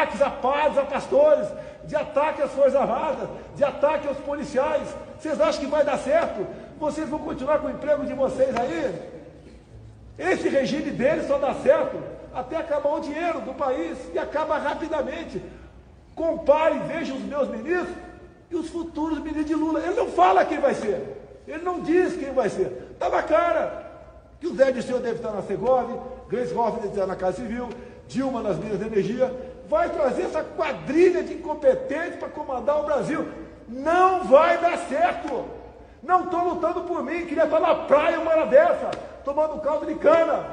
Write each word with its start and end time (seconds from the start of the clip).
ataques 0.00 0.22
a 0.22 0.30
padres, 0.30 0.78
a 0.78 0.82
pastores, 0.82 1.48
de 1.84 1.96
ataque 1.96 2.42
às 2.42 2.50
Forças 2.52 2.76
Armadas, 2.76 3.28
de 3.54 3.64
ataque 3.64 4.08
aos 4.08 4.18
policiais. 4.18 4.88
Vocês 5.18 5.40
acham 5.40 5.60
que 5.60 5.66
vai 5.66 5.84
dar 5.84 5.98
certo? 5.98 6.46
Vocês 6.78 7.08
vão 7.08 7.18
continuar 7.18 7.58
com 7.58 7.66
o 7.66 7.70
emprego 7.70 8.04
de 8.06 8.14
vocês 8.14 8.54
aí? 8.56 8.94
Esse 10.18 10.48
regime 10.48 10.90
deles 10.90 11.26
só 11.26 11.38
dá 11.38 11.54
certo 11.54 11.98
até 12.34 12.56
acabar 12.56 12.94
o 12.94 13.00
dinheiro 13.00 13.40
do 13.40 13.54
país 13.54 13.98
e 14.14 14.18
acaba 14.18 14.56
rapidamente. 14.58 15.42
Compare 16.14 16.78
veja 16.86 17.12
os 17.14 17.22
meus 17.22 17.48
ministros 17.48 17.96
e 18.50 18.56
os 18.56 18.68
futuros 18.68 19.18
ministros 19.18 19.46
de 19.46 19.54
Lula. 19.54 19.80
Ele 19.80 19.94
não 19.94 20.08
fala 20.08 20.44
quem 20.44 20.60
vai 20.60 20.74
ser. 20.74 21.16
Ele 21.46 21.62
não 21.62 21.80
diz 21.80 22.16
quem 22.16 22.32
vai 22.32 22.48
ser. 22.48 22.88
Está 22.92 23.08
na 23.08 23.22
cara 23.22 23.90
que 24.38 24.46
o 24.46 24.54
Zé 24.54 24.70
de 24.72 24.82
Senhor 24.82 25.00
deve 25.00 25.16
estar 25.16 25.32
na 25.32 25.42
Segov, 25.42 25.90
Grace 26.28 26.54
Hoffman 26.54 26.82
deve 26.82 26.88
estar 26.88 27.06
na 27.06 27.16
Casa 27.16 27.38
Civil, 27.38 27.68
Dilma 28.10 28.42
nas 28.42 28.58
minas 28.58 28.78
de 28.78 28.86
energia. 28.86 29.32
Vai 29.70 29.88
trazer 29.88 30.22
essa 30.22 30.42
quadrilha 30.42 31.22
de 31.22 31.34
incompetentes 31.34 32.16
para 32.16 32.28
comandar 32.28 32.80
o 32.80 32.82
Brasil. 32.82 33.28
Não 33.68 34.24
vai 34.24 34.58
dar 34.58 34.76
certo. 34.76 35.44
Não 36.02 36.24
estou 36.24 36.42
lutando 36.42 36.80
por 36.80 37.04
mim. 37.04 37.24
Queria 37.24 37.44
estar 37.44 37.60
na 37.60 37.76
praia 37.76 38.18
uma 38.18 38.32
hora 38.32 38.46
dessa, 38.46 38.90
tomando 39.24 39.60
caldo 39.60 39.86
de 39.86 39.94
cana. 39.94 40.44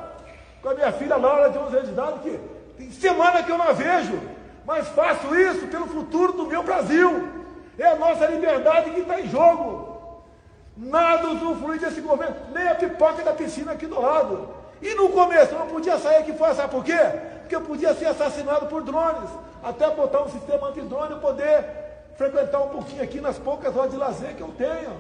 Com 0.62 0.70
a 0.70 0.76
minha 0.76 0.92
filha 0.92 1.16
Laura, 1.16 1.50
de 1.50 1.58
11 1.58 1.76
anos 1.76 1.88
de 1.88 1.94
idade, 1.94 2.20
que 2.20 2.40
tem 2.78 2.92
semana 2.92 3.42
que 3.42 3.52
eu 3.52 3.58
não 3.58 3.68
a 3.68 3.74
vejo. 3.74 4.20
Mas 4.64 4.88
faço 4.90 5.36
isso 5.36 5.66
pelo 5.66 5.88
futuro 5.88 6.34
do 6.34 6.46
meu 6.46 6.62
Brasil. 6.62 7.28
É 7.80 7.88
a 7.88 7.96
nossa 7.96 8.28
liberdade 8.28 8.92
que 8.92 9.00
está 9.00 9.20
em 9.20 9.28
jogo. 9.28 10.22
Nada 10.78 11.30
usufrui 11.30 11.80
desse 11.80 12.02
governo, 12.02 12.36
nem 12.54 12.68
a 12.68 12.76
pipoca 12.76 13.24
da 13.24 13.34
piscina 13.34 13.72
aqui 13.72 13.88
do 13.88 14.00
lado. 14.00 14.50
E 14.80 14.94
no 14.94 15.10
começo 15.10 15.54
eu 15.54 15.60
não 15.60 15.68
podia 15.68 15.98
sair 15.98 16.18
aqui 16.18 16.34
fora, 16.34 16.54
sabe 16.54 16.70
por 16.70 16.84
quê? 16.84 17.00
Porque 17.48 17.56
eu 17.56 17.62
podia 17.62 17.94
ser 17.96 18.08
assassinado 18.08 18.66
por 18.66 18.84
drones. 18.84 19.30
Até 19.64 19.90
botar 19.92 20.22
um 20.22 20.30
sistema 20.30 20.68
antidrone 20.68 21.16
e 21.16 21.20
poder 21.20 21.66
frequentar 22.18 22.60
um 22.60 22.68
pouquinho 22.68 23.02
aqui 23.02 23.22
nas 23.22 23.40
poucas 23.40 23.74
horas 23.76 23.92
de 23.92 23.96
lazer 23.98 24.36
que 24.36 24.42
eu 24.42 24.50
tenho. 24.50 24.92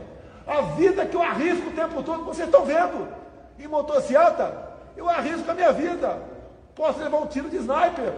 A 0.47 0.61
vida 0.77 1.05
que 1.05 1.13
eu 1.13 1.21
arrisco 1.21 1.67
o 1.67 1.73
tempo 1.73 2.01
todo, 2.03 2.23
vocês 2.23 2.47
estão 2.47 2.63
vendo. 2.63 3.05
Em 3.59 3.67
motocicleta, 3.67 4.69
eu 4.95 5.09
arrisco 5.09 5.51
a 5.51 5.53
minha 5.53 5.73
vida. 5.73 6.21
Posso 6.73 6.99
levar 6.99 7.17
um 7.17 7.27
tiro 7.27 7.49
de 7.49 7.57
sniper. 7.57 8.13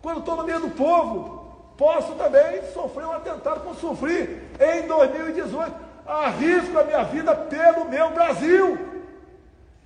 Quando 0.00 0.20
estou 0.20 0.36
no 0.36 0.44
meio 0.44 0.60
do 0.60 0.70
povo, 0.70 1.74
posso 1.76 2.14
também 2.14 2.62
sofrer 2.72 3.04
um 3.04 3.12
atentado 3.12 3.60
como 3.60 3.74
sofri 3.74 4.48
em 4.58 4.86
2018. 4.86 5.74
Arrisco 6.06 6.78
a 6.78 6.84
minha 6.84 7.04
vida 7.04 7.34
pelo 7.34 7.84
meu 7.84 8.12
Brasil. 8.12 8.78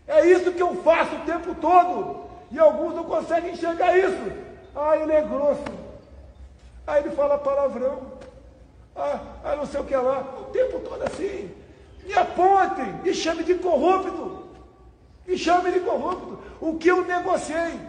É 0.07 0.25
isso 0.25 0.53
que 0.53 0.63
eu 0.63 0.73
faço 0.85 1.17
o 1.17 1.25
tempo 1.27 1.53
todo. 1.57 2.26
E 2.51 2.59
alguns 2.59 2.95
não 2.95 3.05
conseguem 3.05 3.53
enxergar 3.53 3.97
isso. 3.97 4.33
Ah, 4.75 4.97
ele 4.97 5.13
é 5.13 5.23
grosso. 5.23 5.65
Aí 6.87 7.03
ele 7.03 7.15
fala 7.15 7.39
palavrão. 7.39 8.13
Ah, 8.95 9.21
ah, 9.45 9.57
não 9.57 9.67
sei 9.67 9.81
o 9.81 9.85
que 9.85 9.97
lá. 9.97 10.21
O 10.41 10.45
tempo 10.45 10.81
todo 10.81 11.03
assim. 11.03 11.51
Me 12.05 12.15
apontem 12.15 13.01
e 13.05 13.13
chame 13.15 13.43
de 13.43 13.55
corrupto. 13.55 14.47
E 15.27 15.37
chame 15.37 15.73
de 15.73 15.81
corrupto. 15.81 16.39
O 16.61 16.79
que 16.79 16.89
eu 16.89 17.05
negociei 17.05 17.81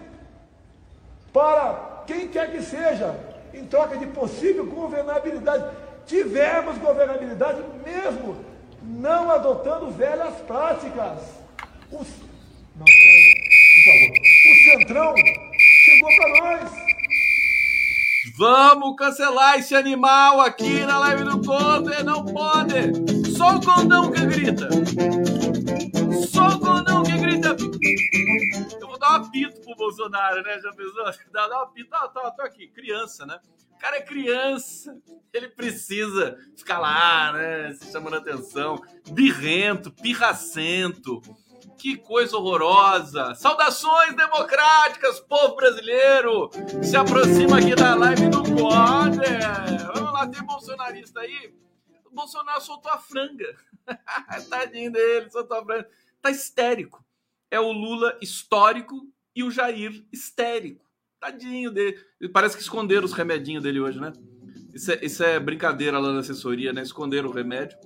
para 1.32 2.04
quem 2.08 2.28
quer 2.30 2.52
que 2.52 2.62
seja, 2.64 3.16
em 3.54 3.66
troca 3.66 3.98
de 3.98 4.08
possível 4.08 4.66
governabilidade. 4.66 5.66
Tivemos 6.06 6.78
governabilidade 6.78 7.62
mesmo 7.86 8.38
não 8.82 9.30
adotando 9.30 9.92
velhas 9.92 10.34
práticas. 10.48 11.20
Os... 11.92 12.08
Não, 12.76 12.86
favor. 13.88 14.12
O 14.46 14.56
Centrão 14.64 15.16
chegou 15.16 16.10
para 16.16 16.30
nós. 16.42 16.88
Vamos 18.36 18.96
cancelar 18.98 19.58
esse 19.58 19.74
animal 19.74 20.42
aqui 20.42 20.86
na 20.86 21.00
live 21.00 21.24
do 21.24 21.42
Conde. 21.42 22.04
Não 22.04 22.26
pode. 22.26 23.32
Só 23.36 23.56
o 23.56 23.62
condão 23.66 24.12
que 24.12 24.26
grita. 24.26 24.70
Só 26.28 26.50
o 26.50 26.60
condão 26.60 27.04
que 27.04 27.18
grita. 27.18 27.56
Eu 28.80 28.88
vou 28.88 29.00
dar 29.00 29.14
um 29.14 29.16
apito 29.26 29.62
pro 29.62 29.76
Bolsonaro, 29.76 30.44
né? 30.44 30.60
Já 30.60 30.72
pensou? 30.72 31.06
Dá, 31.32 31.48
um 31.48 31.62
apito. 31.62 31.90
Tá, 31.90 32.08
tá, 32.10 32.32
tô 32.32 32.42
aqui. 32.44 32.68
Criança, 32.68 33.26
né? 33.26 33.40
O 33.74 33.80
cara 33.80 33.98
é 33.98 34.02
criança, 34.02 34.98
ele 35.32 35.50
precisa 35.50 36.36
ficar 36.58 36.80
lá, 36.80 37.32
né? 37.32 37.74
Se 37.76 37.92
chamando 37.92 38.16
atenção, 38.16 38.82
birrento, 39.12 39.92
pirracento. 39.92 41.22
Que 41.76 41.98
coisa 41.98 42.38
horrorosa! 42.38 43.36
Saudações 43.36 44.16
democráticas, 44.16 45.20
povo 45.20 45.56
brasileiro! 45.56 46.50
Se 46.84 46.96
aproxima 46.96 47.58
aqui 47.58 47.76
da 47.76 47.96
live 47.96 48.30
do 48.30 48.44
Corner! 48.44 49.94
Vamos 49.94 50.14
lá, 50.14 50.28
tem 50.28 50.44
bolsonarista 50.44 51.20
aí? 51.20 51.54
O 52.06 52.16
Bolsonaro 52.16 52.62
soltou 52.62 52.92
a 52.92 52.98
franga. 52.98 53.56
Tadinho 54.50 54.92
dele, 54.92 55.30
soltou 55.30 55.58
a 55.58 55.66
franga. 55.66 55.90
Tá 56.22 56.32
histérico. 56.32 57.04
É 57.50 57.60
o 57.60 57.72
Lula 57.72 58.18
histórico 58.22 59.08
e 59.36 59.44
o 59.44 59.52
Jair 59.52 60.06
histérico. 60.12 60.86
Tadinho 61.20 61.72
dele. 61.72 61.98
Parece 62.34 62.56
que 62.56 62.62
esconderam 62.62 63.06
os 63.06 63.14
remedinhos 63.14 63.64
dele 63.64 63.80
hoje, 63.80 64.00
né? 64.00 64.14
Isso 64.74 64.92
é, 64.92 65.00
isso 65.06 65.24
é 65.24 65.40
brincadeira 65.40 66.00
lá 66.00 66.14
na 66.14 66.20
assessoria, 66.20 66.72
né? 66.74 66.82
Esconderam 66.82 67.30
o 67.30 67.34
remédio. 67.34 67.78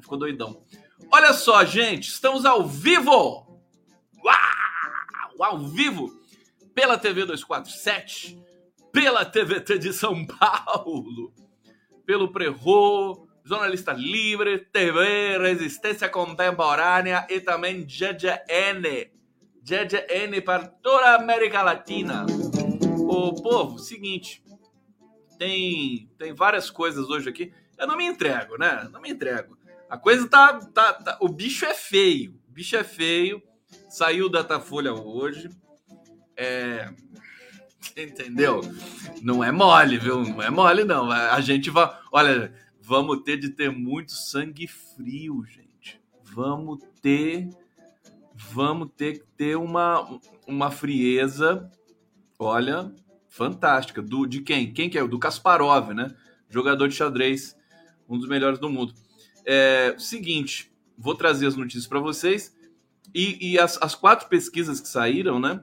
Ficou 0.00 0.18
doidão. 0.18 0.64
Olha 1.14 1.34
só, 1.34 1.62
gente, 1.62 2.08
estamos 2.08 2.46
ao 2.46 2.66
vivo! 2.66 3.46
Uau! 4.24 5.42
Ao 5.42 5.58
vivo! 5.58 6.10
Pela 6.74 6.96
TV 6.96 7.26
247, 7.26 8.42
pela 8.90 9.22
TVT 9.22 9.78
de 9.78 9.92
São 9.92 10.24
Paulo, 10.24 11.30
pelo 12.06 12.32
Prerro, 12.32 13.28
Jornalista 13.44 13.92
Livre, 13.92 14.60
TV 14.72 15.36
Resistência 15.36 16.08
Contemporânea 16.08 17.26
e 17.28 17.40
também 17.40 17.84
GGN. 17.84 19.10
GGN 19.62 20.40
para 20.40 20.66
toda 20.66 21.08
a 21.08 21.16
América 21.16 21.60
Latina. 21.60 22.24
Ô 23.06 23.34
povo, 23.34 23.78
seguinte, 23.78 24.42
tem, 25.38 26.10
tem 26.16 26.32
várias 26.32 26.70
coisas 26.70 27.10
hoje 27.10 27.28
aqui. 27.28 27.52
Eu 27.76 27.86
não 27.86 27.98
me 27.98 28.06
entrego, 28.06 28.56
né? 28.56 28.88
Não 28.90 28.98
me 28.98 29.10
entrego. 29.10 29.60
A 29.92 29.98
coisa 29.98 30.26
tá, 30.26 30.58
tá, 30.58 30.94
tá, 30.94 31.18
O 31.20 31.28
bicho 31.28 31.66
é 31.66 31.74
feio. 31.74 32.40
O 32.48 32.52
bicho 32.52 32.74
é 32.74 32.82
feio. 32.82 33.42
Saiu 33.90 34.26
da 34.26 34.40
Datafolha 34.40 34.94
hoje. 34.94 35.50
É. 36.34 36.90
Entendeu? 37.94 38.62
Não 39.20 39.44
é 39.44 39.52
mole, 39.52 39.98
viu? 39.98 40.24
Não 40.24 40.42
é 40.42 40.48
mole, 40.48 40.84
não. 40.84 41.10
A 41.10 41.38
gente 41.42 41.68
vai. 41.68 41.94
Olha, 42.10 42.54
vamos 42.80 43.22
ter 43.22 43.36
de 43.36 43.50
ter 43.50 43.70
muito 43.70 44.12
sangue 44.12 44.66
frio, 44.66 45.44
gente. 45.44 46.00
Vamos 46.22 46.78
ter. 47.02 47.50
Vamos 48.34 48.88
ter 48.96 49.18
que 49.18 49.26
ter 49.36 49.58
uma, 49.58 50.08
uma 50.48 50.70
frieza. 50.70 51.70
Olha, 52.38 52.90
fantástica. 53.28 54.00
Do, 54.00 54.24
de 54.24 54.40
quem? 54.40 54.72
Quem 54.72 54.88
que 54.88 54.98
é? 54.98 55.06
Do 55.06 55.18
Kasparov, 55.18 55.92
né? 55.92 56.16
Jogador 56.48 56.88
de 56.88 56.94
xadrez, 56.94 57.54
um 58.08 58.18
dos 58.18 58.26
melhores 58.26 58.58
do 58.58 58.70
mundo. 58.70 58.94
É, 59.44 59.94
seguinte, 59.98 60.72
vou 60.96 61.14
trazer 61.14 61.46
as 61.46 61.56
notícias 61.56 61.86
para 61.86 62.00
vocês. 62.00 62.56
E, 63.14 63.52
e 63.52 63.58
as, 63.58 63.78
as, 63.82 63.94
quatro 63.94 64.28
pesquisas 64.28 64.80
que 64.80 64.88
saíram, 64.88 65.38
né? 65.38 65.62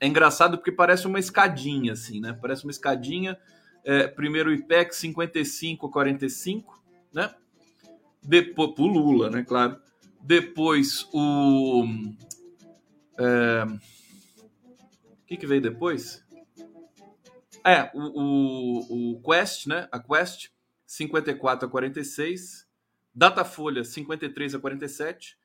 É 0.00 0.06
engraçado 0.06 0.58
porque 0.58 0.72
parece 0.72 1.06
uma 1.06 1.18
escadinha, 1.18 1.92
assim, 1.92 2.20
né? 2.20 2.36
Parece 2.40 2.64
uma 2.64 2.70
escadinha. 2.70 3.38
É, 3.84 4.06
primeiro 4.06 4.50
o 4.50 4.52
IPEC 4.52 4.94
55 4.94 5.86
a 5.86 5.90
45, 5.90 6.82
né? 7.12 7.34
Depois, 8.22 8.72
pro 8.74 8.86
Lula, 8.86 9.30
né? 9.30 9.44
Claro. 9.44 9.78
Depois 10.20 11.06
o. 11.12 11.84
É, 13.18 13.64
o 15.22 15.26
que, 15.26 15.36
que 15.36 15.46
veio 15.46 15.60
depois? 15.60 16.24
É, 17.64 17.90
o, 17.94 18.00
o, 18.00 19.12
o 19.12 19.22
Quest, 19.22 19.66
né? 19.66 19.88
A 19.92 19.98
Quest 19.98 20.48
54 20.86 21.66
a 21.66 21.70
46. 21.70 22.63
Datafolha 23.14 23.84
53 23.84 24.56
a 24.56 24.58
47, 24.58 25.38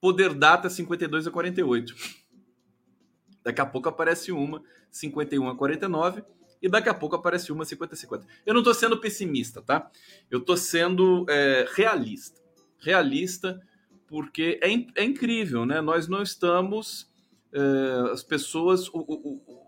Poder 0.00 0.32
Data 0.34 0.70
52 0.70 1.26
a 1.26 1.30
48. 1.30 1.94
Daqui 3.42 3.60
a 3.60 3.66
pouco 3.66 3.88
aparece 3.88 4.30
uma 4.30 4.62
51 4.90 5.48
a 5.48 5.56
49 5.56 6.22
e 6.62 6.68
daqui 6.68 6.88
a 6.88 6.94
pouco 6.94 7.16
aparece 7.16 7.50
uma 7.50 7.64
50 7.64 7.94
a 7.94 7.96
50. 7.96 8.26
Eu 8.46 8.54
não 8.54 8.60
estou 8.60 8.74
sendo 8.74 8.98
pessimista, 8.98 9.60
tá? 9.62 9.90
Eu 10.30 10.38
estou 10.38 10.56
sendo 10.56 11.26
é, 11.28 11.66
realista. 11.74 12.40
Realista 12.78 13.60
porque 14.06 14.60
é, 14.62 15.02
é, 15.02 15.04
incrível, 15.04 15.66
né? 15.66 15.80
Nós 15.80 16.08
não 16.08 16.22
estamos... 16.22 17.10
É, 17.52 18.12
as 18.12 18.22
pessoas... 18.22 18.88
O, 18.88 18.98
o, 18.98 19.58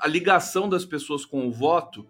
a 0.00 0.08
ligação 0.08 0.68
das 0.68 0.84
pessoas 0.84 1.24
com 1.24 1.46
o 1.46 1.52
voto 1.52 2.06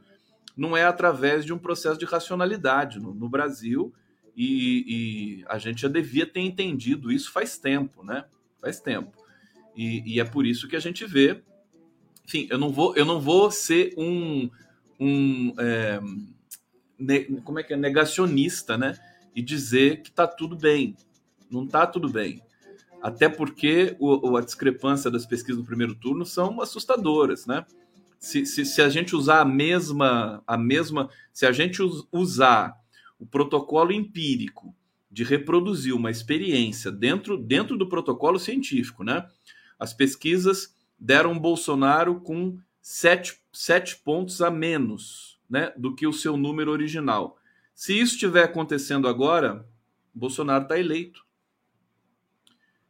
não 0.57 0.77
é 0.77 0.85
através 0.85 1.45
de 1.45 1.53
um 1.53 1.59
processo 1.59 1.99
de 1.99 2.07
racionalidade 2.07 2.99
no, 2.99 3.15
no 3.15 3.29
Brasil 3.29 3.93
e, 4.37 5.41
e, 5.41 5.45
a 5.47 5.59
gente 5.59 5.83
já 5.83 5.89
devia 5.89 6.27
ter 6.27 6.41
entendido 6.41 7.13
isso 7.13 7.31
faz 7.31 7.59
tempo, 7.59 8.03
né? 8.03 8.25
Faz 8.61 8.81
tempo. 8.81 9.13
E, 9.77 10.15
e, 10.15 10.21
é 10.21 10.25
por 10.25 10.47
isso 10.47 10.69
que 10.69 10.77
a 10.77 10.81
gente 10.81 11.05
vê. 11.05 11.43
Enfim, 12.25 12.47
eu 12.51 12.59
não 12.59 12.71
vou, 12.71 12.97
eu 12.97 13.05
não 13.05 13.21
vou 13.21 13.51
ser 13.51 13.95
um, 13.97 14.51
um 14.99 15.55
é, 15.59 16.01
ne, 16.99 17.25
como 17.43 17.59
é 17.59 17.63
que 17.63 17.75
é 17.75 17.77
negacionista, 17.77 18.79
né? 18.79 18.99
E 19.35 19.43
dizer 19.43 20.03
que 20.03 20.11
está 20.11 20.27
tudo 20.27 20.57
bem. 20.57 20.97
Não 21.51 21.65
está 21.65 21.87
tudo 21.87 22.09
bem. 22.09 22.43
Até 23.03 23.29
porque 23.29 23.97
o, 23.99 24.37
a 24.37 24.41
discrepância 24.41 25.11
das 25.11 25.27
pesquisas 25.27 25.61
do 25.61 25.67
primeiro 25.67 25.95
turno 25.95 26.25
são 26.25 26.61
assustadoras, 26.61 27.47
né? 27.47 27.67
Se, 28.19 28.47
se, 28.47 28.65
se 28.65 28.81
a 28.81 28.89
gente 28.89 29.17
usar 29.17 29.41
a 29.41 29.45
mesma, 29.45 30.43
a 30.47 30.57
mesma, 30.57 31.11
se 31.33 31.45
a 31.45 31.51
gente 31.51 31.83
usar 32.13 32.81
o 33.23 33.27
protocolo 33.27 33.93
empírico 33.93 34.75
de 35.09 35.23
reproduzir 35.23 35.95
uma 35.95 36.11
experiência 36.11 36.91
dentro, 36.91 37.39
dentro 37.39 37.79
do 37.79 37.89
protocolo 37.89 38.37
científico, 38.37 39.05
né? 39.05 39.29
As 39.79 39.95
pesquisas 39.95 40.75
deram 40.99 41.39
Bolsonaro 41.39 42.21
com 42.21 42.59
sete, 42.81 43.41
sete 43.53 43.97
pontos 43.99 44.43
a 44.43 44.51
menos 44.51 45.39
né, 45.49 45.73
do 45.77 45.95
que 45.95 46.05
o 46.05 46.13
seu 46.13 46.37
número 46.37 46.73
original. 46.73 47.39
Se 47.73 47.97
isso 47.97 48.15
estiver 48.15 48.43
acontecendo 48.43 49.07
agora, 49.07 49.69
Bolsonaro 50.13 50.65
está 50.65 50.77
eleito. 50.77 51.25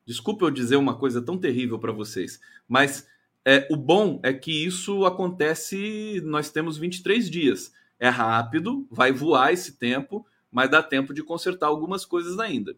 Desculpe 0.06 0.44
eu 0.44 0.50
dizer 0.50 0.76
uma 0.76 0.96
coisa 0.96 1.20
tão 1.20 1.36
terrível 1.36 1.78
para 1.78 1.92
vocês, 1.92 2.40
mas 2.66 3.06
é, 3.44 3.68
o 3.70 3.76
bom 3.76 4.18
é 4.22 4.32
que 4.32 4.64
isso 4.64 5.04
acontece, 5.04 6.22
nós 6.24 6.50
temos 6.50 6.78
23 6.78 7.28
dias 7.28 7.72
é 8.02 8.08
rápido, 8.08 8.84
vai 8.90 9.12
voar 9.12 9.52
esse 9.52 9.78
tempo, 9.78 10.26
mas 10.50 10.68
dá 10.68 10.82
tempo 10.82 11.14
de 11.14 11.22
consertar 11.22 11.68
algumas 11.68 12.04
coisas 12.04 12.36
ainda. 12.40 12.76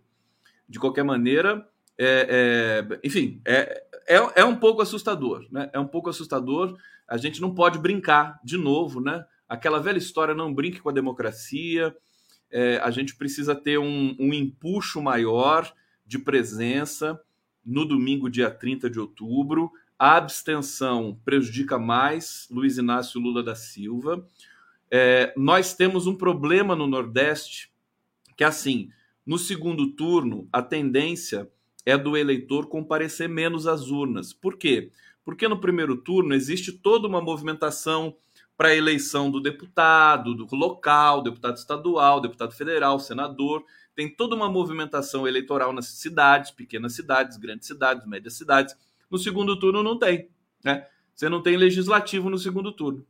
De 0.68 0.78
qualquer 0.78 1.02
maneira, 1.02 1.66
é, 1.96 2.84
é, 2.92 3.00
enfim, 3.02 3.40
é, 3.42 3.84
é, 4.06 4.16
é, 4.42 4.44
um 4.44 4.54
pouco 4.54 4.82
assustador, 4.82 5.46
né? 5.50 5.70
É 5.72 5.80
um 5.80 5.86
pouco 5.86 6.10
assustador. 6.10 6.76
A 7.08 7.16
gente 7.16 7.40
não 7.40 7.54
pode 7.54 7.78
brincar 7.78 8.38
de 8.44 8.58
novo, 8.58 9.00
né? 9.00 9.24
Aquela 9.48 9.80
velha 9.80 9.96
história, 9.96 10.34
não 10.34 10.52
brinque 10.52 10.80
com 10.80 10.90
a 10.90 10.92
democracia. 10.92 11.96
É, 12.50 12.76
a 12.84 12.90
gente 12.90 13.16
precisa 13.16 13.54
ter 13.54 13.78
um, 13.78 14.14
um 14.20 14.34
empuxo 14.34 15.00
maior 15.00 15.72
de 16.04 16.18
presença 16.18 17.18
no 17.64 17.86
domingo, 17.86 18.28
dia 18.28 18.50
30 18.50 18.90
de 18.90 19.00
outubro. 19.00 19.72
A 19.98 20.18
abstenção 20.18 21.18
prejudica 21.24 21.78
mais 21.78 22.46
Luiz 22.50 22.76
Inácio 22.76 23.18
Lula 23.18 23.42
da 23.42 23.54
Silva. 23.54 24.22
É, 24.96 25.34
nós 25.36 25.74
temos 25.74 26.06
um 26.06 26.14
problema 26.14 26.76
no 26.76 26.86
Nordeste 26.86 27.68
que, 28.36 28.44
assim, 28.44 28.90
no 29.26 29.36
segundo 29.36 29.90
turno, 29.90 30.48
a 30.52 30.62
tendência 30.62 31.50
é 31.84 31.98
do 31.98 32.16
eleitor 32.16 32.68
comparecer 32.68 33.28
menos 33.28 33.66
às 33.66 33.90
urnas. 33.90 34.32
Por 34.32 34.56
quê? 34.56 34.92
Porque 35.24 35.48
no 35.48 35.60
primeiro 35.60 35.96
turno 35.96 36.32
existe 36.32 36.70
toda 36.70 37.08
uma 37.08 37.20
movimentação 37.20 38.14
para 38.56 38.68
a 38.68 38.76
eleição 38.76 39.32
do 39.32 39.40
deputado, 39.40 40.32
do 40.32 40.54
local, 40.54 41.22
deputado 41.22 41.56
estadual, 41.56 42.20
deputado 42.20 42.52
federal, 42.52 43.00
senador. 43.00 43.64
Tem 43.96 44.08
toda 44.08 44.36
uma 44.36 44.48
movimentação 44.48 45.26
eleitoral 45.26 45.72
nas 45.72 45.86
cidades, 45.86 46.52
pequenas 46.52 46.92
cidades, 46.92 47.36
grandes 47.36 47.66
cidades, 47.66 48.06
médias 48.06 48.34
cidades. 48.34 48.76
No 49.10 49.18
segundo 49.18 49.58
turno 49.58 49.82
não 49.82 49.98
tem, 49.98 50.28
né? 50.62 50.86
Você 51.12 51.28
não 51.28 51.42
tem 51.42 51.56
legislativo 51.56 52.30
no 52.30 52.38
segundo 52.38 52.70
turno. 52.70 53.04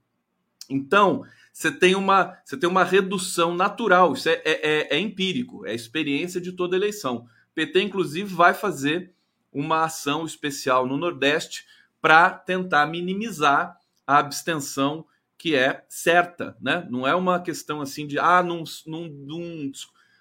Então, 0.71 1.27
você 1.55 1.71
tem 1.71 1.95
uma, 1.95 2.37
você 2.45 2.57
tem 2.57 2.69
uma 2.69 2.83
redução 2.83 3.55
natural. 3.55 4.13
Isso 4.13 4.29
é, 4.29 4.43
é, 4.45 4.71
é, 4.71 4.97
é 4.97 4.99
empírico, 4.99 5.65
é 5.65 5.73
experiência 5.73 6.41
de 6.41 6.51
toda 6.51 6.75
eleição. 6.75 7.29
PT, 7.55 7.81
inclusive, 7.81 8.35
vai 8.35 8.53
fazer 8.53 9.15
uma 9.53 9.85
ação 9.85 10.27
especial 10.27 10.85
no 10.85 10.97
Nordeste 10.97 11.65
para 12.03 12.29
tentar 12.29 12.87
minimizar 12.87 13.79
a 14.05 14.19
abstenção 14.19 15.07
que 15.39 15.55
é 15.55 15.85
certa, 15.89 16.57
né? 16.61 16.87
Não 16.91 17.07
é 17.07 17.15
uma 17.15 17.41
questão 17.41 17.81
assim 17.81 18.05
de 18.05 18.19
ah, 18.19 18.45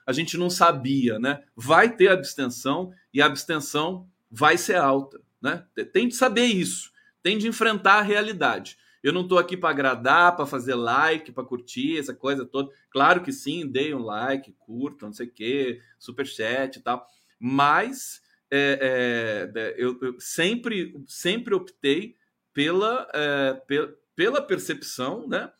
a 0.05 0.13
gente 0.13 0.37
não 0.37 0.51
sabia, 0.51 1.17
né? 1.17 1.43
Vai 1.55 1.95
ter 1.95 2.09
abstenção 2.09 2.93
e 3.11 3.21
a 3.21 3.25
abstenção 3.25 4.07
vai 4.29 4.55
ser 4.55 4.75
alta, 4.75 5.19
né? 5.41 5.65
Tem 5.91 6.07
de 6.07 6.15
saber 6.15 6.45
isso, 6.45 6.91
tem 7.23 7.39
de 7.39 7.47
enfrentar 7.47 7.95
a 7.95 8.01
realidade. 8.03 8.77
Eu 9.03 9.11
não 9.11 9.21
estou 9.21 9.37
aqui 9.37 9.57
para 9.57 9.69
agradar, 9.69 10.33
para 10.35 10.45
fazer 10.45 10.75
like, 10.75 11.33
para 11.33 11.43
curtir, 11.43 11.99
essa 11.99 12.13
coisa 12.13 12.45
toda. 12.45 12.73
Claro 12.89 13.21
que 13.21 13.33
sim, 13.33 13.67
dei 13.67 13.93
um 13.93 14.01
like, 14.01 14.53
curta, 14.53 15.05
não 15.05 15.13
sei 15.13 15.27
o 15.27 15.31
quê, 15.31 15.81
superchat 15.99 16.79
e 16.79 16.81
tal. 16.81 17.05
Mas 17.37 18.21
é, 18.49 19.49
é, 19.51 19.75
eu, 19.77 19.99
eu, 20.01 20.19
sempre, 20.19 20.95
sempre 21.05 21.53
optei 21.53 22.15
pela, 22.53 23.09
é, 23.13 23.53
pela, 23.67 23.93
pela 24.15 24.41
percepção 24.41 25.27
né, 25.27 25.51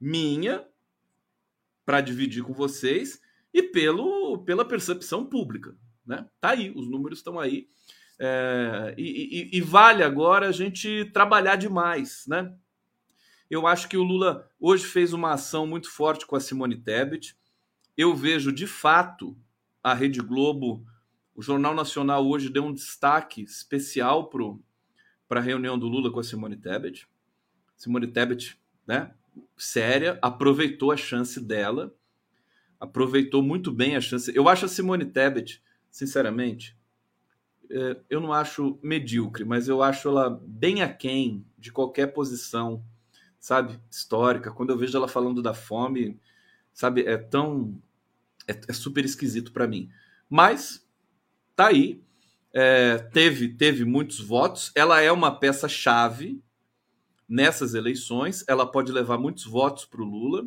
minha 0.00 0.64
para 1.84 2.00
dividir 2.00 2.44
com 2.44 2.52
vocês 2.52 3.20
e 3.52 3.62
pelo, 3.62 4.38
pela 4.44 4.64
percepção 4.64 5.26
pública. 5.26 5.76
Né? 6.06 6.28
Tá 6.40 6.50
aí, 6.50 6.70
os 6.70 6.88
números 6.88 7.18
estão 7.18 7.40
aí. 7.40 7.68
É, 8.18 8.94
e, 8.96 9.50
e, 9.52 9.58
e, 9.58 9.60
vale 9.60 10.02
agora 10.02 10.48
a 10.48 10.52
gente 10.52 11.06
trabalhar 11.06 11.56
demais, 11.56 12.24
né? 12.28 12.54
Eu 13.50 13.66
acho 13.66 13.88
que 13.88 13.96
o 13.96 14.02
Lula 14.02 14.48
hoje 14.60 14.84
fez 14.84 15.12
uma 15.12 15.32
ação 15.32 15.66
muito 15.66 15.90
forte 15.90 16.26
com 16.26 16.36
a 16.36 16.40
Simone 16.40 16.76
Tebet. 16.76 17.36
Eu 17.96 18.14
vejo 18.14 18.52
de 18.52 18.66
fato 18.66 19.36
a 19.82 19.92
Rede 19.92 20.20
Globo, 20.20 20.86
o 21.34 21.42
Jornal 21.42 21.74
Nacional 21.74 22.26
hoje 22.26 22.48
deu 22.48 22.64
um 22.64 22.72
destaque 22.72 23.42
especial 23.42 24.30
para 25.28 25.40
a 25.40 25.42
reunião 25.42 25.78
do 25.78 25.88
Lula 25.88 26.10
com 26.10 26.20
a 26.20 26.24
Simone 26.24 26.56
Tebet. 26.56 27.06
Simone 27.76 28.06
Tebet, 28.06 28.58
né, 28.86 29.12
séria, 29.56 30.18
aproveitou 30.22 30.92
a 30.92 30.96
chance 30.96 31.40
dela, 31.40 31.94
aproveitou 32.78 33.42
muito 33.42 33.72
bem 33.72 33.96
a 33.96 34.00
chance. 34.00 34.34
Eu 34.34 34.48
acho 34.48 34.66
a 34.66 34.68
Simone 34.68 35.04
Tebet, 35.04 35.62
sinceramente, 35.90 36.76
eu 38.10 38.20
não 38.20 38.32
acho 38.32 38.78
medíocre, 38.82 39.44
mas 39.44 39.66
eu 39.66 39.82
acho 39.82 40.08
ela 40.08 40.40
bem 40.46 40.82
aquém 40.82 41.44
de 41.58 41.72
qualquer 41.72 42.08
posição, 42.08 42.84
sabe, 43.40 43.80
histórica. 43.90 44.50
Quando 44.50 44.70
eu 44.70 44.78
vejo 44.78 44.96
ela 44.96 45.08
falando 45.08 45.42
da 45.42 45.54
fome, 45.54 46.20
sabe, 46.72 47.02
é 47.06 47.16
tão. 47.16 47.80
É, 48.46 48.52
é 48.68 48.72
super 48.72 49.04
esquisito 49.04 49.52
para 49.52 49.66
mim. 49.66 49.90
Mas 50.28 50.86
tá 51.56 51.68
aí. 51.68 52.02
É, 52.54 52.98
teve, 52.98 53.48
teve 53.48 53.84
muitos 53.84 54.20
votos. 54.20 54.70
Ela 54.74 55.00
é 55.00 55.10
uma 55.10 55.34
peça-chave 55.34 56.42
nessas 57.26 57.72
eleições. 57.72 58.44
Ela 58.46 58.70
pode 58.70 58.92
levar 58.92 59.16
muitos 59.16 59.44
votos 59.44 59.86
para 59.86 60.02
o 60.02 60.04
Lula. 60.04 60.46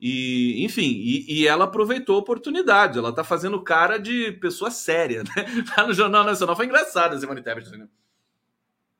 E, 0.00 0.64
enfim, 0.64 0.92
e, 0.94 1.40
e, 1.40 1.46
ela 1.48 1.64
aproveitou 1.64 2.16
a 2.16 2.20
oportunidade. 2.20 2.98
Ela 2.98 3.12
tá 3.12 3.24
fazendo 3.24 3.60
cara 3.60 3.98
de 3.98 4.30
pessoa 4.32 4.70
séria, 4.70 5.24
né? 5.24 5.64
Lá 5.76 5.86
no 5.88 5.92
Jornal 5.92 6.24
Nacional 6.24 6.54
foi 6.54 6.66
engraçado 6.66 7.14
a 7.14 7.18
Simone 7.18 7.42
Tebet. 7.42 7.68
Né? 7.70 7.88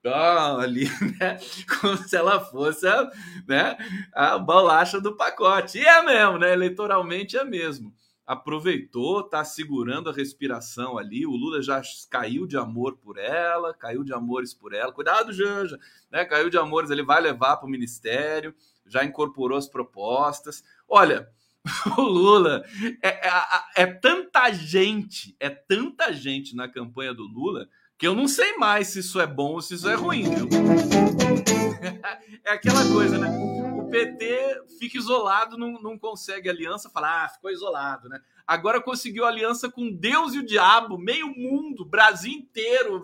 Ah, 0.05 0.59
ali, 0.61 0.87
né? 1.21 1.39
Como 1.81 1.97
se 1.99 2.17
ela 2.17 2.41
fosse 2.41 2.87
a, 2.89 3.09
né? 3.47 3.77
a 4.13 4.39
bolacha 4.39 5.01
do 5.01 5.17
pacote. 5.17 5.79
E 5.79 5.87
é 5.87 6.03
mesmo, 6.03 6.39
né? 6.39 6.53
Eleitoralmente 6.53 7.37
é 7.37 7.45
mesmo. 7.45 7.95
Aproveitou, 8.27 9.23
tá 9.23 9.45
segurando 9.45 10.11
a 10.11 10.13
respiração 10.13 10.99
ali. 10.99 11.25
O 11.25 11.31
Lula 11.31 11.63
já 11.63 11.81
caiu 12.11 12.45
de 12.45 12.57
amor 12.57 12.97
por 12.97 13.19
ela, 13.19 13.73
caiu 13.73 14.03
de 14.03 14.13
amores 14.13 14.53
por 14.53 14.75
ela. 14.75 14.93
Cuidado, 14.93 15.33
Janja, 15.33 15.79
né? 16.11 16.25
Caiu 16.25 16.51
de 16.51 16.59
amores, 16.59 16.91
ele 16.91 17.05
vai 17.05 17.21
levar 17.21 17.57
para 17.57 17.67
o 17.67 17.71
ministério, 17.71 18.53
já 18.89 19.05
incorporou 19.05 19.57
as 19.57 19.69
propostas 19.69 20.63
Olha, 20.89 21.29
o 21.99 22.03
Lula 22.03 22.65
é, 23.03 23.29
é, 23.29 23.33
é, 23.77 23.87
tanta 23.87 24.51
gente, 24.53 25.37
é 25.39 25.51
tanta 25.51 26.13
gente 26.13 26.57
na 26.57 26.67
campanha 26.67 27.13
do 27.13 27.25
Lula 27.25 27.69
que 27.99 28.07
eu 28.07 28.15
não 28.15 28.29
sei 28.29 28.57
mais 28.57 28.89
se 28.89 29.01
isso 29.01 29.21
é 29.21 29.27
bom 29.27 29.55
ou 29.55 29.61
se 29.61 29.75
isso 29.75 29.89
é 29.89 29.95
ruim, 29.95 30.23
viu? 30.23 30.49
é 32.47 32.53
aquela 32.53 32.85
coisa, 32.93 33.19
né? 33.19 33.29
O 33.77 33.91
PT 33.91 34.63
fica 34.79 34.97
isolado, 34.97 35.59
não, 35.59 35.83
não 35.83 35.99
consegue 35.99 36.49
aliança, 36.49 36.89
fala, 36.89 37.25
ah, 37.25 37.29
ficou 37.29 37.51
isolado, 37.51 38.09
né? 38.09 38.21
Agora 38.49 38.81
conseguiu 38.81 39.27
aliança 39.27 39.71
com 39.71 39.93
Deus 39.93 40.33
e 40.33 40.39
o 40.39 40.47
diabo, 40.47 40.97
meio 40.97 41.29
mundo, 41.29 41.85
Brasil 41.85 42.33
inteiro, 42.33 43.03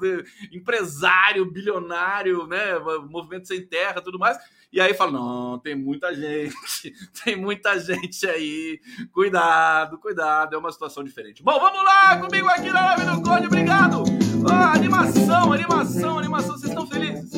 empresário, 0.51 1.45
bilionário, 1.45 2.47
né? 2.47 2.79
Movimento 3.11 3.47
sem 3.47 3.61
terra, 3.67 4.01
tudo 4.01 4.19
mais. 4.19 4.39
E 4.73 4.81
aí 4.81 4.95
fala: 4.95 5.13
não, 5.13 5.59
tem 5.59 5.75
muita 5.75 6.15
gente, 6.15 6.95
tem 7.23 7.37
muita 7.37 7.79
gente 7.79 8.27
aí. 8.27 8.81
Cuidado, 9.13 9.99
cuidado, 9.99 10.57
é 10.57 10.59
uma 10.59 10.73
situação 10.73 11.05
diferente. 11.05 11.43
Bom, 11.43 11.61
vamos 11.61 11.85
lá 11.85 12.19
comigo 12.19 12.49
aqui 12.49 12.73
na 12.73 12.87
live 12.87 13.05
do 13.05 13.23
Code, 13.23 13.47
obrigado. 13.47 14.03
Ah, 14.51 14.73
animação, 14.73 15.53
animação, 15.53 16.19
animação. 16.19 16.57
Vocês 16.57 16.71
estão 16.71 16.87
felizes? 16.87 17.35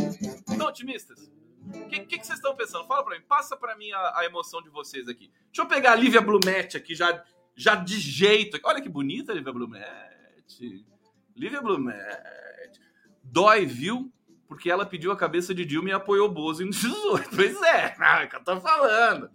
Estão 0.49 0.69
otimistas? 0.69 1.29
O 1.75 1.89
que, 1.89 2.01
que, 2.01 2.19
que, 2.19 2.27
vocês 2.27 2.39
estão 2.39 2.55
pensando? 2.55 2.87
Fala 2.87 3.05
para 3.05 3.19
mim, 3.19 3.25
passa 3.29 3.57
para 3.57 3.77
mim 3.77 3.91
a, 3.93 4.21
a, 4.21 4.25
emoção 4.25 4.63
de 4.63 4.71
vocês 4.71 5.09
aqui. 5.09 5.31
Deixa 5.47 5.63
eu 5.63 5.67
pegar 5.67 5.93
a 5.93 5.97
Lívia 5.97 6.21
Blumete 6.21 6.77
aqui, 6.77 6.95
já, 6.95 7.23
já 7.57 7.75
de 7.75 7.99
jeito. 7.99 8.61
Olha 8.65 8.83
que 8.83 8.89
bonita 8.89 9.33
Lívia 9.33 9.53
Blumete. 9.53 10.87
Lívia 11.35 11.63
Blumete. 11.63 12.81
Dói, 13.25 13.67
viu? 13.67 14.13
Porque 14.47 14.71
ela 14.71 14.87
pediu 14.87 15.11
a 15.11 15.17
cabeça 15.17 15.53
de 15.53 15.65
Dilma 15.65 15.89
e 15.89 15.93
apoiou 15.93 16.31
Bozo 16.31 16.63
em 16.63 16.71
18. 16.71 17.31
Pois 17.35 17.61
é, 17.63 17.97
é 17.99 18.27
que 18.27 18.37
eu 18.37 18.45
tô 18.45 18.61
falando. 18.61 19.29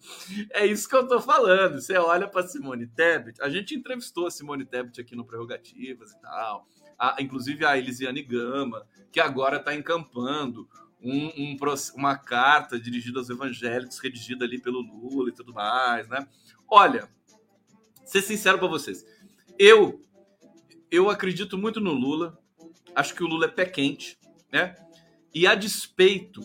É 0.51 0.65
isso 0.65 0.87
que 0.87 0.95
eu 0.95 1.05
tô 1.07 1.19
falando. 1.19 1.81
Você 1.81 1.97
olha 1.97 2.27
para 2.27 2.47
Simone 2.47 2.87
Tebet. 2.87 3.41
A 3.41 3.49
gente 3.49 3.75
entrevistou 3.75 4.27
a 4.27 4.31
Simone 4.31 4.63
Tebet 4.63 5.01
aqui 5.01 5.15
no 5.15 5.25
Prerrogativas 5.25 6.11
e 6.13 6.21
tal. 6.21 6.65
A, 6.97 7.17
inclusive 7.19 7.65
a 7.65 7.77
Elisiane 7.77 8.21
Gama, 8.21 8.87
que 9.11 9.19
agora 9.19 9.57
está 9.57 9.73
encampando 9.75 10.69
um, 11.01 11.27
um, 11.27 11.57
uma 11.95 12.15
carta 12.15 12.79
dirigida 12.79 13.19
aos 13.19 13.29
evangélicos, 13.29 13.99
redigida 13.99 14.45
ali 14.45 14.61
pelo 14.61 14.81
Lula 14.81 15.29
e 15.29 15.33
tudo 15.33 15.53
mais, 15.53 16.07
né? 16.07 16.25
Olha, 16.69 17.09
ser 18.12 18.22
sincero 18.22 18.60
para 18.60 18.68
vocês, 18.68 19.06
eu 19.58 20.01
eu 20.91 21.10
acredito 21.10 21.58
muito 21.58 21.80
no 21.80 21.94
Lula, 21.94 22.38
acho 22.94 23.15
que 23.15 23.24
o 23.24 23.27
Lula 23.27 23.46
é 23.46 23.48
pé 23.48 23.65
quente, 23.65 24.18
né? 24.51 24.75
E 25.34 25.48
a 25.48 25.56
despeito 25.56 26.44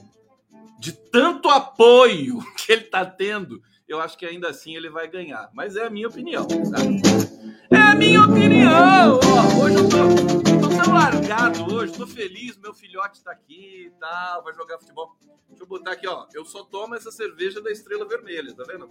de 0.79 0.93
tanto 0.93 1.49
apoio 1.49 2.39
que 2.57 2.71
ele 2.71 2.83
está 2.83 3.05
tendo, 3.05 3.61
eu 3.89 4.01
acho 4.01 4.17
que 4.17 4.25
ainda 4.25 4.49
assim 4.49 4.77
ele 4.77 4.89
vai 4.89 5.09
ganhar. 5.09 5.51
Mas 5.53 5.75
é 5.75 5.85
a 5.85 5.91
minha 5.91 6.07
opinião. 6.07 6.47
Tá? 6.47 7.77
É 7.77 7.81
a 7.81 7.95
minha 7.97 8.23
opinião. 8.23 9.19
Hoje 9.61 9.77
eu 9.77 9.89
tô, 9.89 10.46
largado 11.07 11.73
hoje, 11.73 11.93
tô 11.93 12.05
feliz, 12.05 12.57
meu 12.57 12.75
filhote 12.75 13.23
tá 13.23 13.31
aqui 13.31 13.87
e 13.87 13.91
tal, 14.01 14.43
vai 14.43 14.53
jogar 14.53 14.77
futebol. 14.79 15.17
Deixa 15.49 15.63
eu 15.63 15.67
botar 15.67 15.93
aqui, 15.93 16.05
ó. 16.09 16.27
Eu 16.35 16.45
só 16.45 16.65
tomo 16.65 16.97
essa 16.97 17.13
cerveja 17.13 17.61
da 17.61 17.71
Estrela 17.71 18.05
Vermelha, 18.09 18.53
tá 18.53 18.65
vendo? 18.65 18.89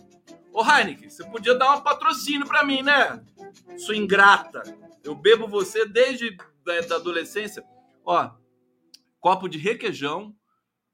Ô, 0.53 0.63
Heineken, 0.63 1.09
você 1.09 1.25
podia 1.25 1.53
dar 1.55 1.75
um 1.75 1.81
patrocínio 1.81 2.47
pra 2.47 2.63
mim, 2.63 2.81
né? 2.81 3.21
Sua 3.77 3.97
ingrata. 3.97 4.63
Eu 5.03 5.13
bebo 5.13 5.45
você 5.45 5.85
desde 5.85 6.37
da, 6.63 6.79
da 6.87 6.95
adolescência. 6.95 7.61
Ó, 8.05 8.31
copo 9.19 9.49
de 9.49 9.57
requeijão, 9.57 10.33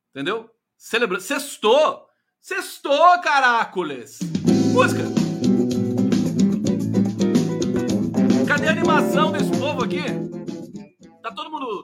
entendeu? 0.10 0.50
Celebrando. 0.76 1.22
Sextou! 1.22 2.08
Sextou, 2.42 3.22
caracoles! 3.22 4.18
Música! 4.74 5.04
Cadê 8.48 8.68
a 8.68 8.72
animação 8.72 9.32
desse 9.32 9.52
povo 9.60 9.84
aqui? 9.84 10.41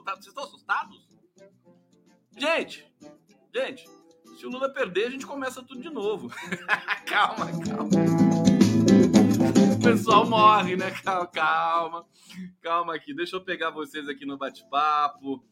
Tá 0.04 0.12
vocês 0.12 0.26
estão 0.26 0.44
assustados? 0.44 1.08
Gente, 2.36 2.86
gente, 3.54 3.88
se 4.36 4.46
o 4.46 4.50
Lula 4.50 4.68
perder, 4.68 5.06
a 5.06 5.10
gente 5.10 5.26
começa 5.26 5.62
tudo 5.62 5.80
de 5.80 5.88
novo. 5.88 6.28
calma, 7.06 7.46
calma. 7.66 7.90
O 9.74 9.82
pessoal 9.82 10.28
morre, 10.28 10.76
né? 10.76 10.90
Calma, 10.90 11.26
calma. 11.26 12.06
Calma 12.60 12.94
aqui. 12.94 13.14
Deixa 13.14 13.36
eu 13.36 13.40
pegar 13.40 13.70
vocês 13.70 14.08
aqui 14.08 14.26
no 14.26 14.36
bate-papo. 14.36 15.42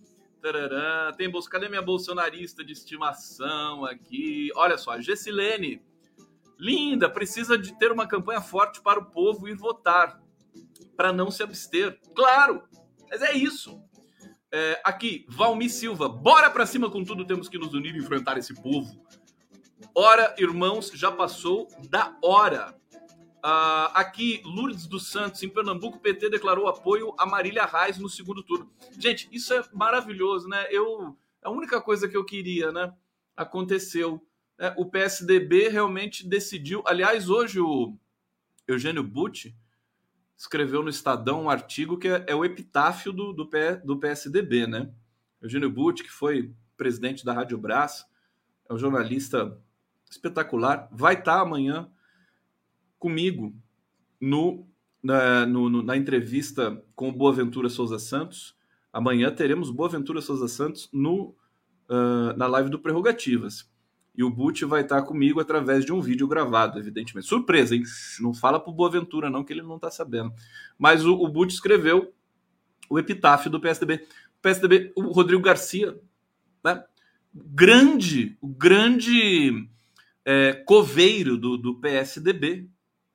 Tem 1.17 1.31
bolsa. 1.31 1.51
Cadê 1.51 1.69
minha 1.69 1.83
bolsonarista 1.83 2.63
de 2.63 2.73
estimação 2.73 3.85
aqui? 3.85 4.51
Olha 4.55 4.77
só, 4.77 5.01
Gessilene. 5.01 5.83
Linda, 6.59 7.11
precisa 7.11 7.59
de 7.59 7.77
ter 7.79 7.91
uma 7.91 8.07
campanha 8.07 8.41
forte 8.41 8.81
para 8.81 9.01
o 9.01 9.07
povo 9.07 9.49
ir 9.49 9.57
votar 9.57 10.21
para 10.97 11.13
não 11.13 11.31
se 11.31 11.43
abster. 11.43 11.99
Claro, 12.15 12.63
mas 13.11 13.23
é 13.23 13.33
isso. 13.33 13.83
É, 14.53 14.81
aqui, 14.85 15.27
Valmi 15.29 15.69
Silva, 15.69 16.09
bora 16.09 16.51
para 16.51 16.67
cima 16.67 16.91
com 16.91 17.05
tudo, 17.05 17.25
temos 17.25 17.49
que 17.49 17.59
nos 17.59 17.75
unir 17.75 17.95
e 17.95 17.99
enfrentar 17.99 18.39
esse 18.39 18.55
povo. 18.55 19.01
Ora, 19.95 20.35
irmãos, 20.39 20.91
já 20.95 21.11
passou 21.11 21.69
da 21.89 22.17
hora. 22.23 22.75
Uh, 23.39 23.89
aqui, 23.95 24.43
Lourdes 24.45 24.87
dos 24.87 25.09
Santos, 25.09 25.43
em 25.43 25.49
Pernambuco, 25.49 25.99
o 25.99 26.01
PT 26.01 26.31
declarou 26.31 26.67
apoio 26.67 27.15
a 27.19 27.25
Marília 27.27 27.65
Reis 27.65 27.99
no 27.99 28.09
segundo 28.09 28.43
turno. 28.43 28.71
Gente, 28.99 29.29
isso 29.31 29.55
é 29.55 29.65
maravilhoso, 29.73 30.49
né? 30.49 30.67
Eu, 30.71 31.17
a 31.43 31.51
única 31.51 31.81
coisa 31.81 32.09
que 32.09 32.17
eu 32.17 32.25
queria, 32.25 32.73
né? 32.73 32.93
Aconteceu. 33.37 34.21
É, 34.59 34.75
o 34.77 34.87
PSDB 34.87 35.69
realmente 35.69 36.27
decidiu. 36.27 36.83
Aliás, 36.87 37.29
hoje 37.29 37.61
o 37.61 37.95
Eugênio 38.67 39.05
Butti, 39.05 39.55
escreveu 40.37 40.83
no 40.83 40.91
Estadão 40.91 41.45
um 41.45 41.51
artigo 41.51 41.99
que 41.99 42.09
é, 42.09 42.25
é 42.27 42.35
o 42.35 42.45
epitáfio 42.45 43.13
do, 43.13 43.33
do, 43.33 43.47
P, 43.47 43.77
do 43.77 43.99
PSDB, 43.99 44.67
né? 44.67 44.93
Eugênio 45.41 45.71
Butti, 45.71 46.03
que 46.03 46.11
foi 46.11 46.53
presidente 46.77 47.25
da 47.25 47.33
Rádio 47.33 47.57
Brás, 47.57 48.05
é 48.69 48.75
um 48.75 48.79
jornalista 48.79 49.59
espetacular, 50.11 50.89
vai 50.93 51.15
estar 51.15 51.41
amanhã 51.41 51.91
comigo 52.99 53.55
no, 54.21 54.67
na, 55.03 55.47
no, 55.47 55.83
na 55.83 55.97
entrevista 55.97 56.83
com 56.95 57.09
o 57.09 57.13
Boaventura 57.13 57.69
Souza 57.69 57.99
Santos. 57.99 58.57
Amanhã 58.93 59.35
teremos 59.35 59.71
Boaventura 59.71 60.21
Souza 60.21 60.49
Santos 60.49 60.89
no, 60.93 61.35
uh, 61.89 62.37
na 62.37 62.47
live 62.47 62.71
do 62.71 62.79
Prerrogativas. 62.79 63.71
E 64.17 64.25
o 64.25 64.31
Butch 64.31 64.63
vai 64.63 64.81
estar 64.81 65.03
comigo 65.03 65.41
através 65.41 65.85
de 65.85 65.93
um 65.93 66.01
vídeo 66.01 66.27
gravado, 66.27 66.79
evidentemente. 66.79 67.29
Surpresa, 67.29 67.75
hein? 67.75 67.83
Não 68.21 68.33
fala 68.33 68.59
pro 68.59 68.73
Boaventura, 68.73 69.29
não, 69.29 69.45
que 69.45 69.53
ele 69.53 69.63
não 69.63 69.79
tá 69.79 69.91
sabendo. 69.91 70.33
Mas 70.79 71.05
o, 71.05 71.15
o 71.15 71.29
Butch 71.29 71.53
escreveu 71.53 72.15
o 72.89 72.99
epitáfio 72.99 73.51
do 73.51 73.61
PSDB. 73.61 74.07
O 74.39 74.43
PSDB, 74.43 74.93
o 74.97 75.03
Rodrigo 75.13 75.43
Garcia, 75.43 75.99
né? 76.65 76.83
Grande, 77.35 78.39
o 78.41 78.49
grande 78.49 79.69
é, 80.25 80.55
coveiro 80.55 81.37
do, 81.37 81.59
do 81.59 81.75
PSDB, 81.79 82.67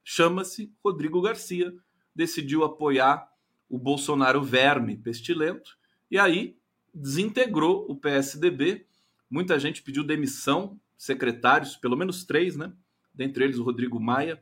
chama-se 0.04 0.72
Rodrigo 0.84 1.20
Garcia. 1.22 1.74
Decidiu 2.16 2.64
apoiar 2.64 3.28
o 3.68 3.80
Bolsonaro 3.80 4.44
verme 4.44 4.98
pestilento. 4.98 5.78
E 6.12 6.20
aí 6.20 6.58
desintegrou 6.94 7.88
o 7.90 7.96
PSDB. 7.96 8.86
Muita 9.30 9.58
gente 9.58 9.82
pediu 9.82 10.04
demissão 10.04 10.80
secretários, 11.02 11.76
pelo 11.76 11.98
menos 11.98 12.24
três, 12.24 12.56
né? 12.56 12.72
Dentre 13.12 13.44
eles 13.44 13.58
o 13.58 13.64
Rodrigo 13.64 14.00
Maia, 14.00 14.40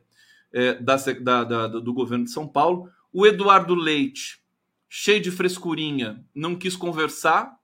é, 0.52 0.74
da, 0.74 0.96
da, 0.96 1.44
da, 1.44 1.66
do 1.68 1.94
governo 1.94 2.26
de 2.26 2.30
São 2.30 2.46
Paulo. 2.46 2.90
O 3.10 3.26
Eduardo 3.26 3.74
Leite, 3.74 4.44
cheio 4.86 5.22
de 5.22 5.30
frescurinha, 5.30 6.22
não 6.34 6.54
quis 6.54 6.76
conversar 6.76 7.58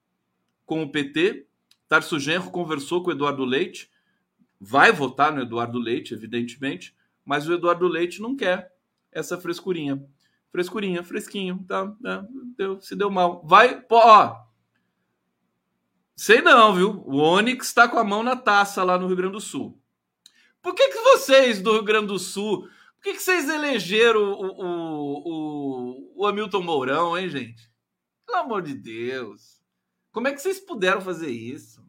com 0.65 0.83
o 0.83 0.91
PT. 0.91 1.47
Tarso 1.87 2.19
Genro 2.19 2.51
conversou 2.51 3.03
com 3.03 3.11
o 3.11 3.13
Eduardo 3.13 3.45
Leite, 3.45 3.91
vai 4.59 4.91
votar 4.93 5.31
no 5.31 5.43
Eduardo 5.43 5.79
Leite, 5.79 6.15
evidentemente, 6.15 6.97
mas 7.23 7.47
o 7.47 7.53
Eduardo 7.53 7.87
Leite 7.87 8.23
não 8.23 8.35
quer 8.35 8.73
essa 9.13 9.39
frescurinha. 9.39 10.03
Frescurinha, 10.51 11.05
fresquinho, 11.05 11.63
tá? 11.69 11.95
tá 12.03 12.27
deu, 12.57 12.81
se 12.81 12.97
deu 12.97 13.11
mal. 13.11 13.45
Vai, 13.47 13.85
ó, 13.91 14.46
Sei 16.17 16.41
não, 16.41 16.75
viu? 16.75 17.03
O 17.05 17.19
Onyx 17.19 17.67
está 17.67 17.87
com 17.87 17.99
a 17.99 18.05
mão 18.05 18.23
na 18.23 18.35
taça 18.35 18.83
lá 18.83 18.99
no 18.99 19.07
Rio 19.07 19.17
Grande 19.17 19.35
do 19.35 19.41
Sul. 19.41 19.79
Por 20.63 20.75
que, 20.75 20.89
que 20.89 20.99
vocês 20.99 21.61
do 21.61 21.73
Rio 21.73 21.85
Grande 21.85 22.07
do 22.07 22.19
Sul, 22.19 22.63
por 22.63 23.03
que, 23.03 23.13
que 23.13 23.23
vocês 23.23 23.49
elegeram 23.49 24.33
o, 24.33 24.47
o, 24.47 25.23
o, 25.27 26.13
o 26.17 26.27
Hamilton 26.27 26.63
Mourão, 26.63 27.17
hein, 27.17 27.29
gente? 27.29 27.71
Pelo 28.27 28.39
amor 28.39 28.63
de 28.63 28.75
Deus. 28.75 29.61
Como 30.11 30.27
é 30.27 30.33
que 30.33 30.41
vocês 30.41 30.59
puderam 30.59 31.03
fazer 31.03 31.31
isso? 31.31 31.85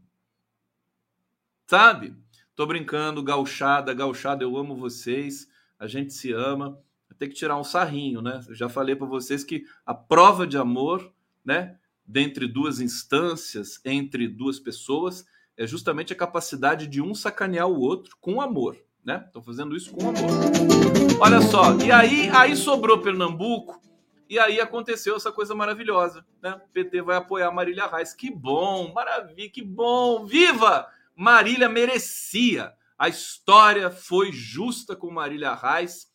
Sabe? 1.66 2.14
Tô 2.54 2.66
brincando, 2.66 3.24
gauchada, 3.24 3.94
gauchada, 3.94 4.44
eu 4.44 4.58
amo 4.58 4.76
vocês, 4.76 5.48
a 5.80 5.88
gente 5.88 6.14
se 6.14 6.34
ama. 6.34 6.78
Tem 7.18 7.30
que 7.30 7.36
tirar 7.36 7.58
um 7.58 7.64
sarrinho, 7.64 8.22
né? 8.22 8.44
Eu 8.48 8.54
já 8.54 8.70
falei 8.70 8.96
para 8.96 9.08
vocês 9.08 9.44
que 9.44 9.66
a 9.86 9.94
prova 9.94 10.46
de 10.46 10.58
amor, 10.58 11.12
né? 11.44 11.80
Dentre 12.08 12.48
duas 12.48 12.80
instâncias, 12.80 13.82
entre 13.84 14.28
duas 14.28 14.60
pessoas, 14.60 15.26
é 15.58 15.68
justamente 15.68 16.14
a 16.14 16.16
capacidade 16.16 16.88
de 16.88 17.02
um 17.02 17.14
sacanear 17.14 17.68
o 17.68 17.80
outro 17.80 18.16
com 18.22 18.40
amor, 18.40 18.78
né? 19.04 19.24
Estão 19.26 19.42
fazendo 19.42 19.76
isso 19.76 19.92
com 19.92 20.10
amor. 20.10 21.20
Olha 21.20 21.42
só, 21.42 21.76
e 21.78 21.92
aí, 21.92 22.30
aí 22.30 22.56
sobrou 22.56 23.02
Pernambuco, 23.02 23.82
e 24.30 24.38
aí 24.40 24.60
aconteceu 24.60 25.16
essa 25.16 25.32
coisa 25.32 25.56
maravilhosa, 25.56 26.26
né? 26.42 26.54
O 26.54 26.70
PT 26.70 27.02
vai 27.02 27.18
apoiar 27.18 27.52
Marília 27.52 27.88
Reis. 27.88 28.14
Que 28.14 28.30
bom, 28.30 28.94
maravilha, 28.94 29.50
que 29.50 29.64
bom, 29.64 30.26
viva! 30.26 30.88
Marília 31.16 31.68
merecia. 31.68 32.74
A 32.98 33.08
história 33.10 33.90
foi 33.90 34.32
justa 34.32 34.96
com 34.96 35.10
Marília 35.12 35.54
Reis 35.54 36.12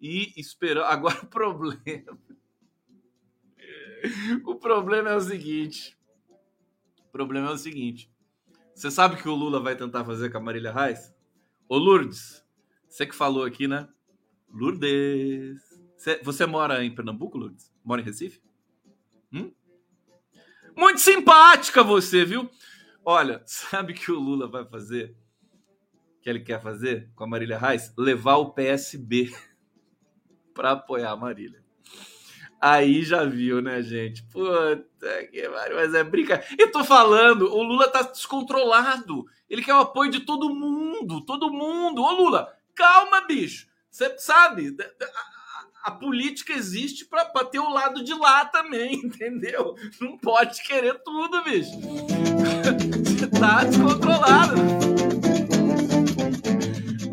e 0.00 0.32
esperando. 0.36 0.84
Agora 0.90 1.18
o 1.22 1.26
problema 1.26 2.18
o 4.44 4.54
problema 4.56 5.10
é 5.10 5.16
o 5.16 5.20
seguinte. 5.20 5.96
O 7.08 7.12
problema 7.12 7.48
é 7.48 7.52
o 7.52 7.58
seguinte. 7.58 8.10
Você 8.74 8.90
sabe 8.90 9.16
que 9.16 9.28
o 9.28 9.34
Lula 9.34 9.60
vai 9.60 9.76
tentar 9.76 10.04
fazer 10.04 10.30
com 10.30 10.38
a 10.38 10.40
Marília 10.40 10.72
Reis? 10.72 11.14
Ô 11.68 11.76
Lourdes, 11.76 12.44
você 12.88 13.06
que 13.06 13.14
falou 13.14 13.44
aqui, 13.44 13.68
né? 13.68 13.88
Lourdes. 14.48 15.60
Você, 15.96 16.20
você 16.22 16.46
mora 16.46 16.84
em 16.84 16.94
Pernambuco, 16.94 17.38
Lourdes? 17.38 17.72
Mora 17.84 18.00
em 18.00 18.04
Recife? 18.04 18.42
Hum? 19.32 19.52
Muito 20.76 21.00
simpática 21.00 21.82
você, 21.82 22.24
viu? 22.24 22.50
Olha, 23.04 23.42
sabe 23.46 23.94
que 23.94 24.10
o 24.10 24.18
Lula 24.18 24.48
vai 24.48 24.64
fazer? 24.64 25.16
Que 26.20 26.30
ele 26.30 26.40
quer 26.40 26.60
fazer 26.62 27.10
com 27.14 27.24
a 27.24 27.26
Marília 27.26 27.58
Reis? 27.58 27.92
Levar 27.96 28.36
o 28.36 28.52
PSB 28.52 29.32
para 30.54 30.72
apoiar 30.72 31.12
a 31.12 31.16
Marília. 31.16 31.61
Aí 32.62 33.02
já 33.02 33.24
viu, 33.24 33.60
né, 33.60 33.82
gente? 33.82 34.22
Puta 34.22 35.26
que 35.32 35.48
pariu, 35.48 35.74
mas 35.74 35.92
é 35.94 36.04
brincadeira. 36.04 36.54
Eu 36.56 36.70
tô 36.70 36.84
falando, 36.84 37.52
o 37.52 37.60
Lula 37.60 37.88
tá 37.88 38.02
descontrolado. 38.02 39.26
Ele 39.50 39.64
quer 39.64 39.74
o 39.74 39.80
apoio 39.80 40.12
de 40.12 40.20
todo 40.20 40.54
mundo, 40.54 41.22
todo 41.22 41.52
mundo. 41.52 42.00
Ô 42.00 42.12
Lula, 42.12 42.56
calma, 42.72 43.22
bicho. 43.22 43.66
Você 43.90 44.16
sabe, 44.16 44.76
a, 45.84 45.88
a, 45.88 45.90
política 45.90 46.52
existe 46.52 47.04
para 47.04 47.24
ter 47.46 47.58
o 47.58 47.68
lado 47.68 48.04
de 48.04 48.14
lá 48.14 48.44
também, 48.44 48.94
entendeu? 49.06 49.74
Não 50.00 50.16
pode 50.16 50.62
querer 50.62 51.02
tudo, 51.02 51.42
bicho. 51.42 51.72
Você 53.02 53.26
tá 53.26 53.64
descontrolado. 53.64 54.54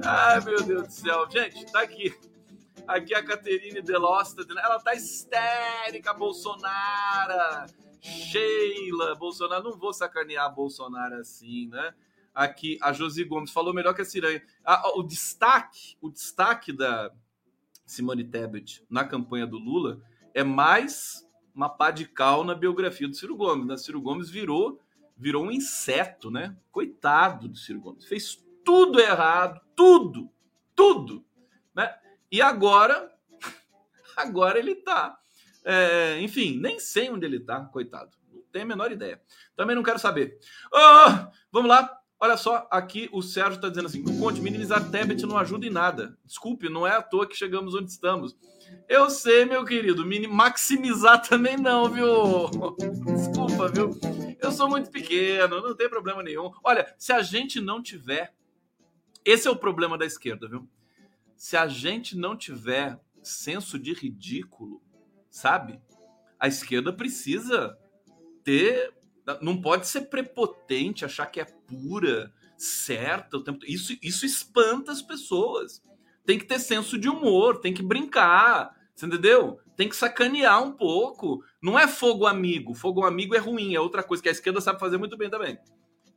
Ai, 0.05 0.41
meu 0.41 0.61
Deus 0.61 0.87
do 0.87 0.93
céu. 0.93 1.27
Gente, 1.31 1.65
tá 1.71 1.81
aqui. 1.81 2.13
Aqui 2.89 3.13
a 3.13 3.23
Caterine 3.23 3.83
Delosta, 3.83 4.43
ela 4.49 4.79
tá 4.79 4.95
histérica, 4.95 6.11
Bolsonaro. 6.11 7.71
Sheila, 8.01 9.13
Bolsonaro, 9.13 9.63
não 9.63 9.77
vou 9.77 9.93
sacanear 9.93 10.51
Bolsonaro 10.51 11.13
assim, 11.17 11.67
né? 11.67 11.93
Aqui 12.33 12.79
a 12.81 12.91
Josi 12.91 13.23
Gomes 13.25 13.51
falou 13.51 13.75
melhor 13.75 13.93
que 13.93 14.01
a 14.01 14.05
Ciranha. 14.05 14.41
Ah, 14.65 14.91
o 14.95 15.03
destaque, 15.03 15.97
o 16.01 16.09
destaque 16.09 16.73
da 16.73 17.11
Simone 17.85 18.23
Tebet 18.23 18.83
na 18.89 19.05
campanha 19.05 19.45
do 19.45 19.59
Lula 19.59 20.01
é 20.33 20.43
mais 20.43 21.23
uma 21.53 21.69
pá 21.69 21.91
de 21.91 22.07
cal 22.07 22.43
na 22.43 22.55
biografia 22.55 23.07
do 23.07 23.15
Ciro 23.15 23.35
Gomes. 23.35 23.67
Né? 23.67 23.77
Ciro 23.77 24.01
Gomes 24.01 24.31
virou 24.31 24.81
virou 25.15 25.43
um 25.43 25.51
inseto, 25.51 26.31
né? 26.31 26.57
Coitado 26.71 27.47
do 27.49 27.55
Ciro 27.55 27.81
Gomes. 27.81 28.05
Fez 28.05 28.43
tudo 28.65 28.99
errado, 28.99 29.61
tudo, 29.75 30.31
tudo, 30.73 31.23
né? 31.75 31.93
E 32.31 32.41
agora, 32.41 33.11
agora 34.15 34.59
ele 34.59 34.75
tá. 34.75 35.17
É, 35.65 36.19
enfim, 36.21 36.59
nem 36.59 36.79
sei 36.79 37.09
onde 37.09 37.25
ele 37.25 37.39
tá, 37.39 37.61
coitado. 37.65 38.11
Não 38.31 38.41
tenho 38.51 38.65
a 38.65 38.67
menor 38.67 38.91
ideia. 38.91 39.21
Também 39.55 39.75
não 39.75 39.83
quero 39.83 39.99
saber. 39.99 40.37
Oh, 40.73 41.31
vamos 41.51 41.69
lá. 41.69 41.99
Olha 42.21 42.35
só, 42.35 42.67
aqui 42.69 43.07
o 43.13 43.21
Sérgio 43.21 43.55
está 43.55 43.69
dizendo 43.69 43.85
assim: 43.85 44.03
Conte, 44.19 44.41
minimizar 44.41 44.89
Tebet 44.91 45.25
não 45.25 45.37
ajuda 45.37 45.65
em 45.65 45.69
nada. 45.69 46.17
Desculpe, 46.25 46.67
não 46.67 46.85
é 46.85 46.91
à 46.91 47.01
toa 47.01 47.27
que 47.27 47.35
chegamos 47.35 47.73
onde 47.73 47.89
estamos. 47.89 48.35
Eu 48.87 49.09
sei, 49.09 49.45
meu 49.45 49.63
querido, 49.63 50.05
maximizar 50.29 51.21
também 51.27 51.55
não, 51.55 51.89
viu? 51.89 52.49
Desculpa, 53.15 53.69
viu? 53.69 53.97
Eu 54.41 54.51
sou 54.51 54.69
muito 54.69 54.91
pequeno, 54.91 55.61
não 55.61 55.75
tem 55.75 55.89
problema 55.89 56.21
nenhum. 56.21 56.51
Olha, 56.63 56.93
se 56.97 57.13
a 57.13 57.21
gente 57.21 57.61
não 57.61 57.81
tiver. 57.81 58.33
Esse 59.25 59.47
é 59.47 59.51
o 59.51 59.55
problema 59.55 59.97
da 59.97 60.05
esquerda, 60.05 60.47
viu? 60.47 60.67
Se 61.39 61.55
a 61.55 61.69
gente 61.69 62.17
não 62.17 62.35
tiver 62.35 62.99
senso 63.23 63.79
de 63.79 63.93
ridículo, 63.93 64.81
sabe? 65.31 65.79
A 66.37 66.49
esquerda 66.49 66.91
precisa 66.91 67.77
ter. 68.43 68.93
Não 69.41 69.61
pode 69.61 69.87
ser 69.87 70.09
prepotente, 70.09 71.05
achar 71.05 71.27
que 71.27 71.39
é 71.39 71.45
pura, 71.45 72.33
certa 72.57 73.37
o 73.37 73.43
tempo. 73.43 73.65
Isso, 73.65 73.97
isso 74.03 74.25
espanta 74.25 74.91
as 74.91 75.01
pessoas. 75.01 75.81
Tem 76.25 76.37
que 76.37 76.45
ter 76.45 76.59
senso 76.59 76.97
de 76.97 77.07
humor, 77.07 77.61
tem 77.61 77.73
que 77.73 77.81
brincar, 77.81 78.75
você 78.93 79.05
entendeu? 79.05 79.61
Tem 79.77 79.87
que 79.87 79.95
sacanear 79.95 80.61
um 80.61 80.73
pouco. 80.73 81.41
Não 81.63 81.79
é 81.79 81.87
fogo 81.87 82.27
amigo. 82.27 82.73
Fogo 82.73 83.05
amigo 83.05 83.33
é 83.33 83.39
ruim, 83.39 83.73
é 83.73 83.79
outra 83.79 84.03
coisa 84.03 84.21
que 84.21 84.27
a 84.27 84.33
esquerda 84.33 84.59
sabe 84.59 84.77
fazer 84.77 84.97
muito 84.97 85.15
bem 85.15 85.29
também 85.29 85.57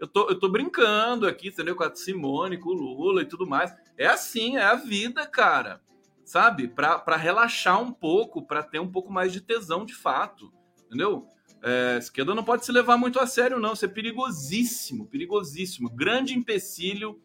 eu 0.02 0.08
tô, 0.08 0.28
eu 0.28 0.37
tô 0.37 0.48
brincando 0.48 1.28
aqui, 1.28 1.46
entendeu? 1.46 1.76
Com 1.76 1.85
a 1.85 1.94
Simone, 1.94 2.58
com 2.58 2.70
o 2.70 2.72
Lula 2.72 3.22
e 3.22 3.24
tudo 3.24 3.46
mais. 3.46 3.72
É 3.96 4.07
assim, 4.07 4.57
é 4.57 4.62
a 4.62 4.74
vida, 4.74 5.26
cara. 5.26 5.81
Sabe? 6.24 6.68
Para 6.68 7.16
relaxar 7.16 7.81
um 7.81 7.92
pouco, 7.92 8.42
para 8.42 8.62
ter 8.62 8.78
um 8.78 8.90
pouco 8.90 9.12
mais 9.12 9.33
de 9.33 9.40
tesão 9.40 9.85
de 9.85 9.94
fato. 9.94 10.52
Entendeu? 10.87 11.26
É, 11.62 11.96
esquerda 11.98 12.35
não 12.35 12.42
pode 12.42 12.64
se 12.64 12.72
levar 12.72 12.96
muito 12.96 13.20
a 13.20 13.26
sério, 13.26 13.59
não. 13.59 13.72
Isso 13.72 13.85
é 13.85 13.88
perigosíssimo, 13.88 15.07
perigosíssimo. 15.07 15.90
Grande 15.90 16.37
empecilho 16.37 17.20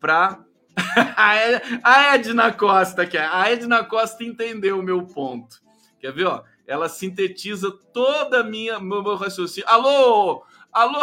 para. 0.00 0.44
a 1.82 2.14
Edna 2.14 2.52
Costa, 2.52 3.04
que 3.04 3.18
a 3.18 3.50
Edna 3.50 3.84
Costa 3.84 4.22
entendeu 4.22 4.78
o 4.78 4.82
meu 4.82 5.04
ponto. 5.04 5.60
Quer 5.98 6.12
ver, 6.12 6.26
ó? 6.26 6.44
Ela 6.66 6.88
sintetiza 6.88 7.70
toda 7.92 8.40
a 8.40 8.44
minha 8.44 8.78
meu 8.78 9.16
raciocínio. 9.16 9.68
Alô, 9.68 10.44
Alô? 10.72 11.00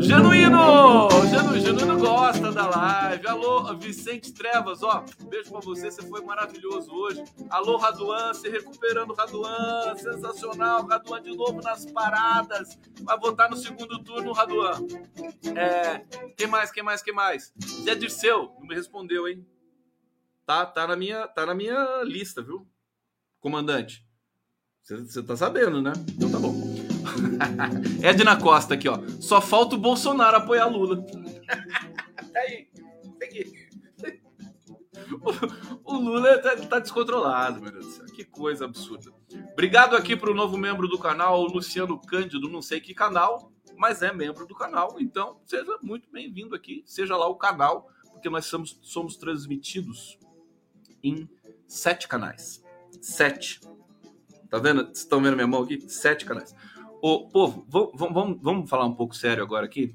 Genuíno! 0.00 1.08
Genu, 1.30 1.60
Genuíno 1.60 1.98
gosta 1.98 2.50
da 2.50 2.66
live. 2.66 3.26
Alô, 3.28 3.76
Vicente 3.76 4.32
Trevas, 4.32 4.82
ó. 4.82 5.04
Beijo 5.28 5.50
pra 5.50 5.60
você, 5.60 5.90
você 5.90 6.02
foi 6.02 6.22
maravilhoso 6.22 6.92
hoje. 6.92 7.22
Alô, 7.50 7.76
Raduan, 7.76 8.34
se 8.34 8.48
recuperando, 8.48 9.14
Raduan. 9.14 9.94
Sensacional, 9.96 10.84
Raduan 10.86 11.22
de 11.22 11.36
novo 11.36 11.60
nas 11.62 11.86
paradas. 11.86 12.76
Vai 13.02 13.18
votar 13.18 13.48
no 13.48 13.56
segundo 13.56 14.02
turno, 14.02 14.32
Raduan. 14.32 14.86
É, 15.56 15.98
quem 16.36 16.48
mais, 16.48 16.72
quem 16.72 16.82
mais, 16.82 17.00
quem 17.00 17.14
mais? 17.14 17.52
Zé 17.84 17.94
Dirceu, 17.94 18.52
não 18.58 18.66
me 18.66 18.74
respondeu, 18.74 19.28
hein? 19.28 19.46
Tá, 20.44 20.66
tá, 20.66 20.86
na 20.86 20.96
minha, 20.96 21.28
tá 21.28 21.46
na 21.46 21.54
minha 21.54 22.02
lista, 22.02 22.42
viu? 22.42 22.66
Comandante. 23.38 24.04
Você 24.82 25.22
tá 25.22 25.36
sabendo, 25.36 25.80
né? 25.80 25.92
Então 26.16 26.30
tá 26.30 26.38
bom. 26.38 26.73
Edna 28.02 28.36
Costa 28.36 28.74
aqui, 28.74 28.88
ó. 28.88 28.98
Só 29.20 29.40
falta 29.40 29.74
o 29.74 29.78
Bolsonaro 29.78 30.36
apoiar 30.36 30.66
Lula. 30.66 31.04
aí, 32.36 32.68
aqui. 33.22 33.64
O, 35.84 35.94
o 35.94 35.98
Lula 35.98 36.38
tá, 36.38 36.56
tá, 36.56 36.78
descontrolado, 36.78 37.60
meu 37.60 37.70
Deus 37.70 37.86
do 37.86 37.92
céu. 37.92 38.06
Que 38.06 38.24
coisa 38.24 38.64
absurda. 38.64 39.12
Obrigado 39.52 39.96
aqui 39.96 40.16
para 40.16 40.30
o 40.30 40.34
novo 40.34 40.56
membro 40.56 40.88
do 40.88 40.98
canal, 40.98 41.42
o 41.42 41.46
Luciano 41.46 42.00
Cândido, 42.00 42.48
não 42.48 42.62
sei 42.62 42.80
que 42.80 42.94
canal, 42.94 43.52
mas 43.76 44.02
é 44.02 44.12
membro 44.12 44.46
do 44.46 44.54
canal. 44.54 44.96
Então, 44.98 45.40
seja 45.44 45.78
muito 45.82 46.08
bem-vindo 46.10 46.54
aqui. 46.54 46.82
Seja 46.86 47.16
lá 47.16 47.28
o 47.28 47.34
canal, 47.34 47.90
porque 48.12 48.30
nós 48.30 48.46
somos, 48.46 48.78
somos 48.82 49.16
transmitidos 49.16 50.18
em 51.02 51.28
sete 51.66 52.08
canais. 52.08 52.62
Sete. 53.00 53.60
Tá 54.48 54.58
vendo? 54.58 54.90
Estão 54.92 55.20
vendo 55.20 55.34
minha 55.34 55.46
mão 55.46 55.62
aqui? 55.62 55.84
Sete 55.88 56.24
canais. 56.24 56.54
Ô, 57.06 57.28
povo, 57.28 57.66
vamos, 57.68 58.14
vamos, 58.14 58.38
vamos 58.40 58.70
falar 58.70 58.86
um 58.86 58.94
pouco 58.94 59.14
sério 59.14 59.42
agora 59.42 59.66
aqui? 59.66 59.94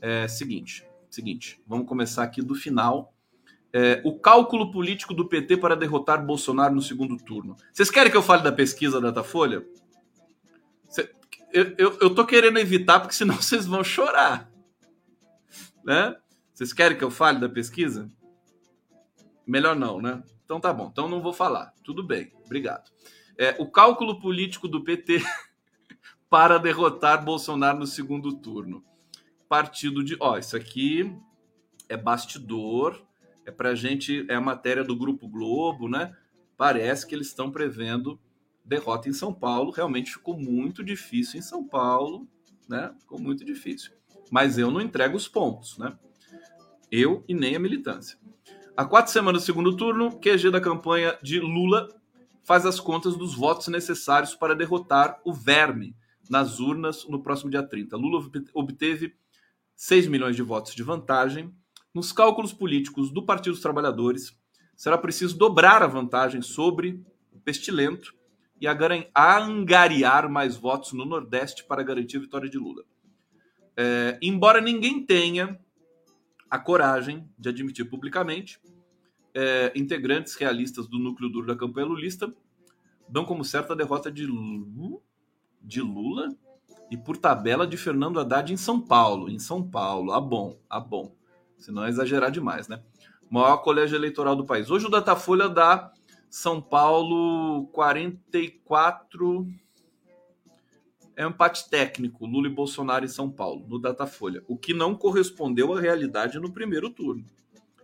É 0.00 0.26
seguinte, 0.26 0.84
seguinte, 1.08 1.62
vamos 1.64 1.86
começar 1.86 2.24
aqui 2.24 2.42
do 2.42 2.56
final. 2.56 3.14
É, 3.72 4.02
o 4.04 4.18
cálculo 4.18 4.72
político 4.72 5.14
do 5.14 5.28
PT 5.28 5.58
para 5.58 5.76
derrotar 5.76 6.26
Bolsonaro 6.26 6.74
no 6.74 6.82
segundo 6.82 7.16
turno. 7.16 7.54
Vocês 7.72 7.92
querem 7.92 8.10
que 8.10 8.16
eu 8.16 8.24
fale 8.24 8.42
da 8.42 8.50
pesquisa 8.50 9.00
da 9.00 9.12
Datafolha? 9.12 9.64
Cê, 10.88 11.14
eu, 11.52 11.76
eu, 11.78 11.98
eu 12.00 12.12
tô 12.12 12.26
querendo 12.26 12.58
evitar, 12.58 12.98
porque 12.98 13.14
senão 13.14 13.36
vocês 13.40 13.64
vão 13.64 13.84
chorar. 13.84 14.50
Né? 15.84 16.16
Vocês 16.52 16.72
querem 16.72 16.98
que 16.98 17.04
eu 17.04 17.10
fale 17.12 17.38
da 17.38 17.48
pesquisa? 17.48 18.10
Melhor 19.46 19.76
não, 19.76 20.02
né? 20.02 20.20
Então 20.44 20.58
tá 20.58 20.72
bom, 20.72 20.88
então 20.90 21.08
não 21.08 21.22
vou 21.22 21.32
falar. 21.32 21.72
Tudo 21.84 22.02
bem, 22.02 22.32
obrigado. 22.44 22.90
É, 23.38 23.54
o 23.60 23.70
cálculo 23.70 24.18
político 24.18 24.66
do 24.66 24.82
PT 24.82 25.22
para 26.32 26.56
derrotar 26.56 27.22
Bolsonaro 27.22 27.80
no 27.80 27.86
segundo 27.86 28.32
turno. 28.32 28.82
Partido 29.50 30.02
de. 30.02 30.16
Ó, 30.18 30.38
isso 30.38 30.56
aqui 30.56 31.14
é 31.90 31.94
bastidor, 31.94 33.04
é 33.44 33.50
pra 33.50 33.74
gente, 33.74 34.24
é 34.30 34.34
a 34.34 34.40
matéria 34.40 34.82
do 34.82 34.96
Grupo 34.96 35.28
Globo, 35.28 35.90
né? 35.90 36.16
Parece 36.56 37.06
que 37.06 37.14
eles 37.14 37.26
estão 37.26 37.50
prevendo 37.50 38.18
derrota 38.64 39.10
em 39.10 39.12
São 39.12 39.30
Paulo. 39.30 39.72
Realmente 39.72 40.10
ficou 40.10 40.34
muito 40.34 40.82
difícil 40.82 41.38
em 41.38 41.42
São 41.42 41.68
Paulo, 41.68 42.26
né? 42.66 42.94
Ficou 43.00 43.20
muito 43.20 43.44
difícil. 43.44 43.92
Mas 44.30 44.56
eu 44.56 44.70
não 44.70 44.80
entrego 44.80 45.14
os 45.14 45.28
pontos, 45.28 45.76
né? 45.76 45.98
Eu 46.90 47.22
e 47.28 47.34
nem 47.34 47.56
a 47.56 47.60
militância. 47.60 48.18
Há 48.74 48.86
quatro 48.86 49.12
semanas 49.12 49.42
do 49.42 49.44
segundo 49.44 49.76
turno, 49.76 50.18
QG 50.18 50.50
da 50.50 50.62
campanha 50.62 51.14
de 51.22 51.38
Lula 51.40 51.90
faz 52.42 52.64
as 52.64 52.80
contas 52.80 53.18
dos 53.18 53.34
votos 53.34 53.68
necessários 53.68 54.34
para 54.34 54.56
derrotar 54.56 55.20
o 55.26 55.34
verme 55.34 55.94
nas 56.32 56.60
urnas 56.60 57.06
no 57.06 57.22
próximo 57.22 57.50
dia 57.50 57.62
30. 57.62 57.94
Lula 57.94 58.26
obteve 58.54 59.14
6 59.76 60.06
milhões 60.06 60.34
de 60.34 60.40
votos 60.40 60.74
de 60.74 60.82
vantagem. 60.82 61.54
Nos 61.92 62.10
cálculos 62.10 62.54
políticos 62.54 63.12
do 63.12 63.22
Partido 63.22 63.52
dos 63.52 63.60
Trabalhadores, 63.60 64.34
será 64.74 64.96
preciso 64.96 65.36
dobrar 65.36 65.82
a 65.82 65.86
vantagem 65.86 66.40
sobre 66.40 67.04
o 67.30 67.38
Pestilento 67.38 68.14
e 68.58 68.66
angariar 68.66 70.26
mais 70.30 70.56
votos 70.56 70.94
no 70.94 71.04
Nordeste 71.04 71.64
para 71.64 71.82
garantir 71.82 72.16
a 72.16 72.20
vitória 72.20 72.48
de 72.48 72.56
Lula. 72.56 72.82
É, 73.76 74.18
embora 74.22 74.58
ninguém 74.58 75.04
tenha 75.04 75.60
a 76.48 76.58
coragem 76.58 77.28
de 77.38 77.50
admitir 77.50 77.90
publicamente, 77.90 78.58
é, 79.34 79.70
integrantes 79.76 80.34
realistas 80.36 80.86
do 80.86 80.98
núcleo 80.98 81.28
duro 81.28 81.46
da 81.46 81.56
campanha 81.56 81.86
lulista 81.86 82.34
dão 83.06 83.26
como 83.26 83.44
certa 83.44 83.74
a 83.74 83.76
derrota 83.76 84.10
de 84.10 84.24
Lula 84.24 85.02
de 85.62 85.80
Lula 85.80 86.28
e 86.90 86.96
por 86.96 87.16
tabela 87.16 87.66
de 87.66 87.76
Fernando 87.76 88.20
Haddad 88.20 88.52
em 88.52 88.56
São 88.56 88.80
Paulo. 88.80 89.30
Em 89.30 89.38
São 89.38 89.62
Paulo, 89.62 90.12
ah 90.12 90.20
bom, 90.20 90.58
ah 90.68 90.80
bom. 90.80 91.14
Senão 91.56 91.84
é 91.84 91.88
exagerar 91.88 92.30
demais, 92.30 92.68
né? 92.68 92.82
Maior 93.30 93.58
colégio 93.58 93.96
eleitoral 93.96 94.36
do 94.36 94.44
país. 94.44 94.70
Hoje 94.70 94.86
o 94.86 94.90
Datafolha 94.90 95.48
dá 95.48 95.92
São 96.28 96.60
Paulo 96.60 97.66
44. 97.68 99.46
É 101.16 101.26
um 101.26 101.30
empate 101.30 101.70
técnico, 101.70 102.26
Lula 102.26 102.48
e 102.48 102.50
Bolsonaro 102.54 103.04
em 103.04 103.08
São 103.08 103.30
Paulo, 103.30 103.66
no 103.68 103.78
Datafolha. 103.78 104.42
O 104.48 104.56
que 104.56 104.74
não 104.74 104.94
correspondeu 104.94 105.72
à 105.72 105.80
realidade 105.80 106.38
no 106.38 106.52
primeiro 106.52 106.90
turno. 106.90 107.24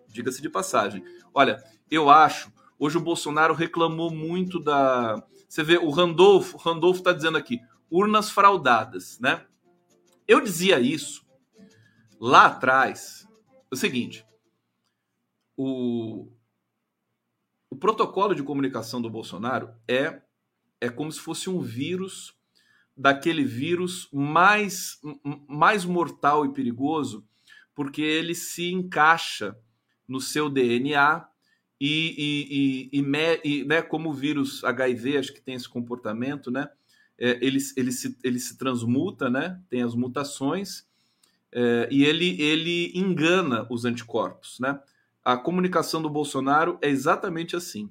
Diga-se 0.08 0.42
de 0.42 0.50
passagem. 0.50 1.02
Olha, 1.32 1.62
eu 1.90 2.10
acho. 2.10 2.52
Hoje 2.78 2.96
o 2.98 3.02
Bolsonaro 3.02 3.54
reclamou 3.54 4.10
muito 4.10 4.58
da. 4.58 5.22
Você 5.48 5.62
vê, 5.62 5.78
o 5.78 5.90
Randolfo, 5.90 6.56
Randolfo 6.56 7.00
está 7.00 7.12
dizendo 7.12 7.38
aqui: 7.38 7.60
urnas 7.90 8.30
fraudadas, 8.30 9.18
né? 9.20 9.46
Eu 10.26 10.40
dizia 10.40 10.78
isso 10.80 11.26
lá 12.20 12.46
atrás. 12.46 13.26
O 13.70 13.76
seguinte, 13.76 14.26
o, 15.56 16.30
o 17.70 17.76
protocolo 17.76 18.34
de 18.34 18.42
comunicação 18.42 19.00
do 19.00 19.10
Bolsonaro 19.10 19.74
é 19.86 20.22
é 20.80 20.88
como 20.88 21.10
se 21.10 21.18
fosse 21.18 21.50
um 21.50 21.60
vírus 21.60 22.34
daquele 22.96 23.44
vírus 23.44 24.08
mais 24.12 25.00
mais 25.48 25.84
mortal 25.84 26.44
e 26.44 26.52
perigoso, 26.52 27.26
porque 27.74 28.02
ele 28.02 28.34
se 28.34 28.72
encaixa 28.72 29.56
no 30.06 30.20
seu 30.20 30.48
DNA 30.48 31.28
e, 31.80 32.88
e, 32.92 33.00
e, 33.00 33.60
e, 33.60 33.64
né, 33.64 33.82
como 33.82 34.10
o 34.10 34.14
vírus 34.14 34.64
HIV, 34.64 35.18
acho 35.18 35.32
que 35.32 35.40
tem 35.40 35.54
esse 35.54 35.68
comportamento, 35.68 36.50
né? 36.50 36.68
É, 37.18 37.38
ele, 37.44 37.58
ele, 37.76 37.92
se, 37.92 38.16
ele 38.22 38.38
se 38.38 38.56
transmuta, 38.56 39.28
né? 39.28 39.60
tem 39.68 39.82
as 39.82 39.94
mutações, 39.94 40.86
é, 41.50 41.88
e 41.90 42.04
ele, 42.04 42.40
ele 42.40 42.92
engana 42.94 43.66
os 43.68 43.84
anticorpos. 43.84 44.60
Né? 44.60 44.78
A 45.24 45.36
comunicação 45.36 46.00
do 46.00 46.08
Bolsonaro 46.08 46.78
é 46.80 46.88
exatamente 46.88 47.56
assim. 47.56 47.90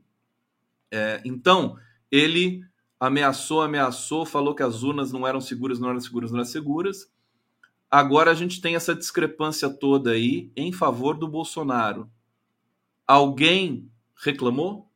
É, 0.91 1.21
então, 1.25 1.77
ele 2.11 2.63
ameaçou, 2.99 3.61
ameaçou, 3.61 4.25
falou 4.25 4.55
que 4.55 4.63
as 4.63 4.83
urnas 4.83 5.11
não 5.11 5.27
eram 5.27 5.41
seguras, 5.41 5.79
não 5.79 5.89
eram 5.89 5.99
seguras, 5.99 6.31
não 6.31 6.39
eram 6.39 6.49
seguras. 6.49 7.11
Agora 7.89 8.31
a 8.31 8.33
gente 8.33 8.59
tem 8.59 8.75
essa 8.75 8.95
discrepância 8.95 9.69
toda 9.69 10.11
aí 10.11 10.51
em 10.55 10.71
favor 10.71 11.17
do 11.17 11.27
Bolsonaro. 11.27 12.09
Alguém 13.05 13.89
reclamou? 14.15 14.86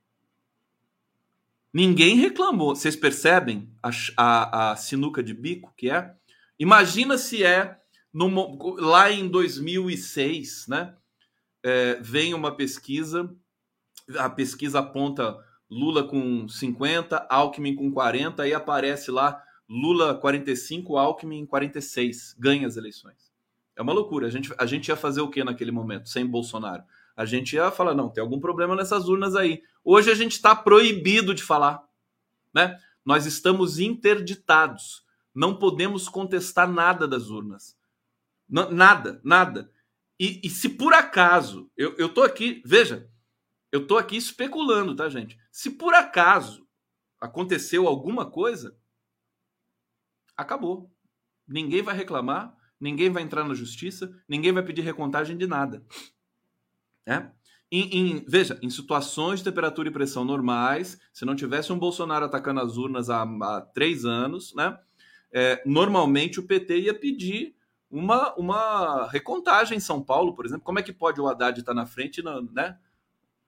Ninguém 1.73 2.17
reclamou. 2.17 2.75
Vocês 2.75 2.95
percebem 2.95 3.71
a, 3.81 3.89
a, 4.17 4.71
a, 4.71 4.75
sinuca 4.75 5.23
de 5.23 5.33
bico 5.33 5.73
que 5.77 5.89
é? 5.89 6.13
Imagina 6.59 7.17
se 7.17 7.43
é 7.43 7.77
lá 8.77 9.11
em 9.11 9.27
2006, 9.27 10.65
né? 10.67 10.95
É, 11.63 11.95
vem 12.01 12.33
uma 12.33 12.55
pesquisa, 12.55 13.33
a 14.17 14.29
pesquisa 14.29 14.79
aponta 14.79 15.37
Lula 15.69 16.03
com 16.03 16.47
50, 16.47 17.27
Alckmin 17.29 17.75
com 17.75 17.91
40, 17.91 18.43
aí 18.43 18.53
aparece 18.53 19.09
lá 19.09 19.41
Lula 19.69 20.13
45, 20.15 20.97
Alckmin 20.97 21.45
46, 21.45 22.35
ganha 22.37 22.67
as 22.67 22.75
eleições. 22.75 23.31
É 23.77 23.81
uma 23.81 23.93
loucura. 23.93 24.27
A 24.27 24.29
gente, 24.29 24.53
a 24.57 24.65
gente 24.65 24.89
ia 24.89 24.97
fazer 24.97 25.21
o 25.21 25.29
que 25.29 25.43
naquele 25.43 25.71
momento, 25.71 26.09
sem 26.09 26.25
Bolsonaro? 26.25 26.83
A 27.15 27.25
gente 27.25 27.55
ia 27.55 27.71
falar, 27.71 27.93
não, 27.93 28.09
tem 28.09 28.21
algum 28.21 28.39
problema 28.39 28.75
nessas 28.75 29.07
urnas 29.07 29.35
aí. 29.35 29.61
Hoje 29.83 30.11
a 30.11 30.15
gente 30.15 30.33
está 30.33 30.55
proibido 30.55 31.33
de 31.33 31.43
falar, 31.43 31.83
né? 32.53 32.79
Nós 33.03 33.25
estamos 33.25 33.79
interditados. 33.79 35.05
Não 35.33 35.57
podemos 35.57 36.07
contestar 36.07 36.69
nada 36.69 37.07
das 37.07 37.29
urnas. 37.29 37.77
N 38.49 38.69
nada, 38.71 39.21
nada. 39.23 39.71
E, 40.19 40.39
e, 40.43 40.49
se 40.49 40.69
por 40.69 40.93
acaso, 40.93 41.71
eu, 41.75 41.95
eu 41.97 42.09
tô 42.09 42.21
aqui, 42.21 42.61
veja, 42.63 43.09
eu 43.71 43.87
tô 43.87 43.97
aqui 43.97 44.15
especulando, 44.17 44.95
tá, 44.95 45.09
gente? 45.09 45.39
Se 45.51 45.71
por 45.71 45.93
acaso 45.93 46.67
aconteceu 47.19 47.87
alguma 47.87 48.29
coisa, 48.29 48.77
acabou. 50.37 50.91
Ninguém 51.47 51.81
vai 51.81 51.95
reclamar, 51.95 52.55
ninguém 52.79 53.09
vai 53.09 53.23
entrar 53.23 53.43
na 53.43 53.53
justiça, 53.53 54.13
ninguém 54.27 54.51
vai 54.51 54.63
pedir 54.63 54.81
recontagem 54.81 55.37
de 55.37 55.47
nada. 55.47 55.83
É? 57.05 57.27
Em, 57.71 57.97
em, 57.97 58.25
veja, 58.27 58.59
em 58.61 58.69
situações 58.69 59.39
de 59.39 59.45
temperatura 59.45 59.87
e 59.87 59.91
pressão 59.91 60.25
normais, 60.25 60.99
se 61.13 61.25
não 61.25 61.35
tivesse 61.35 61.71
um 61.71 61.79
Bolsonaro 61.79 62.25
atacando 62.25 62.59
as 62.59 62.77
urnas 62.77 63.09
há, 63.09 63.23
há 63.23 63.61
três 63.73 64.03
anos, 64.03 64.53
né, 64.53 64.77
é, 65.31 65.61
normalmente 65.65 66.39
o 66.39 66.45
PT 66.45 66.79
ia 66.81 66.93
pedir 66.93 67.55
uma, 67.89 68.33
uma 68.35 69.07
recontagem 69.09 69.77
em 69.77 69.81
São 69.81 70.01
Paulo, 70.01 70.35
por 70.35 70.45
exemplo. 70.45 70.63
Como 70.63 70.79
é 70.79 70.83
que 70.83 70.93
pode 70.93 71.19
o 71.19 71.27
Haddad 71.27 71.59
estar 71.59 71.73
na 71.73 71.85
frente, 71.85 72.21
né? 72.23 72.77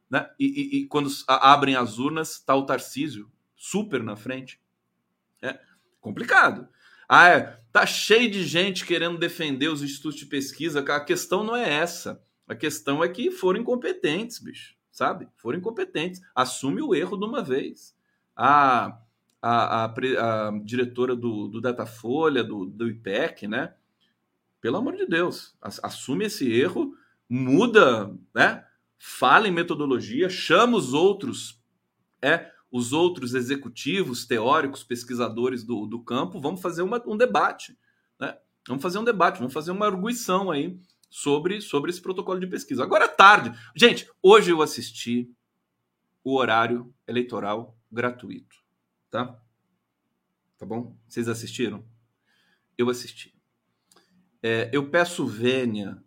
né? 0.09 0.29
E, 0.39 0.45
e, 0.45 0.77
e 0.79 0.87
quando 0.87 1.09
abrem 1.27 1.75
as 1.75 1.97
urnas, 1.97 2.35
está 2.35 2.55
o 2.55 2.65
Tarcísio 2.65 3.31
super 3.55 4.03
na 4.03 4.15
frente. 4.15 4.61
É 5.41 5.59
complicado. 6.01 6.67
Ah, 7.07 7.29
é, 7.29 7.59
tá 7.71 7.85
cheio 7.85 8.29
de 8.29 8.45
gente 8.45 8.85
querendo 8.85 9.17
defender 9.17 9.69
os 9.69 9.81
institutos 9.81 10.19
de 10.19 10.25
pesquisa. 10.25 10.81
A 10.81 10.99
questão 10.99 11.43
não 11.43 11.55
é 11.55 11.73
essa. 11.73 12.21
A 12.47 12.55
questão 12.55 13.03
é 13.03 13.09
que 13.09 13.31
foram 13.31 13.61
incompetentes, 13.61 14.39
bicho, 14.39 14.75
sabe? 14.91 15.27
Foram 15.37 15.59
incompetentes. 15.59 16.21
Assume 16.35 16.81
o 16.81 16.93
erro 16.93 17.17
de 17.17 17.25
uma 17.25 17.41
vez. 17.41 17.95
A, 18.35 18.97
a, 19.41 19.85
a, 19.85 20.47
a 20.47 20.59
diretora 20.63 21.15
do, 21.15 21.47
do 21.47 21.61
Datafolha, 21.61 22.43
do, 22.43 22.65
do 22.65 22.89
IPEC, 22.89 23.47
né? 23.47 23.73
Pelo 24.59 24.77
amor 24.77 24.95
de 24.95 25.05
Deus, 25.05 25.55
assume 25.61 26.25
esse 26.25 26.51
erro, 26.51 26.95
muda, 27.29 28.13
né? 28.33 28.65
Fala 28.97 29.47
em 29.47 29.51
metodologia, 29.51 30.29
chama 30.29 30.77
os 30.77 30.93
outros, 30.93 31.61
é, 32.21 32.49
os 32.71 32.93
outros 32.93 33.33
executivos, 33.33 34.25
teóricos, 34.25 34.83
pesquisadores 34.83 35.63
do, 35.63 35.85
do 35.85 36.01
campo, 36.01 36.39
vamos 36.39 36.61
fazer 36.61 36.81
uma, 36.81 37.01
um 37.05 37.17
debate, 37.17 37.77
né? 38.19 38.37
Vamos 38.65 38.81
fazer 38.81 38.97
um 38.97 39.03
debate, 39.03 39.39
vamos 39.39 39.53
fazer 39.53 39.71
uma 39.71 39.85
arguição 39.85 40.49
aí 40.49 40.79
sobre, 41.13 41.61
sobre 41.61 41.91
esse 41.91 42.01
protocolo 42.01 42.39
de 42.39 42.47
pesquisa. 42.47 42.81
Agora 42.81 43.05
é 43.05 43.07
tarde. 43.07 43.55
Gente, 43.75 44.09
hoje 44.19 44.49
eu 44.49 44.63
assisti 44.63 45.31
o 46.23 46.35
horário 46.35 46.91
eleitoral 47.07 47.77
gratuito, 47.91 48.55
tá? 49.11 49.39
Tá 50.57 50.65
bom? 50.65 50.97
Vocês 51.07 51.27
assistiram? 51.27 51.85
Eu 52.75 52.89
assisti. 52.89 53.39
É, 54.41 54.71
eu 54.73 54.89
peço 54.89 55.27
vênia 55.27 56.03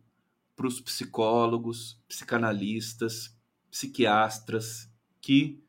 para 0.57 0.67
os 0.67 0.81
psicólogos, 0.81 2.03
psicanalistas, 2.09 3.39
psiquiatras 3.71 4.93
que 5.21 5.63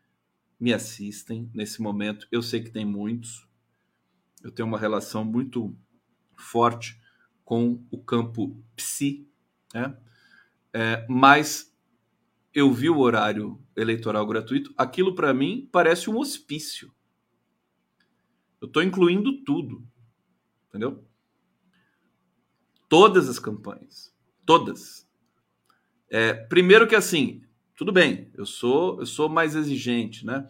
me 0.59 0.73
assistem 0.73 1.47
nesse 1.53 1.79
momento. 1.79 2.27
Eu 2.31 2.41
sei 2.41 2.63
que 2.63 2.71
tem 2.71 2.85
muitos. 2.85 3.47
Eu 4.43 4.49
tenho 4.51 4.67
uma 4.67 4.79
relação 4.79 5.23
muito 5.23 5.77
forte 6.35 6.99
com 7.47 7.81
o 7.89 7.97
campo 7.97 8.61
psi, 8.75 9.25
né? 9.73 9.97
É, 10.73 11.05
mas 11.07 11.73
eu 12.53 12.73
vi 12.73 12.89
o 12.89 12.99
horário 12.99 13.57
eleitoral 13.73 14.27
gratuito, 14.27 14.73
aquilo 14.77 15.15
para 15.15 15.33
mim 15.33 15.69
parece 15.71 16.09
um 16.09 16.17
hospício. 16.17 16.91
Eu 18.59 18.67
estou 18.67 18.83
incluindo 18.83 19.45
tudo, 19.45 19.87
entendeu? 20.67 21.07
Todas 22.89 23.29
as 23.29 23.39
campanhas, 23.39 24.13
todas. 24.45 25.07
É, 26.09 26.33
primeiro 26.33 26.85
que 26.85 26.95
assim, 26.95 27.45
tudo 27.77 27.93
bem, 27.93 28.29
eu 28.33 28.45
sou 28.45 28.99
eu 28.99 29.05
sou 29.05 29.29
mais 29.29 29.55
exigente, 29.55 30.25
né? 30.25 30.49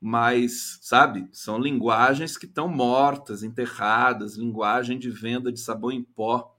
Mas, 0.00 0.78
sabe, 0.80 1.28
são 1.30 1.58
linguagens 1.58 2.38
que 2.38 2.46
estão 2.46 2.66
mortas, 2.66 3.42
enterradas, 3.42 4.36
linguagem 4.36 4.98
de 4.98 5.10
venda 5.10 5.52
de 5.52 5.60
sabão 5.60 5.92
em 5.92 6.02
pó. 6.02 6.56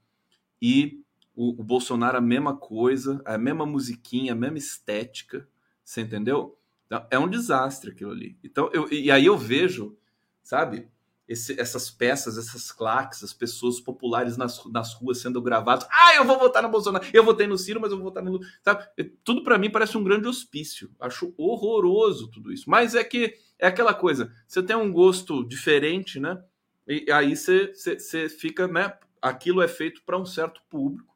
E 0.60 1.02
o, 1.34 1.60
o, 1.60 1.64
Bolsonaro 1.64 2.18
a 2.18 2.20
mesma 2.20 2.56
coisa, 2.56 3.20
a 3.24 3.36
mesma 3.36 3.66
musiquinha, 3.66 4.32
a 4.32 4.36
mesma 4.36 4.58
estética, 4.58 5.48
você 5.82 6.02
entendeu? 6.02 6.56
Então, 6.86 7.04
é 7.10 7.18
um 7.18 7.28
desastre 7.28 7.90
aquilo 7.90 8.12
ali. 8.12 8.38
Então, 8.44 8.70
eu, 8.72 8.88
e 8.92 9.10
aí 9.10 9.26
eu 9.26 9.36
vejo, 9.36 9.96
sabe, 10.44 10.88
esse, 11.32 11.58
essas 11.60 11.90
peças, 11.90 12.38
essas 12.38 12.70
claques, 12.70 13.24
as 13.24 13.32
pessoas 13.32 13.80
populares 13.80 14.36
nas, 14.36 14.64
nas 14.66 14.94
ruas 14.94 15.18
sendo 15.18 15.40
gravadas. 15.40 15.86
Ah, 15.90 16.14
eu 16.16 16.24
vou 16.24 16.38
votar 16.38 16.62
no 16.62 16.68
Bolsonaro, 16.68 17.04
eu 17.12 17.24
votei 17.24 17.46
no 17.46 17.58
Ciro, 17.58 17.80
mas 17.80 17.90
eu 17.90 17.96
vou 17.96 18.06
votar 18.06 18.22
no. 18.22 18.38
Sabe? 18.62 18.86
Tudo 19.24 19.42
para 19.42 19.58
mim 19.58 19.70
parece 19.70 19.96
um 19.96 20.04
grande 20.04 20.28
hospício. 20.28 20.90
Acho 21.00 21.34
horroroso 21.36 22.28
tudo 22.28 22.52
isso. 22.52 22.68
Mas 22.68 22.94
é 22.94 23.02
que 23.02 23.34
é 23.58 23.66
aquela 23.66 23.94
coisa, 23.94 24.32
você 24.46 24.62
tem 24.62 24.76
um 24.76 24.92
gosto 24.92 25.44
diferente, 25.44 26.20
né? 26.20 26.42
E 26.86 27.10
aí 27.10 27.36
você, 27.36 27.72
você, 27.72 27.98
você 27.98 28.28
fica, 28.28 28.66
né? 28.66 28.92
Aquilo 29.20 29.62
é 29.62 29.68
feito 29.68 30.02
para 30.04 30.18
um 30.18 30.26
certo 30.26 30.60
público. 30.68 31.14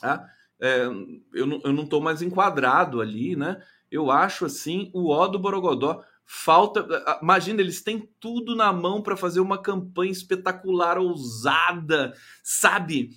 Tá? 0.00 0.26
É, 0.58 0.86
eu, 1.34 1.46
não, 1.46 1.60
eu 1.62 1.72
não 1.72 1.86
tô 1.86 2.00
mais 2.00 2.22
enquadrado 2.22 3.00
ali, 3.00 3.36
né? 3.36 3.62
Eu 3.90 4.10
acho 4.10 4.46
assim 4.46 4.90
o 4.92 5.10
ó 5.10 5.28
do 5.28 5.38
Borogodó. 5.38 6.02
Falta. 6.26 6.84
Imagina, 7.22 7.60
eles 7.60 7.82
têm 7.82 8.08
tudo 8.18 8.56
na 8.56 8.72
mão 8.72 9.00
para 9.00 9.16
fazer 9.16 9.38
uma 9.38 9.56
campanha 9.56 10.10
espetacular, 10.10 10.98
ousada, 10.98 12.12
sabe? 12.42 13.10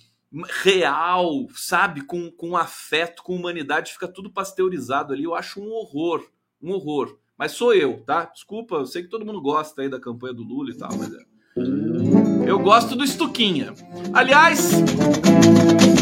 Real, 0.62 1.48
sabe? 1.52 2.02
Com, 2.02 2.30
com 2.30 2.56
afeto, 2.56 3.24
com 3.24 3.34
humanidade, 3.34 3.92
fica 3.92 4.06
tudo 4.06 4.30
pasteurizado 4.30 5.12
ali. 5.12 5.24
Eu 5.24 5.34
acho 5.34 5.60
um 5.60 5.72
horror, 5.72 6.24
um 6.62 6.70
horror. 6.70 7.18
Mas 7.36 7.52
sou 7.52 7.74
eu, 7.74 8.04
tá? 8.04 8.26
Desculpa, 8.26 8.76
eu 8.76 8.86
sei 8.86 9.02
que 9.02 9.08
todo 9.08 9.26
mundo 9.26 9.40
gosta 9.40 9.82
aí 9.82 9.88
da 9.88 9.98
campanha 9.98 10.34
do 10.34 10.44
Lula 10.44 10.70
e 10.70 10.78
tal, 10.78 10.90
mas 10.96 11.12
é. 11.12 11.30
Eu 12.48 12.60
gosto 12.60 12.94
do 12.94 13.02
Estuquinha. 13.02 13.74
Aliás, 14.12 14.72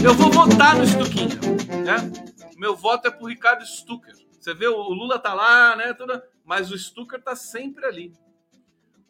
eu 0.04 0.14
vou 0.14 0.30
votar 0.30 0.76
no 0.76 0.84
Estuquinha, 0.84 1.38
né? 1.84 2.12
Meu 2.56 2.76
voto 2.76 3.08
é 3.08 3.10
pro 3.10 3.28
Ricardo 3.28 3.64
Stucker. 3.64 4.27
Você 4.38 4.54
vê, 4.54 4.66
o 4.66 4.92
Lula 4.92 5.18
tá 5.18 5.34
lá, 5.34 5.76
né? 5.76 5.92
Toda... 5.92 6.28
Mas 6.44 6.70
o 6.70 6.78
Stucker 6.78 7.22
tá 7.22 7.34
sempre 7.34 7.84
ali. 7.84 8.12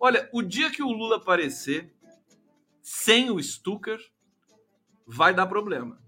Olha, 0.00 0.28
o 0.32 0.42
dia 0.42 0.70
que 0.70 0.82
o 0.82 0.90
Lula 0.90 1.16
aparecer 1.16 1.92
sem 2.88 3.30
o 3.30 3.42
Stucker, 3.42 4.00
vai 5.06 5.34
dar 5.34 5.46
problema. 5.46 6.00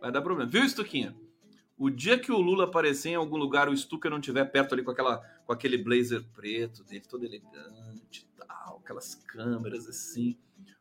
Vai 0.00 0.12
dar 0.12 0.22
problema. 0.22 0.48
Viu, 0.48 0.68
Stuquinha? 0.68 1.16
O 1.76 1.90
dia 1.90 2.16
que 2.16 2.30
o 2.30 2.38
Lula 2.38 2.64
aparecer 2.64 3.10
em 3.10 3.14
algum 3.16 3.36
lugar, 3.36 3.68
o 3.68 3.76
Stucker 3.76 4.10
não 4.12 4.20
estiver 4.20 4.44
perto 4.44 4.74
ali 4.74 4.84
com, 4.84 4.92
aquela, 4.92 5.18
com 5.44 5.52
aquele 5.52 5.76
blazer 5.76 6.24
preto 6.32 6.84
dele, 6.84 7.04
todo 7.08 7.24
elegante 7.24 8.20
e 8.20 8.46
tal, 8.46 8.78
aquelas 8.78 9.16
câmeras 9.16 9.88
assim. 9.88 10.38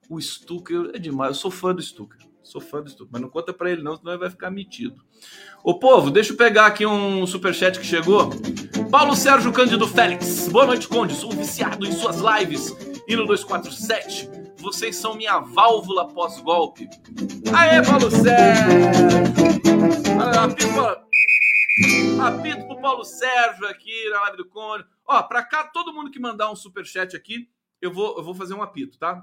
O 0.08 0.22
Stucker 0.22 0.92
é 0.94 1.00
demais. 1.00 1.30
Eu 1.30 1.42
sou 1.42 1.50
fã 1.50 1.74
do 1.74 1.82
Stucker. 1.82 2.22
Sou 2.44 2.62
fã 2.62 2.82
do 2.82 2.90
Stucker. 2.90 3.10
Mas 3.12 3.22
não 3.22 3.30
conta 3.30 3.54
para 3.54 3.72
ele, 3.72 3.82
não, 3.82 3.96
senão 3.96 4.12
ele 4.12 4.20
vai 4.20 4.30
ficar 4.30 4.52
metido. 4.52 5.02
Ô, 5.64 5.80
povo, 5.80 6.12
deixa 6.12 6.34
eu 6.34 6.38
pegar 6.38 6.66
aqui 6.66 6.86
um 6.86 7.26
superchat 7.26 7.80
que 7.80 7.86
chegou. 7.86 8.30
Paulo 8.92 9.16
Sérgio 9.16 9.52
Cândido 9.52 9.88
Félix. 9.88 10.50
Boa 10.50 10.66
noite, 10.66 10.88
Conde. 10.88 11.16
Sou 11.16 11.32
viciado 11.32 11.86
em 11.86 11.92
suas 11.92 12.18
lives. 12.20 12.70
E 13.08 13.16
no 13.16 13.26
247, 13.26 14.30
vocês 14.58 14.96
são 14.96 15.16
minha 15.16 15.40
válvula 15.40 16.08
pós-golpe. 16.08 16.88
Aê, 17.54 17.82
Paulo 17.84 18.10
Sérgio! 18.12 19.44
Apito, 20.40 22.22
apito 22.22 22.68
pro 22.68 22.82
Paulo 22.82 23.04
Sérgio 23.04 23.68
aqui 23.68 24.10
na 24.10 24.22
live 24.22 24.38
do 24.38 24.46
Conde. 24.46 24.86
Ó, 25.06 25.22
pra 25.24 25.44
cá, 25.44 25.66
todo 25.66 25.94
mundo 25.94 26.12
que 26.12 26.20
mandar 26.20 26.52
um 26.52 26.56
superchat 26.56 27.16
aqui, 27.16 27.50
eu 27.82 27.92
vou, 27.92 28.18
eu 28.18 28.24
vou 28.24 28.34
fazer 28.34 28.54
um 28.54 28.64
apito, 28.64 28.98
tá? 28.98 29.22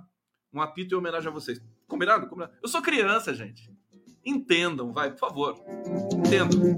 Um 0.53 0.61
apito 0.61 0.95
em 0.95 0.99
homenagem 0.99 1.29
a 1.29 1.33
vocês. 1.33 1.61
Combinado? 1.91 2.29
Combinado? 2.29 2.53
Eu 2.63 2.69
sou 2.69 2.81
criança, 2.81 3.35
gente. 3.35 3.69
Entendam, 4.25 4.93
vai, 4.93 5.11
por 5.11 5.19
favor. 5.19 5.61
Entendam. 6.15 6.77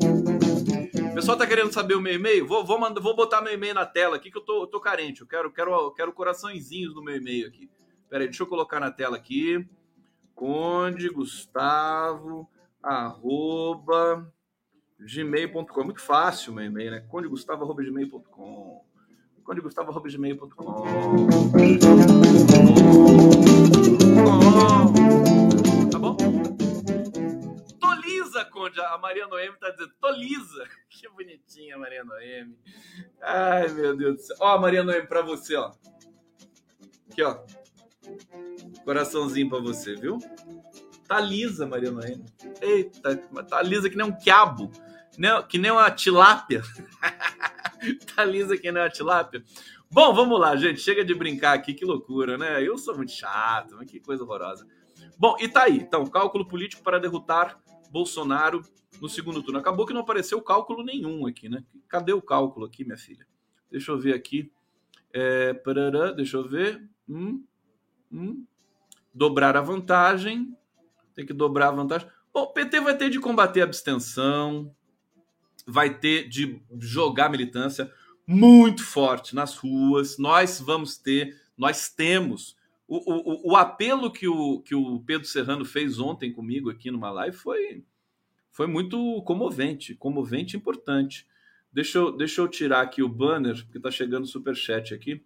O 1.11 1.15
pessoal 1.15 1.37
tá 1.37 1.47
querendo 1.47 1.71
saber 1.71 1.95
o 1.95 2.01
meu 2.01 2.15
e-mail? 2.15 2.47
Vou, 2.47 2.65
vou, 2.65 2.81
mandar, 2.81 3.01
vou 3.01 3.15
botar 3.15 3.43
meu 3.43 3.53
e-mail 3.53 3.75
na 3.75 3.85
tela 3.85 4.17
aqui 4.17 4.31
que 4.31 4.39
eu 4.39 4.43
tô, 4.43 4.63
eu 4.63 4.67
tô 4.67 4.81
carente. 4.81 5.21
Eu 5.21 5.27
quero, 5.27 5.53
quero, 5.53 5.91
quero 5.93 6.13
coraçõezinhos 6.13 6.95
no 6.95 7.05
meu 7.05 7.15
e-mail 7.15 7.47
aqui. 7.47 7.71
Pera 8.09 8.25
aí, 8.25 8.29
deixa 8.29 8.43
eu 8.43 8.47
colocar 8.47 8.81
na 8.81 8.91
tela 8.91 9.19
aqui. 9.19 9.69
Conde 10.35 11.11
Gustavo 11.11 12.49
arroba 12.83 14.33
gmail.com. 14.99 15.81
É 15.81 15.85
muito 15.85 16.01
fácil 16.01 16.55
meu 16.55 16.65
e-mail, 16.65 16.91
né? 16.93 17.01
Conde 17.01 17.29
Gustavo 17.29 17.65
arroba 17.65 17.83
gmail.com. 17.83 18.83
Conde 19.45 19.61
Gustavo 19.61 19.91
arroba 19.91 20.09
gmail.com. 20.09 20.85
Conde. 28.63 28.81
A 28.81 28.97
Maria 28.99 29.27
Noemi 29.27 29.57
tá 29.59 29.71
dizendo. 29.71 29.93
Toliza. 30.01 30.69
Que 30.89 31.09
bonitinha 31.09 31.79
Maria 31.79 32.05
Noemi. 32.05 32.55
Ai, 33.23 33.67
meu 33.69 33.97
Deus 33.97 34.17
do 34.17 34.23
céu. 34.23 34.37
Ó, 34.41 34.59
Maria 34.59 34.85
Noemi, 34.85 35.07
pra 35.07 35.23
você, 35.23 35.57
ó. 35.57 35.73
Aqui, 37.11 37.23
ó. 37.23 37.43
Coraçãozinho 38.85 39.49
pra 39.49 39.59
você, 39.59 39.97
viu? 39.97 40.19
Tá 41.09 41.19
lisa, 41.19 41.67
Maria 41.67 41.91
Noemi. 41.91 42.25
Eita, 42.61 43.17
tá 43.49 43.63
lisa 43.63 43.89
que 43.89 43.97
nem 43.97 44.07
um 44.07 44.13
quiabo. 44.13 44.71
Que 45.49 45.57
nem 45.57 45.71
uma 45.71 45.91
tilápia. 45.91 46.63
tá 48.15 48.23
lisa 48.23 48.57
que 48.59 48.71
nem 48.71 48.83
uma 48.83 48.91
tilápia. 48.91 49.43
Bom, 49.91 50.15
vamos 50.15 50.39
lá, 50.39 50.55
gente. 50.57 50.79
Chega 50.79 51.03
de 51.03 51.15
brincar 51.15 51.55
aqui, 51.55 51.73
que 51.73 51.87
loucura, 51.87 52.37
né? 52.37 52.63
Eu 52.63 52.77
sou 52.77 52.95
muito 52.95 53.13
chato, 53.13 53.77
mas 53.77 53.91
que 53.91 53.99
coisa 53.99 54.23
horrorosa. 54.25 54.67
Bom, 55.19 55.37
e 55.41 55.49
tá 55.49 55.63
aí. 55.63 55.79
Então, 55.79 56.07
cálculo 56.07 56.47
político 56.47 56.83
para 56.83 57.01
derrotar 57.01 57.62
Bolsonaro 57.93 58.63
no 59.01 59.09
segundo 59.09 59.43
turno. 59.43 59.59
Acabou 59.59 59.85
que 59.85 59.93
não 59.93 60.01
apareceu 60.01 60.41
cálculo 60.41 60.83
nenhum 60.83 61.27
aqui, 61.27 61.49
né? 61.49 61.63
Cadê 61.89 62.15
o 62.15 62.23
cálculo 62.23 62.65
aqui, 62.65 62.85
minha 62.85 62.97
filha? 62.97 63.27
Deixa 63.71 63.93
eu 63.93 63.99
ver 63.99 64.15
aqui. 64.15 64.51
É, 65.13 65.53
parará, 65.53 66.11
deixa 66.11 66.39
eu 66.39 66.49
ver. 66.49 66.83
Hum, 67.07 67.45
hum. 68.11 68.47
Dobrar 69.13 69.59
a 69.59 69.61
vantagem. 69.61 70.57
Tem 71.15 71.27
que 71.27 71.35
dobrar 71.35 71.69
a 71.69 71.73
vantagem. 71.73 72.09
Bom, 72.33 72.45
o 72.45 72.53
PT 72.53 72.81
vai 72.81 72.97
ter 72.97 73.11
de 73.11 73.21
combater 73.21 73.61
a 73.61 73.65
abstenção, 73.65 74.75
vai 75.67 75.99
ter 75.99 76.27
de 76.31 76.63
jogar 76.81 77.29
militância 77.29 77.93
muito 78.27 78.83
forte 78.83 79.35
nas 79.35 79.55
ruas. 79.55 80.17
Nós 80.17 80.59
vamos 80.59 80.97
ter, 80.97 81.39
nós 81.59 81.91
temos. 81.91 82.57
O, 82.93 82.99
o, 82.99 83.53
o 83.53 83.57
apelo 83.57 84.11
que 84.13 84.29
o, 84.29 84.61
que 84.61 84.75
o 84.75 85.01
Pedro 85.01 85.27
Serrano 85.27 85.65
fez 85.65 85.99
ontem 85.99 86.31
comigo 86.31 86.69
aqui 86.69 86.91
numa 86.91 87.11
live 87.11 87.35
foi, 87.35 87.83
foi 88.51 88.67
muito 88.67 89.23
comovente, 89.23 89.95
comovente 89.95 90.55
e 90.55 90.59
importante. 90.59 91.27
Deixa 91.73 91.97
eu, 91.97 92.13
deixa 92.15 92.43
eu 92.43 92.49
tirar 92.49 92.83
aqui 92.83 93.03
o 93.03 93.09
banner, 93.09 93.65
porque 93.65 93.79
está 93.79 93.91
chegando 93.91 94.25
o 94.25 94.27
superchat 94.27 94.93
aqui. 94.93 95.25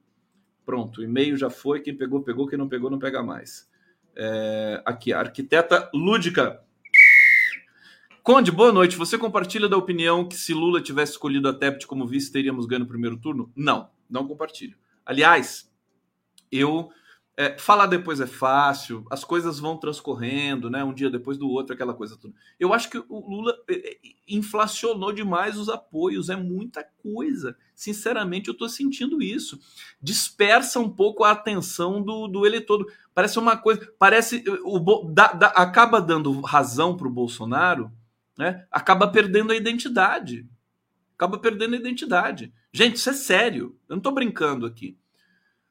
Pronto, 0.64 1.00
o 1.00 1.02
e-mail 1.02 1.36
já 1.36 1.50
foi. 1.50 1.80
Quem 1.80 1.96
pegou, 1.96 2.22
pegou. 2.22 2.46
Quem 2.46 2.56
não 2.56 2.68
pegou, 2.68 2.88
não 2.88 3.00
pega 3.00 3.20
mais. 3.20 3.68
É, 4.14 4.80
aqui, 4.86 5.12
a 5.12 5.18
arquiteta 5.18 5.90
lúdica. 5.92 6.62
Conde, 8.22 8.52
boa 8.52 8.72
noite. 8.72 8.96
Você 8.96 9.18
compartilha 9.18 9.68
da 9.68 9.76
opinião 9.76 10.28
que 10.28 10.36
se 10.36 10.54
Lula 10.54 10.80
tivesse 10.80 11.12
escolhido 11.12 11.48
a 11.48 11.52
Tebet 11.52 11.84
como 11.84 12.06
vice, 12.06 12.30
teríamos 12.30 12.64
ganho 12.64 12.82
no 12.82 12.86
primeiro 12.86 13.16
turno? 13.16 13.50
Não, 13.56 13.90
não 14.08 14.28
compartilho. 14.28 14.78
Aliás, 15.04 15.68
eu 16.52 16.92
é, 17.38 17.58
falar 17.58 17.86
depois 17.86 18.18
é 18.18 18.26
fácil, 18.26 19.04
as 19.10 19.22
coisas 19.22 19.58
vão 19.58 19.76
transcorrendo, 19.76 20.70
né? 20.70 20.82
Um 20.82 20.94
dia 20.94 21.10
depois 21.10 21.36
do 21.36 21.50
outro, 21.50 21.74
aquela 21.74 21.92
coisa 21.92 22.16
toda. 22.16 22.32
Eu 22.58 22.72
acho 22.72 22.88
que 22.88 22.96
o 22.96 23.28
Lula 23.28 23.54
é, 23.68 23.90
é, 23.90 23.98
inflacionou 24.26 25.12
demais 25.12 25.58
os 25.58 25.68
apoios, 25.68 26.30
é 26.30 26.36
muita 26.36 26.82
coisa. 27.02 27.54
Sinceramente, 27.74 28.48
eu 28.48 28.52
estou 28.52 28.70
sentindo 28.70 29.22
isso. 29.22 29.60
Dispersa 30.00 30.80
um 30.80 30.88
pouco 30.88 31.24
a 31.24 31.32
atenção 31.32 32.02
do, 32.02 32.26
do 32.26 32.46
eleitor. 32.46 32.86
Parece 33.14 33.38
uma 33.38 33.54
coisa. 33.54 33.86
Parece. 33.98 34.42
O, 34.64 34.78
da, 35.04 35.32
da, 35.34 35.48
acaba 35.48 36.00
dando 36.00 36.40
razão 36.40 36.96
para 36.96 37.06
o 37.06 37.12
Bolsonaro, 37.12 37.92
né? 38.38 38.64
Acaba 38.70 39.08
perdendo 39.08 39.52
a 39.52 39.56
identidade. 39.56 40.48
Acaba 41.14 41.36
perdendo 41.36 41.74
a 41.74 41.78
identidade. 41.78 42.50
Gente, 42.72 42.96
isso 42.96 43.10
é 43.10 43.12
sério. 43.12 43.76
Eu 43.86 43.96
não 43.96 43.98
estou 43.98 44.12
brincando 44.12 44.64
aqui. 44.64 44.96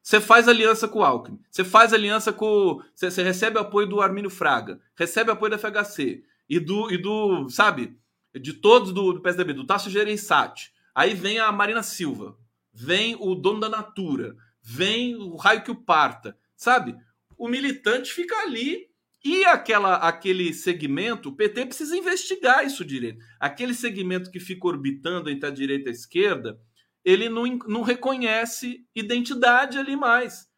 Você 0.06 0.22
faz 0.22 0.48
aliança 0.48 0.88
com 0.88 1.00
o 1.00 1.04
Alckmin, 1.04 1.39
você 1.50 1.63
faz 1.63 1.91
aliança 1.91 2.32
com. 2.32 2.80
Você, 2.94 3.24
recebe 3.24 3.58
apoio 3.58 3.88
do 3.88 4.00
Armínio 4.00 4.30
Fraga, 4.30 4.80
recebe 4.96 5.32
apoio 5.32 5.50
da 5.50 5.58
FHC 5.58 6.24
e 6.48 6.60
do, 6.60 6.91
e 6.91 6.98
do 7.00 7.50
sabe, 7.50 7.98
de 8.39 8.54
todos 8.54 8.94
do, 8.94 9.13
do 9.13 9.22
PSDB, 9.24 9.54
do 9.54 9.65
Tasso 9.65 9.89
Gereissati. 9.89 10.72
Aí 10.94 11.15
vem 11.15 11.39
a 11.39 11.52
Marina 11.52 11.82
Silva, 11.82 12.38
vem 12.72 13.18
o 13.20 13.34
dono 13.34 13.60
da 13.60 13.68
Natura, 13.68 14.36
vem 14.62 15.15
o 15.15 15.38
raio 15.38 15.63
que 15.63 15.72
o 15.72 15.76
parta, 15.76 16.38
sabe? 16.56 16.96
O 17.36 17.48
militante 17.48 18.13
fica 18.13 18.36
ali 18.44 18.88
e 19.24 19.44
aquela, 19.46 19.96
aquele 19.96 20.54
segmento, 20.54 21.30
o 21.30 21.36
PT 21.36 21.65
precisa 21.65 21.98
investigar 21.98 22.63
isso 22.63 22.86
direito. 22.86 23.26
Aquele 23.39 23.74
segmento 23.74 24.30
que 24.30 24.39
fica 24.39 24.68
orbitando 24.68 25.32
entre 25.32 25.50
a 25.50 25.52
direita 25.52 25.89
e 25.89 25.91
a 25.91 25.96
esquerda, 25.96 26.60
ele 27.06 27.30
não, 27.30 27.46
não 27.68 27.84
reconhece 27.84 28.89
identidade 28.96 29.78
ali 29.78 29.96
mais. 29.96 30.52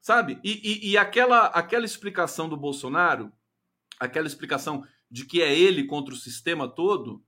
Sabe? 0.00 0.38
E, 0.44 0.60
e, 0.62 0.90
e, 0.90 0.98
aquela, 0.98 1.46
aquela 1.46 1.84
explicação 1.84 2.48
do 2.48 2.56
Bolsonaro, 2.56 3.32
aquela 3.98 4.28
explicação 4.28 4.86
de 5.10 5.26
que 5.26 5.42
é 5.42 5.52
ele 5.52 5.84
contra 5.84 6.14
o 6.14 6.16
sistema 6.16 6.68
todo, 6.68 7.24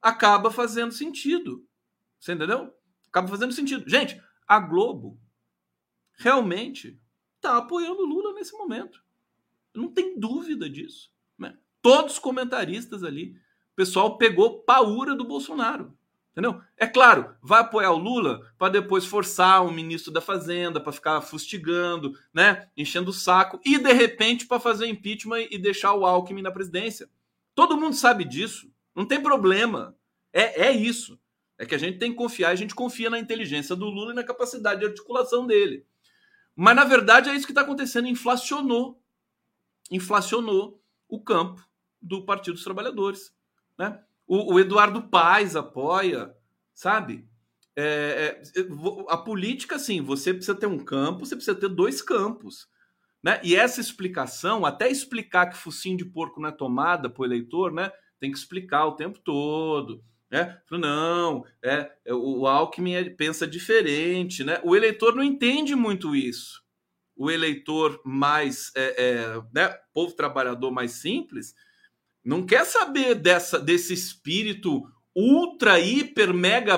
acaba 0.00 0.50
fazendo 0.50 0.92
sentido. 0.92 1.66
Você 2.20 2.32
entendeu? 2.32 2.72
Acaba 3.08 3.26
fazendo 3.26 3.52
sentido. 3.52 3.88
Gente, 3.88 4.22
a 4.46 4.60
Globo 4.60 5.18
realmente 6.18 7.00
está 7.36 7.56
apoiando 7.56 8.02
o 8.02 8.06
Lula 8.06 8.34
nesse 8.34 8.52
momento. 8.52 9.02
Não 9.74 9.88
tem 9.92 10.18
dúvida 10.18 10.68
disso. 10.70 11.10
Né? 11.36 11.58
Todos 11.82 12.14
os 12.14 12.18
comentaristas 12.18 13.02
ali, 13.02 13.32
o 13.72 13.74
pessoal 13.74 14.18
pegou 14.18 14.62
paura 14.62 15.16
do 15.16 15.24
Bolsonaro. 15.24 15.97
Entendeu? 16.38 16.62
É 16.76 16.86
claro, 16.86 17.34
vai 17.42 17.62
apoiar 17.62 17.90
o 17.90 17.98
Lula 17.98 18.48
para 18.56 18.68
depois 18.68 19.04
forçar 19.04 19.60
um 19.66 19.72
ministro 19.72 20.12
da 20.12 20.20
Fazenda 20.20 20.80
para 20.80 20.92
ficar 20.92 21.20
fustigando, 21.20 22.16
né, 22.32 22.68
enchendo 22.76 23.10
o 23.10 23.12
saco 23.12 23.60
e 23.64 23.76
de 23.76 23.92
repente 23.92 24.46
para 24.46 24.60
fazer 24.60 24.86
impeachment 24.86 25.48
e 25.50 25.58
deixar 25.58 25.94
o 25.94 26.06
Alckmin 26.06 26.42
na 26.42 26.52
presidência. 26.52 27.10
Todo 27.56 27.76
mundo 27.76 27.96
sabe 27.96 28.24
disso, 28.24 28.70
não 28.94 29.04
tem 29.04 29.20
problema. 29.20 29.96
É, 30.32 30.68
é 30.68 30.70
isso. 30.70 31.18
É 31.58 31.66
que 31.66 31.74
a 31.74 31.78
gente 31.78 31.98
tem 31.98 32.12
que 32.12 32.16
confiar, 32.16 32.50
a 32.50 32.54
gente 32.54 32.72
confia 32.72 33.10
na 33.10 33.18
inteligência 33.18 33.74
do 33.74 33.86
Lula 33.86 34.12
e 34.12 34.14
na 34.14 34.22
capacidade 34.22 34.78
de 34.78 34.86
articulação 34.86 35.44
dele. 35.44 35.84
Mas 36.54 36.76
na 36.76 36.84
verdade 36.84 37.30
é 37.30 37.34
isso 37.34 37.46
que 37.46 37.50
está 37.50 37.62
acontecendo, 37.62 38.06
inflacionou, 38.06 39.02
inflacionou 39.90 40.80
o 41.08 41.20
campo 41.20 41.68
do 42.00 42.24
Partido 42.24 42.54
dos 42.54 42.62
Trabalhadores, 42.62 43.34
né? 43.76 44.00
O, 44.28 44.54
o 44.54 44.60
Eduardo 44.60 45.02
Paes 45.08 45.56
apoia, 45.56 46.32
sabe? 46.74 47.26
É, 47.74 48.42
é, 48.56 48.66
a 49.08 49.16
política, 49.16 49.76
assim, 49.76 50.02
você 50.02 50.34
precisa 50.34 50.54
ter 50.54 50.66
um 50.66 50.78
campo, 50.78 51.24
você 51.24 51.34
precisa 51.34 51.56
ter 51.56 51.68
dois 51.68 52.02
campos. 52.02 52.68
Né? 53.22 53.40
E 53.42 53.56
essa 53.56 53.80
explicação, 53.80 54.66
até 54.66 54.90
explicar 54.90 55.46
que 55.46 55.56
focinho 55.56 55.96
de 55.96 56.04
porco 56.04 56.40
não 56.40 56.50
é 56.50 56.52
tomada 56.52 57.08
para 57.08 57.22
o 57.22 57.24
eleitor, 57.24 57.72
né? 57.72 57.90
tem 58.20 58.30
que 58.30 58.38
explicar 58.38 58.84
o 58.86 58.96
tempo 58.96 59.18
todo. 59.20 60.04
Né? 60.30 60.60
Não, 60.70 61.44
é, 61.62 61.90
é 62.04 62.12
o 62.12 62.46
Alckmin 62.46 62.94
é, 62.94 63.04
pensa 63.08 63.46
diferente. 63.46 64.44
Né? 64.44 64.60
O 64.62 64.76
eleitor 64.76 65.14
não 65.14 65.22
entende 65.22 65.74
muito 65.74 66.14
isso. 66.14 66.62
O 67.16 67.30
eleitor 67.30 68.00
mais, 68.04 68.70
é, 68.76 69.04
é, 69.04 69.42
né? 69.52 69.68
povo 69.94 70.14
trabalhador 70.14 70.70
mais 70.70 70.92
simples, 70.92 71.54
não 72.28 72.44
quer 72.44 72.66
saber 72.66 73.14
dessa, 73.14 73.58
desse 73.58 73.94
espírito 73.94 74.86
ultra, 75.16 75.80
hiper, 75.80 76.34
mega 76.34 76.76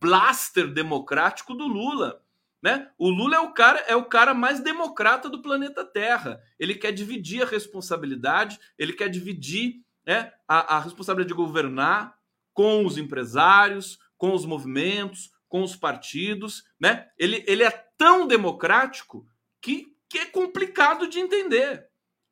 blaster 0.00 0.72
democrático 0.72 1.52
do 1.52 1.66
Lula. 1.66 2.22
Né? 2.62 2.90
O 2.96 3.10
Lula 3.10 3.36
é 3.36 3.40
o 3.40 3.52
cara 3.52 3.80
é 3.80 3.94
o 3.94 4.06
cara 4.06 4.32
mais 4.32 4.58
democrata 4.58 5.28
do 5.28 5.42
planeta 5.42 5.84
Terra. 5.84 6.40
Ele 6.58 6.74
quer 6.74 6.92
dividir 6.92 7.42
a 7.42 7.46
responsabilidade, 7.46 8.58
ele 8.78 8.94
quer 8.94 9.10
dividir 9.10 9.82
né, 10.06 10.32
a, 10.48 10.76
a 10.76 10.80
responsabilidade 10.80 11.28
de 11.28 11.42
governar 11.44 12.16
com 12.54 12.86
os 12.86 12.96
empresários, 12.96 13.98
com 14.16 14.32
os 14.32 14.46
movimentos, 14.46 15.30
com 15.46 15.62
os 15.62 15.76
partidos. 15.76 16.64
Né? 16.80 17.06
Ele, 17.18 17.44
ele 17.46 17.62
é 17.62 17.70
tão 17.98 18.26
democrático 18.26 19.28
que, 19.60 19.94
que 20.08 20.20
é 20.20 20.24
complicado 20.24 21.06
de 21.06 21.18
entender. 21.18 21.86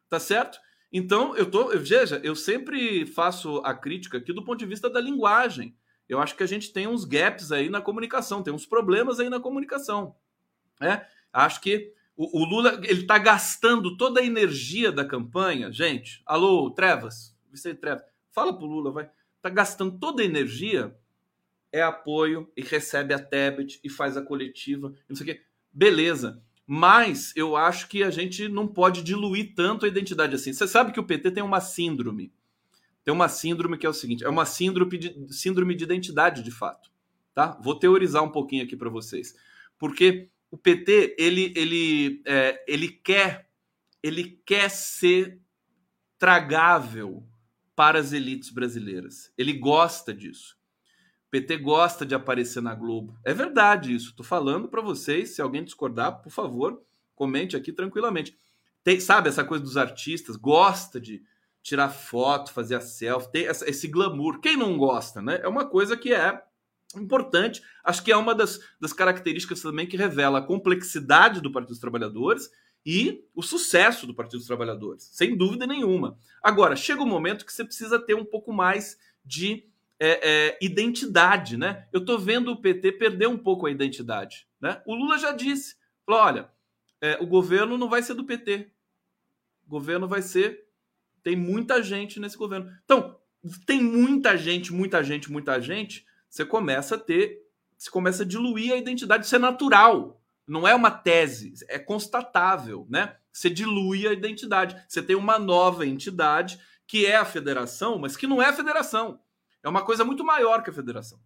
Tá 0.09 0.18
certo? 0.18 0.63
Então, 0.96 1.37
eu 1.37 1.50
tô. 1.50 1.76
Veja, 1.76 2.20
eu 2.22 2.37
sempre 2.37 3.04
faço 3.04 3.57
a 3.64 3.74
crítica 3.74 4.18
aqui 4.18 4.33
do 4.33 4.44
ponto 4.44 4.61
de 4.61 4.64
vista 4.64 4.88
da 4.88 5.00
linguagem. 5.00 5.76
Eu 6.09 6.20
acho 6.20 6.37
que 6.37 6.42
a 6.44 6.46
gente 6.46 6.72
tem 6.72 6.87
uns 6.87 7.04
gaps 7.04 7.50
aí 7.50 7.68
na 7.68 7.80
comunicação, 7.80 8.44
tem 8.44 8.54
uns 8.54 8.64
problemas 8.64 9.18
aí 9.18 9.28
na 9.28 9.40
comunicação. 9.40 10.14
Né? 10.80 11.04
Acho 11.33 11.61
que 11.61 11.92
o, 12.16 12.42
o 12.42 12.44
Lula 12.44 12.80
ele 12.85 13.00
está 13.00 13.18
gastando 13.18 13.96
toda 13.96 14.20
a 14.20 14.24
energia 14.24 14.92
da 14.92 15.04
campanha. 15.04 15.72
Gente, 15.72 16.22
alô, 16.24 16.70
Trevas, 16.70 17.37
Vicente 17.50 17.80
Trevas, 17.80 18.04
fala 18.30 18.57
pro 18.57 18.64
Lula, 18.64 18.92
vai. 18.92 19.11
Está 19.38 19.50
gastando 19.50 19.98
toda 19.98 20.22
a 20.22 20.24
energia, 20.24 20.96
é 21.72 21.83
apoio 21.83 22.52
e 22.57 22.62
recebe 22.62 23.12
a 23.12 23.18
Tebet 23.18 23.80
e 23.83 23.90
faz 23.90 24.16
a 24.16 24.22
coletiva, 24.22 24.94
não 25.09 25.16
sei 25.16 25.24
o 25.24 25.35
quê. 25.35 25.42
Beleza. 25.72 26.40
Mas 26.66 27.33
eu 27.37 27.57
acho 27.57 27.88
que 27.88 28.03
a 28.03 28.11
gente 28.11 28.48
não 28.48 28.66
pode 28.66 29.03
diluir 29.03 29.55
tanto 29.55 29.85
a 29.85 29.88
identidade 29.88 30.35
assim. 30.35 30.53
Você 30.53 30.66
sabe 30.66 30.92
que 30.92 31.00
o 31.00 31.05
PT 31.05 31.31
tem 31.33 31.42
uma 31.42 31.61
síndrome. 31.61 32.33
Tem 33.05 33.12
uma 33.12 33.29
síndrome 33.29 33.77
que 33.77 33.85
é 33.85 33.88
o 33.88 33.94
seguinte: 33.94 34.24
é 34.24 34.29
uma 34.29 34.46
síndrome 34.46 34.96
de, 34.96 35.35
síndrome 35.35 35.74
de 35.74 35.85
identidade, 35.85 36.42
de 36.42 36.50
fato. 36.50 36.90
Tá? 37.35 37.59
Vou 37.62 37.79
teorizar 37.79 38.22
um 38.22 38.31
pouquinho 38.31 38.64
aqui 38.64 38.77
para 38.77 38.88
vocês. 38.88 39.35
Porque 39.79 40.29
o 40.50 40.57
PT 40.57 41.16
ele, 41.18 41.53
ele, 41.57 42.22
é, 42.24 42.64
ele 42.66 42.88
quer 42.88 43.50
ele 44.03 44.38
quer 44.44 44.68
ser 44.70 45.40
tragável 46.18 47.27
para 47.74 47.98
as 47.98 48.12
elites 48.12 48.50
brasileiras. 48.50 49.33
Ele 49.37 49.55
gosta 49.55 50.12
disso. 50.12 50.59
PT 51.35 51.57
gosta 51.57 52.07
de 52.07 52.14
aparecer 52.14 52.62
na 52.62 52.77
Globo. 52.77 53.18
É 53.25 53.35
verdade 53.35 53.92
isso. 53.92 54.11
Estou 54.11 54.25
falando 54.25 54.68
para 54.68 54.81
vocês. 54.81 55.31
Se 55.31 55.42
alguém 55.42 55.64
discordar, 55.64 56.23
por 56.23 56.31
favor, 56.31 56.81
comente 57.16 57.57
aqui 57.57 57.73
tranquilamente. 57.73 58.38
Tem, 58.85 59.01
sabe 59.01 59.29
essa 59.31 59.42
coisa 59.42 59.64
dos 59.64 59.77
artistas? 59.77 60.37
Gosta 60.37 61.01
de 61.01 61.25
tirar 61.61 61.88
foto, 61.88 62.53
fazer 62.53 62.77
a 62.77 62.81
selfie, 62.81 63.33
tem 63.33 63.47
essa, 63.49 63.68
esse 63.68 63.88
glamour. 63.88 64.38
Quem 64.38 64.57
não 64.57 64.79
gosta, 64.79 65.20
né? 65.20 65.40
É 65.42 65.49
uma 65.49 65.64
coisa 65.64 65.97
que 65.97 66.14
é 66.14 66.40
importante. 66.94 67.61
Acho 67.83 68.05
que 68.05 68.12
é 68.12 68.16
uma 68.16 68.33
das, 68.33 68.61
das 68.81 68.92
características 68.92 69.61
também 69.61 69.88
que 69.88 69.97
revela 69.97 70.38
a 70.38 70.47
complexidade 70.47 71.40
do 71.40 71.51
Partido 71.51 71.70
dos 71.70 71.81
Trabalhadores 71.81 72.49
e 72.87 73.25
o 73.35 73.42
sucesso 73.42 74.07
do 74.07 74.14
Partido 74.14 74.38
dos 74.38 74.47
Trabalhadores, 74.47 75.11
sem 75.12 75.37
dúvida 75.37 75.66
nenhuma. 75.66 76.16
Agora, 76.40 76.77
chega 76.77 77.03
um 77.03 77.07
momento 77.07 77.44
que 77.44 77.53
você 77.53 77.64
precisa 77.64 77.99
ter 77.99 78.14
um 78.14 78.25
pouco 78.25 78.53
mais 78.53 78.97
de 79.25 79.68
é, 79.98 80.28
é, 80.28 80.59
identidade, 80.61 81.57
né? 81.57 81.87
Eu 81.92 82.00
estou 82.00 82.18
vendo 82.18 82.50
o 82.50 82.61
PT 82.61 82.92
perder 82.92 83.28
um 83.28 83.38
pouco 83.38 83.66
a 83.66 83.70
identidade, 83.70 84.46
né? 84.61 84.83
O 84.87 84.94
Lula 84.94 85.18
já 85.18 85.33
disse, 85.33 85.76
falou, 86.04 86.20
olha, 86.22 86.50
é, 87.00 87.18
o 87.20 87.26
governo 87.26 87.78
não 87.78 87.88
vai 87.88 88.02
ser 88.02 88.14
do 88.14 88.24
PT, 88.24 88.70
o 89.66 89.70
governo 89.70 90.09
vai 90.09 90.22
ser, 90.22 90.68
tem 91.22 91.37
muita 91.37 91.83
gente 91.83 92.20
nesse 92.20 92.37
governo. 92.37 92.70
Então, 92.85 93.18
tem 93.66 93.83
muita 93.83 94.37
gente, 94.37 94.72
muita 94.72 95.02
gente, 95.02 95.30
muita 95.30 95.61
gente, 95.61 96.04
você 96.28 96.44
começa 96.44 96.96
a 96.96 96.98
ter, 96.98 97.42
você 97.76 97.90
começa 97.90 98.22
a 98.22 98.26
diluir 98.26 98.72
a 98.72 98.76
identidade, 98.76 99.26
isso 99.26 99.37
é 99.37 99.38
natural, 99.38 100.20
não 100.46 100.66
é 100.66 100.74
uma 100.74 100.90
tese, 100.90 101.54
é 101.68 101.78
constatável, 101.78 102.87
né? 102.90 103.16
Você 103.33 103.50
dilui 103.50 104.07
a 104.07 104.12
identidade, 104.12 104.76
você 104.88 105.02
tem 105.02 105.16
uma 105.16 105.38
nova 105.38 105.87
entidade 105.87 106.59
que 106.87 107.07
é 107.07 107.16
a 107.16 107.24
federação, 107.24 107.98
mas 107.98 108.16
que 108.16 108.26
não 108.26 108.42
é 108.42 108.46
a 108.46 108.52
federação 108.52 109.20
é 109.64 109.68
uma 109.68 109.83
coisa 109.83 110.05
muito 110.05 110.22
maior 110.22 110.62
que 110.62 110.70
a 110.70 110.74
federação. 110.74 111.18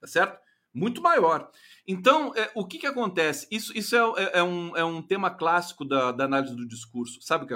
Tá 0.00 0.06
certo? 0.06 0.38
Muito 0.72 1.02
maior. 1.02 1.50
Então, 1.86 2.32
é, 2.36 2.50
o 2.54 2.64
que, 2.66 2.78
que 2.78 2.86
acontece? 2.86 3.48
Isso, 3.50 3.76
isso 3.76 3.96
é, 3.96 4.22
é, 4.22 4.38
é, 4.38 4.42
um, 4.42 4.76
é 4.76 4.84
um 4.84 5.02
tema 5.02 5.30
clássico 5.30 5.84
da, 5.84 6.12
da 6.12 6.24
análise 6.24 6.54
do 6.54 6.68
discurso. 6.68 7.20
Sabe, 7.22 7.46
que 7.46 7.54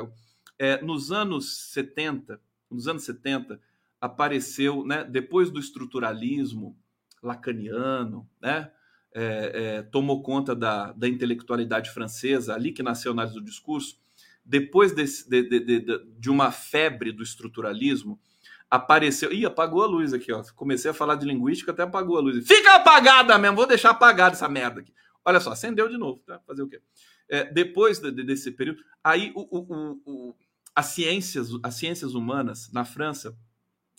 é, 0.59 0.83
nos 0.83 1.13
anos 1.13 1.71
70, 1.73 2.41
nos 2.71 2.89
anos 2.89 3.05
70, 3.05 3.61
apareceu, 4.01 4.85
né, 4.85 5.05
depois 5.05 5.51
do 5.51 5.61
estruturalismo 5.61 6.77
lacaniano, 7.23 8.29
né, 8.41 8.73
é, 9.15 9.53
é, 9.55 9.83
tomou 9.83 10.23
conta 10.23 10.57
da, 10.57 10.91
da 10.93 11.07
intelectualidade 11.07 11.91
francesa, 11.91 12.55
ali 12.55 12.73
que 12.73 12.83
nasceu 12.83 13.13
a 13.13 13.15
análise 13.15 13.35
do 13.35 13.45
discurso, 13.45 14.01
depois 14.45 14.93
desse, 14.93 15.29
de, 15.29 15.43
de, 15.43 15.61
de, 15.61 16.05
de 16.19 16.31
uma 16.31 16.51
febre 16.51 17.13
do 17.13 17.23
estruturalismo, 17.23 18.19
apareceu. 18.73 19.31
Ih, 19.31 19.45
apagou 19.45 19.83
a 19.83 19.87
luz 19.87 20.15
aqui, 20.15 20.33
ó. 20.33 20.43
Comecei 20.57 20.91
a 20.91 20.95
falar 20.95 21.17
de 21.17 21.27
linguística, 21.27 21.73
até 21.73 21.83
apagou 21.83 22.17
a 22.17 22.23
luz. 22.23 22.49
Fica 22.49 22.77
apagada 22.77 23.37
mesmo, 23.37 23.55
vou 23.55 23.67
deixar 23.67 23.91
apagada 23.91 24.35
essa 24.35 24.49
merda 24.49 24.81
aqui. 24.81 24.95
Olha 25.23 25.39
só, 25.41 25.53
acendeu 25.53 25.91
de 25.91 25.99
novo, 25.99 26.23
tá? 26.25 26.41
Fazer 26.47 26.63
o 26.63 26.69
quê? 26.69 26.81
É, 27.29 27.45
depois 27.53 27.99
de, 27.99 28.11
de, 28.11 28.25
desse 28.25 28.51
período, 28.51 28.83
aí 29.05 29.31
o, 29.37 29.43
o, 29.43 30.01
o, 30.07 30.35
as, 30.75 30.87
ciências, 30.87 31.51
as 31.63 31.75
ciências 31.75 32.15
humanas 32.15 32.73
na 32.73 32.83
França, 32.83 33.37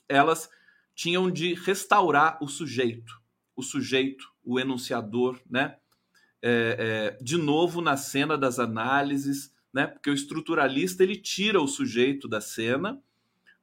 elas 0.10 0.50
tinham 0.96 1.30
de 1.30 1.54
restaurar 1.54 2.40
o 2.42 2.48
sujeito, 2.48 3.22
o 3.56 3.62
sujeito, 3.62 4.28
o 4.44 4.60
enunciador, 4.60 5.40
né? 5.48 5.78
É, 6.42 7.14
é, 7.20 7.24
de 7.24 7.38
novo 7.38 7.80
na 7.80 7.96
cena 7.96 8.36
das 8.36 8.58
análises, 8.58 9.54
né? 9.72 9.86
Porque 9.86 10.10
o 10.10 10.16
estruturalista 10.16 11.04
ele 11.04 11.16
tira 11.16 11.62
o 11.62 11.68
sujeito 11.68 12.28
da 12.28 12.42
cena 12.42 13.00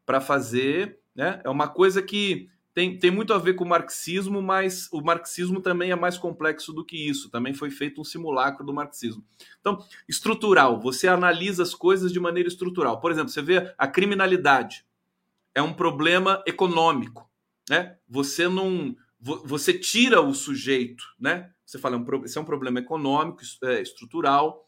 para 0.06 0.20
fazer 0.20 0.99
né? 1.14 1.40
É 1.44 1.50
uma 1.50 1.68
coisa 1.68 2.02
que 2.02 2.48
tem, 2.72 2.98
tem 2.98 3.10
muito 3.10 3.32
a 3.32 3.38
ver 3.38 3.54
com 3.54 3.64
o 3.64 3.68
marxismo, 3.68 4.40
mas 4.40 4.88
o 4.92 5.00
marxismo 5.02 5.60
também 5.60 5.90
é 5.90 5.96
mais 5.96 6.16
complexo 6.16 6.72
do 6.72 6.84
que 6.84 6.96
isso. 6.96 7.28
Também 7.28 7.52
foi 7.52 7.70
feito 7.70 8.00
um 8.00 8.04
simulacro 8.04 8.64
do 8.64 8.72
marxismo. 8.72 9.24
Então, 9.60 9.84
estrutural, 10.08 10.80
você 10.80 11.08
analisa 11.08 11.62
as 11.62 11.74
coisas 11.74 12.12
de 12.12 12.20
maneira 12.20 12.48
estrutural. 12.48 13.00
Por 13.00 13.10
exemplo, 13.10 13.30
você 13.30 13.42
vê 13.42 13.74
a 13.76 13.86
criminalidade 13.88 14.84
é 15.54 15.60
um 15.60 15.72
problema 15.72 16.42
econômico, 16.46 17.28
né? 17.68 17.96
Você 18.08 18.48
não 18.48 18.96
você 19.20 19.78
tira 19.78 20.22
o 20.22 20.32
sujeito, 20.32 21.04
né? 21.18 21.52
Você 21.66 21.78
fala, 21.78 21.96
é 21.96 22.24
isso 22.24 22.38
é 22.38 22.42
um 22.42 22.44
problema 22.44 22.80
econômico, 22.80 23.42
é, 23.64 23.82
estrutural, 23.82 24.66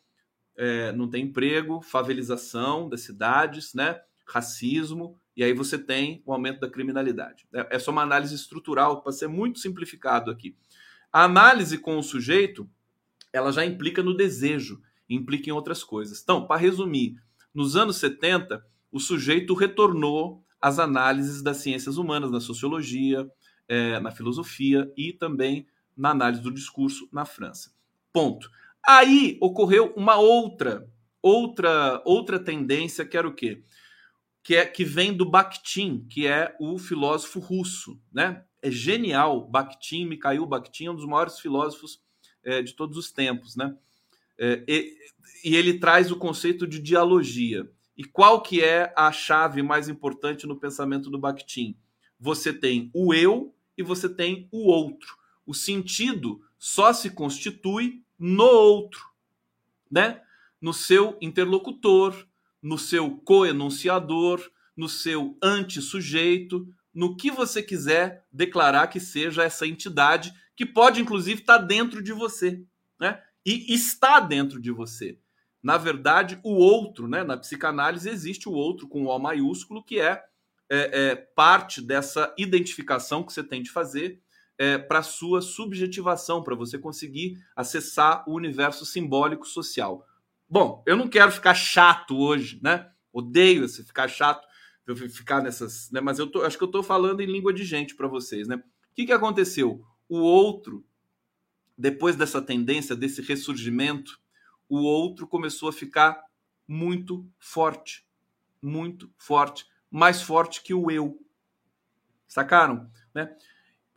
é, 0.54 0.92
não 0.92 1.08
tem 1.08 1.24
emprego, 1.24 1.80
favelização 1.80 2.88
das 2.88 3.00
cidades, 3.00 3.72
né? 3.72 3.98
Racismo, 4.26 5.18
e 5.36 5.42
aí 5.42 5.52
você 5.52 5.78
tem 5.78 6.22
o 6.26 6.32
aumento 6.32 6.60
da 6.60 6.70
criminalidade. 6.70 7.46
É, 7.54 7.76
é 7.76 7.90
uma 7.90 8.02
análise 8.02 8.34
estrutural, 8.34 9.02
para 9.02 9.12
ser 9.12 9.28
muito 9.28 9.58
simplificado 9.58 10.30
aqui. 10.30 10.56
A 11.12 11.24
análise 11.24 11.78
com 11.78 11.98
o 11.98 12.02
sujeito, 12.02 12.68
ela 13.32 13.52
já 13.52 13.64
implica 13.64 14.02
no 14.02 14.16
desejo, 14.16 14.80
implica 15.08 15.48
em 15.48 15.52
outras 15.52 15.82
coisas. 15.82 16.22
Então, 16.22 16.46
para 16.46 16.60
resumir, 16.60 17.16
nos 17.54 17.76
anos 17.76 17.96
70, 17.96 18.64
o 18.90 19.00
sujeito 19.00 19.54
retornou 19.54 20.42
às 20.60 20.78
análises 20.78 21.42
das 21.42 21.58
ciências 21.58 21.96
humanas, 21.96 22.30
na 22.30 22.40
sociologia, 22.40 23.28
é, 23.68 23.98
na 24.00 24.10
filosofia 24.10 24.90
e 24.96 25.12
também 25.12 25.66
na 25.96 26.10
análise 26.10 26.42
do 26.42 26.52
discurso 26.52 27.08
na 27.12 27.24
França. 27.24 27.72
Ponto. 28.12 28.50
Aí 28.86 29.38
ocorreu 29.40 29.92
uma 29.96 30.16
outra, 30.16 30.88
outra, 31.20 32.02
outra 32.04 32.38
tendência 32.38 33.04
que 33.04 33.16
era 33.16 33.28
o 33.28 33.34
quê? 33.34 33.62
Que, 34.42 34.56
é, 34.56 34.66
que 34.66 34.84
vem 34.84 35.12
do 35.12 35.28
Bakhtin, 35.28 36.06
que 36.08 36.26
é 36.26 36.56
o 36.58 36.78
filósofo 36.78 37.38
russo, 37.38 38.00
né? 38.12 38.44
é 38.62 38.70
genial. 38.70 39.46
Bakhtin, 39.46 40.06
Mikhail 40.06 40.46
Bakhtin, 40.46 40.86
é 40.86 40.90
um 40.90 40.94
dos 40.94 41.04
maiores 41.04 41.40
filósofos 41.40 42.00
é, 42.44 42.62
de 42.62 42.72
todos 42.72 42.96
os 42.96 43.10
tempos, 43.10 43.56
né? 43.56 43.76
É, 44.38 44.64
e, 44.66 44.96
e 45.44 45.56
ele 45.56 45.78
traz 45.78 46.10
o 46.10 46.16
conceito 46.16 46.66
de 46.66 46.78
dialogia. 46.78 47.68
E 47.96 48.04
qual 48.04 48.40
que 48.40 48.62
é 48.62 48.92
a 48.96 49.12
chave 49.12 49.62
mais 49.62 49.88
importante 49.88 50.46
no 50.46 50.58
pensamento 50.58 51.10
do 51.10 51.18
Bakhtin? 51.18 51.76
Você 52.18 52.52
tem 52.52 52.88
o 52.94 53.12
eu 53.12 53.52
e 53.76 53.82
você 53.82 54.08
tem 54.08 54.48
o 54.50 54.70
outro. 54.70 55.16
O 55.44 55.52
sentido 55.52 56.40
só 56.56 56.92
se 56.92 57.10
constitui 57.10 58.02
no 58.18 58.44
outro, 58.44 59.04
né? 59.90 60.22
No 60.60 60.72
seu 60.72 61.18
interlocutor, 61.20 62.26
no 62.62 62.78
seu 62.78 63.10
coenunciador, 63.10 64.40
no 64.76 64.88
seu 64.88 65.36
antissujeito, 65.42 66.66
no 66.94 67.16
que 67.16 67.30
você 67.30 67.62
quiser 67.62 68.26
declarar 68.32 68.86
que 68.86 69.00
seja 69.00 69.42
essa 69.42 69.66
entidade, 69.66 70.32
que 70.54 70.64
pode 70.64 71.00
inclusive 71.00 71.40
estar 71.40 71.58
dentro 71.58 72.02
de 72.02 72.12
você, 72.12 72.62
né? 73.00 73.20
E 73.44 73.74
está 73.74 74.20
dentro 74.20 74.60
de 74.60 74.70
você. 74.70 75.18
Na 75.62 75.76
verdade, 75.76 76.38
o 76.44 76.54
outro, 76.54 77.08
né? 77.08 77.24
Na 77.24 77.36
psicanálise 77.36 78.08
existe 78.08 78.48
o 78.48 78.52
outro 78.52 78.86
com 78.86 79.04
o 79.04 79.08
O 79.08 79.18
maiúsculo, 79.18 79.82
que 79.82 79.98
é, 79.98 80.22
é, 80.70 81.08
é 81.10 81.16
parte 81.16 81.80
dessa 81.80 82.32
identificação 82.38 83.24
que 83.24 83.32
você 83.32 83.42
tem 83.42 83.62
de 83.62 83.70
fazer 83.70 84.20
é, 84.58 84.78
para 84.78 85.02
sua 85.02 85.40
subjetivação, 85.40 86.42
para 86.42 86.54
você 86.54 86.78
conseguir 86.78 87.38
acessar 87.56 88.22
o 88.28 88.34
universo 88.34 88.84
simbólico 88.84 89.46
social. 89.46 90.06
Bom, 90.52 90.82
eu 90.84 90.98
não 90.98 91.08
quero 91.08 91.32
ficar 91.32 91.54
chato 91.54 92.14
hoje, 92.14 92.60
né? 92.62 92.92
Odeio 93.10 93.64
esse 93.64 93.82
ficar 93.82 94.06
chato 94.06 94.46
eu 94.86 94.94
ficar 94.94 95.42
nessas, 95.42 95.90
né? 95.90 95.98
Mas 95.98 96.18
eu 96.18 96.26
tô, 96.26 96.42
acho 96.42 96.58
que 96.58 96.62
eu 96.62 96.66
estou 96.66 96.82
falando 96.82 97.22
em 97.22 97.26
língua 97.26 97.54
de 97.54 97.64
gente 97.64 97.94
para 97.94 98.06
vocês, 98.06 98.46
né? 98.46 98.56
O 98.56 98.94
que, 98.94 99.06
que 99.06 99.12
aconteceu? 99.12 99.82
O 100.06 100.18
outro, 100.18 100.84
depois 101.78 102.16
dessa 102.16 102.42
tendência, 102.42 102.94
desse 102.94 103.22
ressurgimento, 103.22 104.20
o 104.68 104.82
outro 104.82 105.26
começou 105.26 105.70
a 105.70 105.72
ficar 105.72 106.22
muito 106.68 107.26
forte, 107.38 108.06
muito 108.60 109.10
forte, 109.16 109.64
mais 109.90 110.20
forte 110.20 110.62
que 110.62 110.74
o 110.74 110.90
eu. 110.90 111.18
Sacaram? 112.28 112.90
Né? 113.14 113.34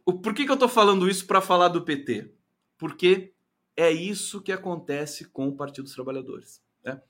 Por 0.06 0.34
que, 0.34 0.46
que 0.46 0.52
eu 0.52 0.54
estou 0.54 0.70
falando 0.70 1.10
isso 1.10 1.28
para 1.28 1.42
falar 1.42 1.68
do 1.68 1.84
PT? 1.84 2.34
Porque 2.78 3.35
é 3.76 3.92
isso 3.92 4.42
que 4.42 4.52
acontece 4.52 5.26
com 5.26 5.48
o 5.48 5.56
Partido 5.56 5.84
dos 5.84 5.94
Trabalhadores. 5.94 6.62
Né? 6.84 7.02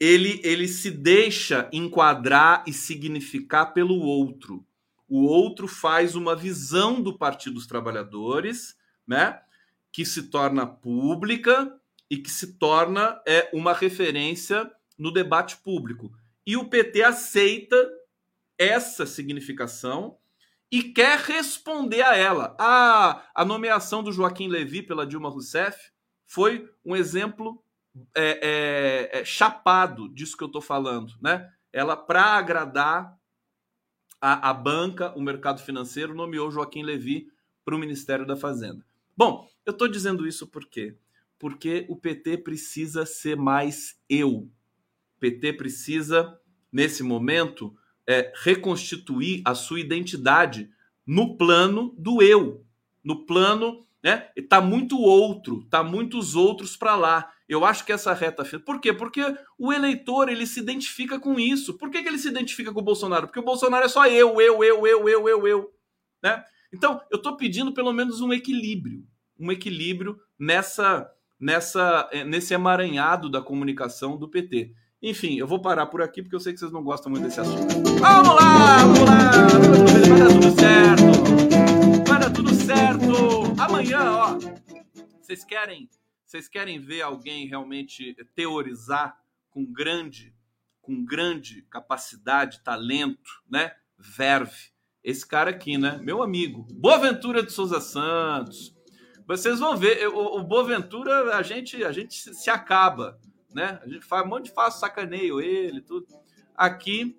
ele, 0.00 0.40
ele 0.44 0.68
se 0.68 0.90
deixa 0.90 1.68
enquadrar 1.72 2.62
e 2.66 2.72
significar 2.72 3.72
pelo 3.72 3.98
outro. 3.98 4.64
O 5.08 5.24
outro 5.24 5.66
faz 5.66 6.14
uma 6.14 6.36
visão 6.36 7.02
do 7.02 7.16
Partido 7.16 7.54
dos 7.54 7.66
Trabalhadores, 7.66 8.76
né, 9.06 9.40
que 9.90 10.04
se 10.04 10.24
torna 10.24 10.66
pública 10.66 11.74
e 12.10 12.18
que 12.18 12.30
se 12.30 12.58
torna 12.58 13.20
é, 13.26 13.50
uma 13.52 13.72
referência 13.72 14.70
no 14.96 15.10
debate 15.10 15.56
público. 15.56 16.12
E 16.46 16.56
o 16.56 16.68
PT 16.68 17.02
aceita 17.02 17.76
essa 18.56 19.06
significação 19.06 20.16
e 20.70 20.82
quer 20.82 21.18
responder 21.18 22.02
a 22.02 22.16
ela. 22.16 22.54
A, 22.58 23.22
a 23.34 23.44
nomeação 23.44 24.02
do 24.02 24.12
Joaquim 24.12 24.48
Levy 24.48 24.82
pela 24.82 25.06
Dilma 25.06 25.30
Rousseff 25.30 25.90
foi 26.26 26.70
um 26.84 26.94
exemplo 26.94 27.62
é, 28.14 29.10
é, 29.12 29.20
é, 29.20 29.24
chapado 29.24 30.08
disso 30.10 30.36
que 30.36 30.44
eu 30.44 30.48
estou 30.48 30.60
falando, 30.60 31.14
né? 31.20 31.50
Ela, 31.72 31.96
para 31.96 32.22
agradar 32.22 33.16
a, 34.20 34.50
a, 34.50 34.54
banca, 34.54 35.12
o 35.16 35.20
mercado 35.20 35.62
financeiro, 35.62 36.14
nomeou 36.14 36.50
Joaquim 36.50 36.82
Levy 36.82 37.28
para 37.64 37.74
o 37.74 37.78
Ministério 37.78 38.26
da 38.26 38.36
Fazenda. 38.36 38.84
Bom, 39.16 39.48
eu 39.64 39.72
estou 39.72 39.88
dizendo 39.88 40.26
isso 40.26 40.46
por 40.46 40.66
quê? 40.66 40.96
Porque 41.38 41.86
o 41.88 41.96
PT 41.96 42.38
precisa 42.38 43.04
ser 43.06 43.36
mais 43.36 44.00
eu. 44.08 44.30
O 44.30 45.20
PT 45.20 45.54
precisa, 45.54 46.38
nesse 46.72 47.02
momento, 47.02 47.76
é, 48.08 48.32
reconstituir 48.42 49.42
a 49.44 49.54
sua 49.54 49.78
identidade 49.78 50.70
no 51.06 51.36
plano 51.36 51.94
do 51.98 52.22
eu, 52.22 52.64
no 53.04 53.26
plano, 53.26 53.86
né? 54.02 54.28
Tá 54.48 54.62
muito 54.62 54.98
outro, 54.98 55.66
tá 55.68 55.84
muitos 55.84 56.34
outros 56.34 56.74
para 56.74 56.96
lá. 56.96 57.30
Eu 57.46 57.64
acho 57.64 57.84
que 57.84 57.92
essa 57.92 58.14
reta 58.14 58.44
final. 58.44 58.64
Por 58.64 58.80
quê? 58.80 58.92
Porque 58.92 59.20
o 59.58 59.72
eleitor 59.72 60.28
ele 60.28 60.46
se 60.46 60.60
identifica 60.60 61.20
com 61.20 61.38
isso. 61.38 61.76
Por 61.76 61.90
que, 61.90 62.02
que 62.02 62.08
ele 62.08 62.18
se 62.18 62.28
identifica 62.28 62.72
com 62.72 62.80
o 62.80 62.84
Bolsonaro? 62.84 63.26
Porque 63.26 63.40
o 63.40 63.44
Bolsonaro 63.44 63.84
é 63.84 63.88
só 63.88 64.06
eu, 64.06 64.40
eu, 64.40 64.64
eu, 64.64 64.86
eu, 64.86 65.08
eu, 65.08 65.28
eu, 65.28 65.46
eu. 65.46 65.74
Né? 66.22 66.42
Então, 66.72 67.00
eu 67.10 67.16
estou 67.16 67.36
pedindo 67.36 67.72
pelo 67.72 67.92
menos 67.92 68.20
um 68.20 68.32
equilíbrio. 68.32 69.06
Um 69.38 69.50
equilíbrio 69.52 70.18
nessa, 70.38 71.10
nessa, 71.40 72.08
eh, 72.12 72.24
nesse 72.24 72.52
emaranhado 72.52 73.30
da 73.30 73.40
comunicação 73.40 74.18
do 74.18 74.28
PT. 74.28 74.74
Enfim, 75.02 75.38
eu 75.38 75.46
vou 75.46 75.60
parar 75.60 75.86
por 75.86 76.02
aqui 76.02 76.22
porque 76.22 76.34
eu 76.34 76.40
sei 76.40 76.52
que 76.52 76.58
vocês 76.58 76.72
não 76.72 76.82
gostam 76.82 77.10
muito 77.10 77.24
desse 77.24 77.40
assunto. 77.40 77.72
Vamos 78.00 78.34
lá, 78.34 78.78
vamos 78.78 79.00
lá! 79.00 79.30
Vai 80.08 80.18
dar 80.18 80.28
tudo 80.28 80.60
certo! 80.60 82.08
Vai 82.08 82.20
dar 82.20 82.32
tudo 82.32 82.54
certo! 82.54 83.60
Amanhã, 83.60 84.12
ó, 84.12 84.38
vocês 85.20 85.44
querem 85.44 85.88
vocês 86.28 86.46
querem 86.46 86.78
ver 86.78 87.00
alguém 87.00 87.46
realmente 87.46 88.14
teorizar 88.34 89.18
com 89.48 89.64
grande, 89.64 90.34
com 90.82 91.02
grande 91.02 91.62
capacidade, 91.70 92.62
talento, 92.62 93.42
né? 93.50 93.72
Verve. 93.96 94.70
Esse 95.02 95.26
cara 95.26 95.48
aqui, 95.48 95.78
né? 95.78 95.98
Meu 96.02 96.22
amigo. 96.22 96.66
Boaventura 96.70 97.42
de 97.42 97.50
Souza 97.50 97.80
Santos. 97.80 98.76
Vocês 99.26 99.58
vão 99.58 99.74
ver, 99.74 100.06
o, 100.08 100.42
Boaventura, 100.42 101.34
a 101.34 101.42
gente, 101.42 101.82
a 101.82 101.92
gente 101.92 102.14
se 102.14 102.50
acaba, 102.50 103.18
né? 103.52 103.80
A 103.82 103.88
gente 103.88 104.04
faz 104.04 104.24
um 104.24 104.28
monte 104.28 104.46
de 104.46 104.52
fácil 104.52 104.80
sacaneio 104.80 105.40
ele, 105.40 105.80
tudo. 105.80 106.06
Aqui, 106.54 107.16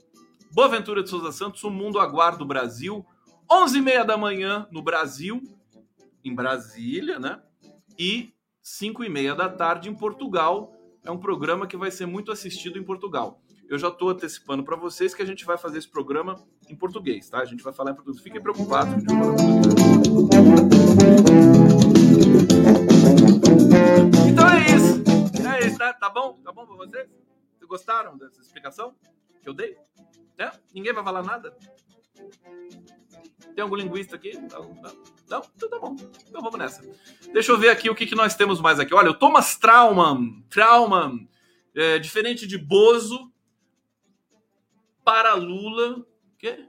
Boaventura 0.52 1.04
de 1.04 1.10
Souza 1.10 1.32
Santos, 1.32 1.64
o 1.64 1.70
mundo 1.70 2.00
aguarda 2.00 2.44
o 2.44 2.48
Brasil. 2.48 3.06
11h30 3.50 4.06
da 4.06 4.18
manhã 4.18 4.68
no 4.72 4.82
Brasil, 4.82 5.42
em 6.24 6.34
Brasília, 6.34 7.20
né? 7.20 7.42
E 7.98 8.34
5 8.62 9.04
e 9.04 9.10
meia 9.10 9.34
da 9.34 9.50
tarde 9.50 9.90
em 9.90 9.96
Portugal. 9.96 10.74
É 11.04 11.12
um 11.12 11.18
programa 11.18 11.66
que 11.66 11.78
vai 11.78 11.90
ser 11.90 12.06
muito 12.06 12.32
assistido 12.32 12.78
em 12.78 12.84
Portugal. 12.84 13.42
Eu 13.70 13.78
já 13.78 13.90
estou 13.90 14.10
antecipando 14.10 14.64
para 14.64 14.76
vocês 14.76 15.14
que 15.14 15.22
a 15.22 15.26
gente 15.26 15.46
vai 15.46 15.58
fazer 15.58 15.78
esse 15.78 15.88
programa 15.88 16.44
em 16.68 16.76
português, 16.76 17.30
tá? 17.30 17.40
A 17.40 17.46
gente 17.46 17.64
vai 17.64 17.72
falar 17.72 17.92
em 17.92 17.96
português. 17.96 18.24
Fiquem 18.24 18.42
preocupados. 18.42 19.04
Então 24.28 24.50
é 24.50 24.76
isso. 24.76 24.89
Isso, 25.60 25.78
tá? 25.78 25.94
Tá 25.94 26.10
bom? 26.10 26.40
Tá 26.44 26.52
bom 26.52 26.66
para 26.66 26.76
vocês? 26.76 27.08
Vocês 27.08 27.68
gostaram 27.68 28.18
dessa 28.18 28.42
explicação 28.42 28.96
que 29.42 29.50
eu 29.50 29.54
dei? 29.54 29.78
É? 30.38 30.52
Ninguém 30.74 30.94
vai 30.94 31.04
falar 31.04 31.24
nada? 31.24 31.56
Tem 33.54 33.62
algum 33.62 33.76
linguista 33.76 34.16
aqui? 34.16 34.38
Não? 34.38 35.42
Então 35.56 35.70
tá 35.70 35.80
bom. 35.80 35.96
Então 36.28 36.42
vamos 36.42 36.58
nessa. 36.58 36.82
Deixa 37.34 37.52
eu 37.52 37.58
ver 37.58 37.70
aqui 37.70 37.90
o 37.90 37.96
que, 37.96 38.06
que 38.06 38.16
nós 38.16 38.36
temos 38.36 38.62
mais 38.62 38.80
aqui. 38.80 38.94
Olha, 38.94 39.12
o 39.12 39.14
Thomas 39.14 39.58
Trauman. 39.58 40.42
Trauman. 40.50 41.28
É, 41.76 42.00
diferente 42.00 42.48
de 42.48 42.58
Bozo 42.58 43.32
para 45.04 45.34
Lula. 45.34 46.06
Quê? 46.38 46.66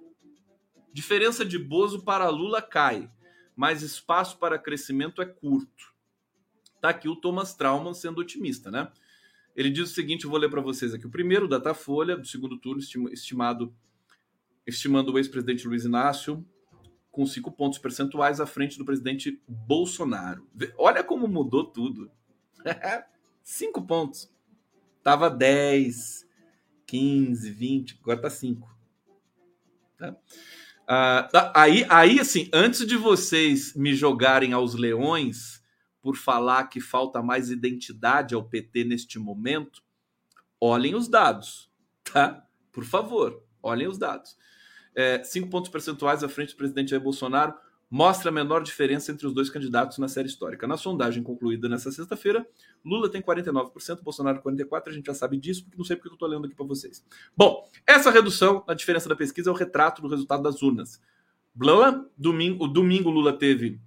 Diferença 0.92 1.44
de 1.44 1.58
Bozo 1.58 2.02
para 2.02 2.28
Lula 2.28 2.60
cai, 2.60 3.08
mas 3.54 3.82
espaço 3.82 4.38
para 4.38 4.58
crescimento 4.58 5.22
é 5.22 5.26
curto. 5.26 5.89
Tá 6.80 6.90
aqui 6.90 7.08
o 7.08 7.16
Thomas 7.16 7.54
Trauman 7.54 7.94
sendo 7.94 8.20
otimista, 8.20 8.70
né? 8.70 8.90
Ele 9.54 9.70
diz 9.70 9.90
o 9.90 9.94
seguinte, 9.94 10.24
eu 10.24 10.30
vou 10.30 10.38
ler 10.38 10.48
para 10.48 10.60
vocês 10.60 10.94
aqui. 10.94 11.06
O 11.06 11.10
primeiro, 11.10 11.48
Datafolha, 11.48 12.16
do 12.16 12.26
segundo 12.26 12.56
turno, 12.58 12.80
estimado 13.12 13.74
estimando 14.66 15.12
o 15.12 15.18
ex-presidente 15.18 15.66
Luiz 15.66 15.84
Inácio 15.84 16.44
com 17.10 17.26
cinco 17.26 17.50
pontos 17.50 17.78
percentuais 17.78 18.40
à 18.40 18.46
frente 18.46 18.78
do 18.78 18.84
presidente 18.84 19.42
Bolsonaro. 19.46 20.46
Olha 20.78 21.02
como 21.02 21.26
mudou 21.26 21.64
tudo. 21.64 22.10
cinco 23.42 23.82
pontos. 23.82 24.32
Tava 25.02 25.28
10, 25.28 26.26
15, 26.86 27.50
20, 27.50 27.98
agora 28.02 28.20
tá 28.20 28.30
5. 28.30 28.76
Tá? 29.96 30.16
Ah, 30.86 31.28
tá, 31.30 31.52
aí, 31.54 31.86
aí, 31.88 32.20
assim, 32.20 32.48
antes 32.52 32.86
de 32.86 32.96
vocês 32.96 33.74
me 33.74 33.94
jogarem 33.94 34.52
aos 34.52 34.74
leões 34.74 35.59
por 36.02 36.16
falar 36.16 36.64
que 36.64 36.80
falta 36.80 37.22
mais 37.22 37.50
identidade 37.50 38.34
ao 38.34 38.44
PT 38.44 38.84
neste 38.84 39.18
momento, 39.18 39.82
olhem 40.60 40.94
os 40.94 41.08
dados, 41.08 41.70
tá? 42.04 42.46
Por 42.72 42.84
favor, 42.84 43.42
olhem 43.62 43.88
os 43.88 43.98
dados 43.98 44.36
é, 44.94 45.22
cinco 45.24 45.48
pontos 45.48 45.70
percentuais 45.70 46.22
à 46.22 46.28
frente 46.28 46.50
do 46.50 46.56
presidente 46.56 46.90
Jair 46.90 47.02
Bolsonaro, 47.02 47.54
mostra 47.90 48.30
a 48.30 48.32
menor 48.32 48.62
diferença 48.62 49.10
entre 49.10 49.26
os 49.26 49.34
dois 49.34 49.50
candidatos 49.50 49.98
na 49.98 50.08
série 50.08 50.28
histórica. 50.28 50.66
Na 50.66 50.76
sondagem 50.76 51.22
concluída 51.22 51.68
nessa 51.68 51.90
sexta-feira, 51.90 52.46
Lula 52.84 53.10
tem 53.10 53.20
49%, 53.20 54.02
Bolsonaro 54.02 54.40
44%, 54.40 54.82
a 54.86 54.92
gente 54.92 55.06
já 55.06 55.14
sabe 55.14 55.36
disso, 55.36 55.64
porque 55.64 55.76
não 55.76 55.84
sei 55.84 55.96
porque 55.96 56.08
eu 56.08 56.14
estou 56.14 56.28
lendo 56.28 56.46
aqui 56.46 56.54
para 56.54 56.66
vocês. 56.66 57.04
Bom, 57.36 57.68
essa 57.86 58.10
redução 58.10 58.64
na 58.66 58.74
diferença 58.74 59.08
da 59.08 59.16
pesquisa 59.16 59.50
é 59.50 59.52
o 59.52 59.56
retrato 59.56 60.00
do 60.00 60.08
resultado 60.08 60.42
das 60.42 60.62
urnas. 60.62 61.00
Blá, 61.52 62.04
domingo, 62.16 62.64
o 62.64 62.68
domingo 62.68 63.10
Lula 63.10 63.32
teve 63.32 63.80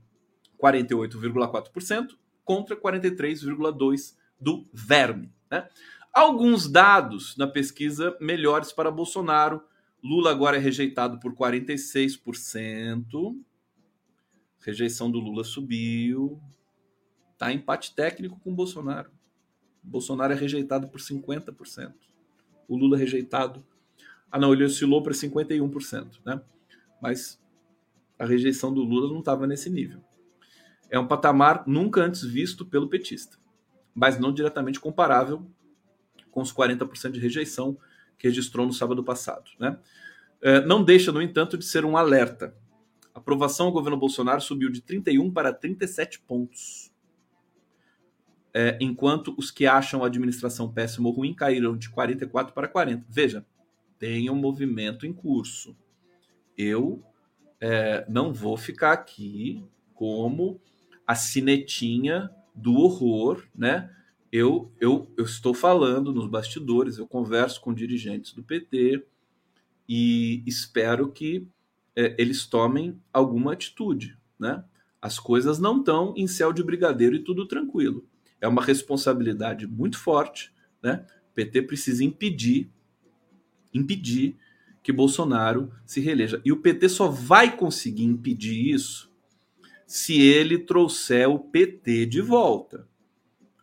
48,4% 0.63 2.15
contra 2.45 2.75
43,2% 2.75 4.15
do 4.39 4.67
Verme. 4.73 5.31
Né? 5.51 5.67
Alguns 6.13 6.69
dados 6.69 7.35
na 7.37 7.47
pesquisa 7.47 8.15
melhores 8.21 8.71
para 8.71 8.91
Bolsonaro. 8.91 9.61
Lula 10.01 10.31
agora 10.31 10.57
é 10.57 10.59
rejeitado 10.59 11.19
por 11.19 11.33
46%. 11.33 13.35
Rejeição 14.59 15.11
do 15.11 15.19
Lula 15.19 15.43
subiu. 15.43 16.39
Tá 17.37 17.51
empate 17.51 17.95
técnico 17.95 18.39
com 18.39 18.53
Bolsonaro. 18.53 19.11
Bolsonaro 19.81 20.33
é 20.33 20.35
rejeitado 20.35 20.87
por 20.87 21.01
50%. 21.01 21.93
O 22.67 22.77
Lula 22.77 22.95
é 22.95 22.99
rejeitado. 22.99 23.65
Ah, 24.31 24.39
não, 24.39 24.53
ele 24.53 24.63
oscilou 24.63 25.03
para 25.03 25.13
51%, 25.13 26.19
né? 26.25 26.41
Mas 27.01 27.41
a 28.17 28.25
rejeição 28.25 28.73
do 28.73 28.81
Lula 28.81 29.11
não 29.11 29.19
estava 29.19 29.45
nesse 29.45 29.69
nível. 29.69 30.01
É 30.93 30.99
um 30.99 31.07
patamar 31.07 31.63
nunca 31.65 32.03
antes 32.03 32.23
visto 32.23 32.63
pelo 32.63 32.87
petista, 32.87 33.39
mas 33.95 34.19
não 34.19 34.31
diretamente 34.31 34.79
comparável 34.79 35.43
com 36.29 36.39
os 36.39 36.53
40% 36.53 37.13
de 37.13 37.19
rejeição 37.19 37.75
que 38.15 38.27
registrou 38.27 38.63
no 38.63 38.71
sábado 38.71 39.03
passado. 39.03 39.49
Né? 39.59 39.75
É, 40.39 40.61
não 40.61 40.83
deixa, 40.83 41.11
no 41.11 41.19
entanto, 41.19 41.57
de 41.57 41.65
ser 41.65 41.83
um 41.83 41.97
alerta. 41.97 42.55
A 43.11 43.17
aprovação 43.17 43.65
ao 43.65 43.71
governo 43.71 43.97
Bolsonaro 43.97 44.39
subiu 44.39 44.69
de 44.69 44.81
31 44.81 45.31
para 45.33 45.51
37 45.51 46.19
pontos. 46.19 46.93
É, 48.53 48.77
enquanto 48.79 49.33
os 49.35 49.49
que 49.49 49.65
acham 49.65 50.03
a 50.03 50.05
administração 50.05 50.71
péssima 50.71 51.09
ou 51.09 51.15
ruim 51.15 51.33
caíram 51.33 51.75
de 51.75 51.89
44 51.89 52.53
para 52.53 52.67
40. 52.67 53.03
Veja, 53.09 53.43
tem 53.97 54.29
um 54.29 54.35
movimento 54.35 55.07
em 55.07 55.11
curso. 55.11 55.75
Eu 56.55 57.03
é, 57.59 58.05
não 58.07 58.31
vou 58.31 58.55
ficar 58.55 58.91
aqui 58.91 59.65
como 59.95 60.61
a 61.05 61.15
cinetinha 61.15 62.29
do 62.53 62.75
horror, 62.75 63.43
né? 63.55 63.89
Eu, 64.31 64.71
eu, 64.79 65.11
eu 65.15 65.25
estou 65.25 65.53
falando 65.53 66.11
nos 66.11 66.27
bastidores, 66.27 66.97
eu 66.97 67.07
converso 67.07 67.61
com 67.61 67.73
dirigentes 67.73 68.33
do 68.33 68.43
PT 68.43 69.05
e 69.87 70.41
espero 70.45 71.11
que 71.11 71.47
é, 71.95 72.15
eles 72.17 72.45
tomem 72.45 72.99
alguma 73.11 73.53
atitude, 73.53 74.17
né? 74.39 74.63
As 75.01 75.19
coisas 75.19 75.59
não 75.59 75.79
estão 75.79 76.13
em 76.17 76.27
céu 76.27 76.51
de 76.53 76.63
brigadeiro 76.63 77.15
e 77.15 77.23
tudo 77.23 77.45
tranquilo. 77.45 78.05
É 78.39 78.47
uma 78.47 78.63
responsabilidade 78.63 79.67
muito 79.67 79.99
forte, 79.99 80.51
né? 80.81 81.05
O 81.31 81.33
PT 81.35 81.63
precisa 81.63 82.03
impedir, 82.03 82.71
impedir 83.73 84.35
que 84.81 84.91
Bolsonaro 84.91 85.71
se 85.85 86.01
reeleja. 86.01 86.41
E 86.43 86.51
o 86.51 86.57
PT 86.57 86.89
só 86.89 87.07
vai 87.07 87.55
conseguir 87.55 88.05
impedir 88.05 88.73
isso 88.73 89.12
se 89.93 90.19
ele 90.19 90.57
trouxer 90.57 91.29
o 91.29 91.37
PT 91.37 92.07
de 92.07 92.19
volta. 92.19 92.89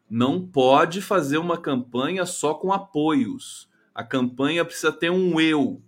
Não 0.08 0.46
pode 0.46 1.02
fazer 1.02 1.38
uma 1.38 1.60
campanha 1.60 2.24
só 2.24 2.54
com 2.54 2.72
apoios. 2.72 3.68
A 3.92 4.04
campanha 4.04 4.64
precisa 4.64 4.92
ter 4.92 5.10
um 5.10 5.40
eu. 5.40 5.82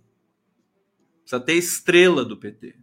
Precisa 1.21 1.39
ter 1.39 1.53
estrela 1.53 2.25
do 2.25 2.35
PT. 2.35 2.75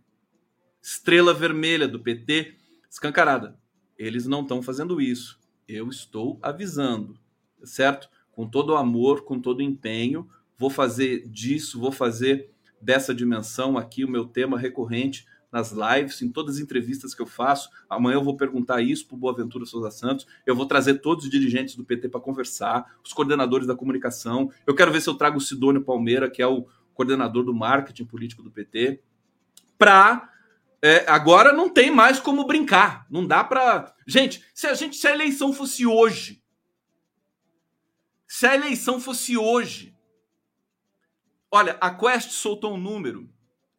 Estrela 0.81 1.35
vermelha 1.35 1.87
do 1.87 2.01
PT 2.01 2.57
escancarada. 2.89 3.61
Eles 3.99 4.27
não 4.27 4.41
estão 4.41 4.63
fazendo 4.63 4.99
isso. 4.99 5.39
Eu 5.69 5.91
estou 5.91 6.39
avisando, 6.41 7.21
certo? 7.63 8.09
Com 8.33 8.49
todo 8.49 8.71
o 8.71 8.77
amor, 8.77 9.25
com 9.25 9.39
todo 9.39 9.59
o 9.59 9.63
empenho, 9.63 10.27
vou 10.57 10.71
fazer 10.71 11.29
disso, 11.29 11.79
vou 11.79 11.93
fazer 11.93 12.51
dessa 12.81 13.15
dimensão 13.15 13.77
aqui 13.77 14.03
o 14.03 14.11
meu 14.11 14.25
tema 14.25 14.59
recorrente 14.59 15.27
nas 15.51 15.73
lives, 15.73 16.23
em 16.23 16.31
todas 16.31 16.57
as 16.57 16.61
entrevistas 16.61 17.15
que 17.15 17.21
eu 17.21 17.27
faço. 17.27 17.69
Amanhã 17.89 18.17
eu 18.17 18.25
vou 18.25 18.37
perguntar 18.37 18.81
isso 18.81 19.07
para 19.07 19.17
o 19.17 19.19
Boaventura 19.19 19.67
Souza 19.67 19.91
Santos. 19.91 20.27
Eu 20.47 20.55
vou 20.55 20.67
trazer 20.67 20.95
todos 20.95 21.25
os 21.25 21.31
dirigentes 21.31 21.75
do 21.75 21.85
PT 21.85 22.09
para 22.09 22.21
conversar, 22.21 22.97
os 23.05 23.13
coordenadores 23.13 23.67
da 23.67 23.75
comunicação. 23.75 24.51
Eu 24.67 24.75
quero 24.75 24.93
ver 24.93 25.01
se 25.01 25.09
eu 25.09 25.15
trago 25.15 25.39
o 25.39 25.41
Sidônio 25.41 25.83
Palmeira, 25.83 26.31
que 26.31 26.41
é 26.41 26.47
o 26.47 26.67
coordenador 26.95 27.45
do 27.45 27.55
marketing 27.55 28.05
político 28.05 28.43
do 28.43 28.51
PT, 28.51 29.01
para 29.79 30.31
é, 30.83 31.11
agora 31.11 31.53
não 31.53 31.69
tem 31.69 31.91
mais 31.91 32.19
como 32.19 32.47
brincar. 32.47 33.07
Não 33.11 33.27
dá 33.27 33.45
para. 33.45 33.95
Gente, 34.07 34.45
se 34.55 34.67
a 34.67 34.75
gente, 34.75 34.97
se 34.97 35.07
a 35.07 35.13
eleição 35.13 35.53
fosse 35.53 35.87
hoje, 35.87 36.43
se 38.27 38.47
a 38.47 38.55
eleição 38.55 39.01
fosse 39.01 39.37
hoje, 39.37 39.95
olha, 41.51 41.77
a 41.81 41.91
Quest 41.91 42.31
soltou 42.31 42.75
um 42.75 42.79
número. 42.79 43.29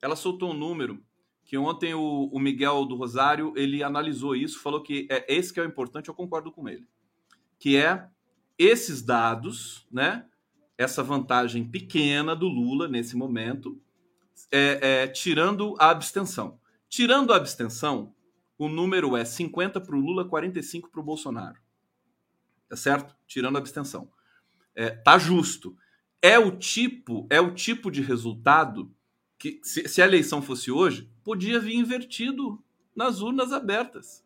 Ela 0.02 0.16
soltou 0.16 0.52
um 0.52 0.58
número 0.58 1.04
que 1.52 1.58
ontem 1.58 1.94
o, 1.94 2.30
o, 2.32 2.40
Miguel 2.40 2.86
do 2.86 2.96
Rosário 2.96 3.52
ele 3.58 3.84
analisou 3.84 4.34
isso, 4.34 4.62
falou 4.62 4.82
que 4.82 5.06
é 5.12 5.26
esse 5.28 5.54
que 5.54 5.60
é 5.60 5.64
o 5.64 5.68
importante, 5.68 6.08
eu 6.08 6.16
concordo 6.16 6.50
com 6.50 6.70
ele, 6.70 6.88
que 7.60 7.76
é 7.76 8.08
esses 8.58 9.02
dados, 9.02 9.86
né? 9.92 10.26
Essa 10.78 11.04
vantagem 11.04 11.70
pequena 11.70 12.34
do 12.34 12.48
Lula 12.48 12.88
nesse 12.88 13.18
momento, 13.18 13.78
é, 14.50 15.02
é 15.02 15.08
tirando 15.08 15.76
a 15.78 15.90
abstenção. 15.90 16.58
Tirando 16.88 17.34
a 17.34 17.36
abstenção, 17.36 18.16
o 18.58 18.70
número 18.70 19.18
é 19.18 19.26
50 19.26 19.82
para 19.82 19.96
o 19.98 20.00
Lula, 20.00 20.24
45 20.24 20.90
para 20.90 21.02
o 21.02 21.04
Bolsonaro. 21.04 21.60
Tá 22.70 22.78
certo? 22.78 23.14
Tirando 23.28 23.58
a 23.58 23.60
abstenção. 23.60 24.10
É, 24.74 24.90
tá 24.90 25.18
justo. 25.18 25.76
É 26.22 26.40
o 26.40 26.58
tipo, 26.58 27.28
é 27.30 27.42
o 27.42 27.54
tipo 27.54 27.92
de 27.92 28.02
resultado 28.02 28.90
que 29.42 29.60
se, 29.64 29.90
se 29.90 30.00
a 30.04 30.06
eleição 30.06 30.40
fosse 30.40 30.72
hoje, 30.72 31.10
podia 31.24 31.60
vir 31.60 31.74
invertido 31.74 32.64
nas 32.96 33.22
urnas 33.22 33.52
abertas. 33.52 34.24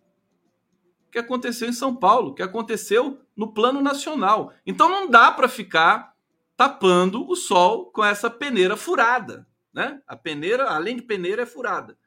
Que 1.09 1.17
aconteceu 1.17 1.69
em 1.69 1.73
São 1.73 1.95
Paulo, 1.95 2.35
que 2.35 2.43
aconteceu 2.43 3.21
no 3.33 3.53
plano 3.53 3.79
nacional. 3.79 4.53
Então 4.65 4.89
não 4.89 5.09
dá 5.09 5.31
para 5.31 5.47
ficar 5.47 6.13
tapando 6.57 7.25
o 7.29 7.33
sol 7.33 7.91
com 7.91 8.03
essa 8.03 8.29
peneira 8.29 8.75
furada, 8.75 9.47
né? 9.73 10.01
A 10.05 10.17
peneira, 10.17 10.69
além 10.69 10.97
de 10.97 11.01
peneira, 11.01 11.43
é 11.43 11.45
furada. 11.45 11.97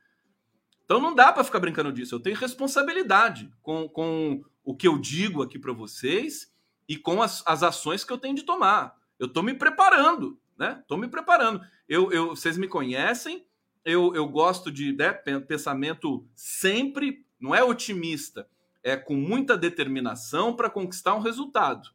Então 0.85 1.01
não 1.01 1.15
dá 1.15 1.33
para 1.33 1.45
ficar 1.45 1.61
brincando 1.61 1.91
disso. 1.91 2.15
Eu 2.15 2.21
tenho 2.21 2.37
responsabilidade 2.37 3.51
com, 3.63 3.89
com 3.89 4.43
o 4.63 4.77
que 4.77 4.87
eu 4.87 4.99
digo 4.99 5.43
aqui 5.43 5.59
para 5.59 5.73
vocês 5.73 6.53
e 6.87 6.95
com 6.95 7.23
as, 7.23 7.43
as 7.47 7.63
ações 7.63 8.05
que 8.05 8.13
eu 8.13 8.19
tenho 8.19 8.35
de 8.35 8.43
tomar. 8.43 8.95
Eu 9.19 9.29
estou 9.29 9.43
me 9.43 9.55
preparando, 9.55 10.39
né? 10.59 10.77
Estou 10.83 10.99
me 10.99 11.09
preparando. 11.09 11.63
Eu, 11.89 12.13
eu, 12.13 12.29
vocês 12.31 12.59
me 12.59 12.69
conhecem, 12.69 13.47
eu, 13.85 14.15
eu 14.15 14.29
gosto 14.29 14.71
de 14.71 14.93
né, 14.93 15.13
pensamento 15.13 16.27
sempre, 16.35 17.25
não 17.41 17.55
é 17.55 17.65
otimista, 17.65 18.47
é 18.83 18.97
com 18.97 19.15
muita 19.15 19.57
determinação 19.57 20.55
para 20.55 20.71
conquistar 20.71 21.15
um 21.15 21.21
resultado. 21.21 21.89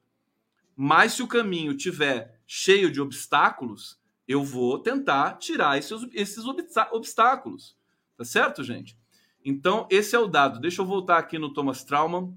Mas 0.76 1.14
se 1.14 1.24
o 1.24 1.28
caminho 1.28 1.78
tiver 1.78 2.40
cheio 2.48 2.92
de 2.92 3.00
obstáculos, 3.00 4.00
eu 4.28 4.44
vou 4.44 4.80
tentar 4.80 5.34
tirar 5.34 5.78
esses, 5.78 6.08
esses 6.14 6.44
obstáculos. 6.92 7.78
Tá 8.18 8.26
certo, 8.26 8.64
gente? 8.64 8.98
Então, 9.46 9.88
esse 9.92 10.16
é 10.16 10.20
o 10.20 10.28
dado. 10.28 10.60
Deixa 10.60 10.82
eu 10.82 10.86
voltar 10.86 11.18
aqui 11.18 11.38
no 11.38 11.54
Thomas 11.54 11.84
Trauman. 11.84 12.34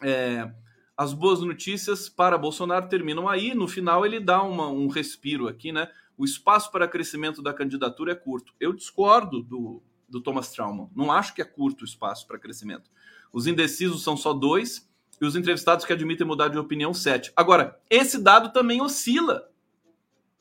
É, 0.00 0.50
as 0.96 1.12
boas 1.12 1.40
notícias 1.40 2.08
para 2.08 2.38
Bolsonaro 2.38 2.88
terminam 2.88 3.28
aí. 3.28 3.54
No 3.54 3.66
final, 3.66 4.06
ele 4.06 4.20
dá 4.20 4.42
uma, 4.42 4.68
um 4.68 4.86
respiro 4.86 5.48
aqui, 5.48 5.72
né? 5.72 5.90
O 6.16 6.24
espaço 6.24 6.70
para 6.70 6.88
crescimento 6.88 7.42
da 7.42 7.52
candidatura 7.52 8.12
é 8.12 8.14
curto. 8.14 8.54
Eu 8.58 8.72
discordo 8.72 9.42
do, 9.42 9.82
do 10.08 10.20
Thomas 10.20 10.50
Trauman. 10.50 10.88
Não 10.94 11.12
acho 11.12 11.34
que 11.34 11.42
é 11.42 11.44
curto 11.44 11.82
o 11.82 11.84
espaço 11.84 12.26
para 12.26 12.38
crescimento. 12.38 12.90
Os 13.32 13.46
indecisos 13.46 14.02
são 14.02 14.16
só 14.16 14.32
dois 14.32 14.88
e 15.20 15.24
os 15.24 15.36
entrevistados 15.36 15.84
que 15.84 15.92
admitem 15.92 16.26
mudar 16.26 16.48
de 16.48 16.58
opinião, 16.58 16.94
sete. 16.94 17.32
Agora, 17.36 17.78
esse 17.90 18.18
dado 18.18 18.52
também 18.52 18.80
oscila. 18.80 19.50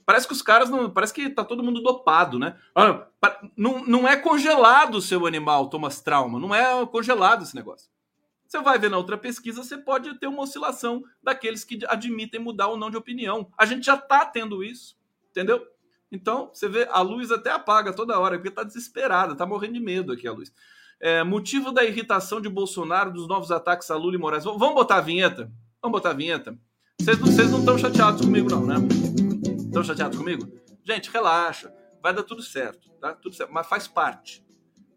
Parece 0.06 0.28
que 0.28 0.34
os 0.34 0.42
caras 0.42 0.70
não. 0.70 0.90
Parece 0.90 1.14
que 1.14 1.30
tá 1.30 1.44
todo 1.44 1.64
mundo 1.64 1.82
dopado, 1.82 2.38
né? 2.38 2.58
Não, 3.58 3.86
não 3.86 4.08
é 4.08 4.16
congelado 4.16 4.96
o 4.96 5.02
seu 5.02 5.26
animal, 5.26 5.68
Thomas 5.68 6.00
Trauma. 6.00 6.40
Não 6.40 6.54
é 6.54 6.86
congelado 6.86 7.44
esse 7.44 7.56
negócio. 7.56 7.90
Você 8.48 8.62
vai 8.62 8.78
ver 8.78 8.92
na 8.92 8.98
outra 8.98 9.18
pesquisa, 9.18 9.64
você 9.64 9.78
pode 9.78 10.14
ter 10.20 10.28
uma 10.28 10.44
oscilação 10.44 11.04
daqueles 11.22 11.64
que 11.64 11.80
admitem 11.88 12.40
mudar 12.40 12.68
ou 12.68 12.78
não 12.78 12.92
de 12.92 12.98
opinião. 12.98 13.52
A 13.58 13.66
gente 13.66 13.86
já 13.86 13.96
está 13.96 14.24
tendo 14.26 14.64
isso. 14.64 14.96
Entendeu? 15.36 15.68
Então, 16.10 16.50
você 16.54 16.70
vê, 16.70 16.88
a 16.90 17.02
luz 17.02 17.30
até 17.30 17.52
apaga 17.52 17.92
toda 17.92 18.18
hora, 18.18 18.38
porque 18.38 18.50
tá 18.50 18.64
desesperada, 18.64 19.36
tá 19.36 19.46
morrendo 19.46 19.74
de 19.74 19.82
medo 19.82 20.14
aqui 20.14 20.26
a 20.26 20.32
luz. 20.32 20.54
É, 21.02 21.26
motivo 21.26 21.74
da 21.74 21.84
irritação 21.84 22.40
de 22.40 22.48
Bolsonaro 22.48 23.12
dos 23.12 23.28
novos 23.28 23.52
ataques 23.52 23.92
a 23.92 23.98
Lula 23.98 24.16
e 24.16 24.18
Moraes. 24.18 24.46
Vamos 24.46 24.74
botar 24.74 24.96
a 24.96 25.02
vinheta? 25.02 25.52
Vamos 25.82 26.00
botar 26.00 26.12
a 26.12 26.14
vinheta? 26.14 26.58
Vocês 27.02 27.52
não 27.52 27.60
estão 27.60 27.78
chateados 27.78 28.22
comigo, 28.22 28.50
não, 28.50 28.66
né? 28.66 28.76
Estão 29.60 29.84
chateados 29.84 30.18
comigo? 30.18 30.50
Gente, 30.86 31.12
relaxa. 31.12 31.74
Vai 32.02 32.14
dar 32.14 32.24
tudo 32.24 32.42
certo, 32.42 32.90
tá? 33.02 33.14
Tudo 33.14 33.36
certo. 33.36 33.52
Mas 33.52 33.68
faz 33.68 33.88
parte. 33.88 34.42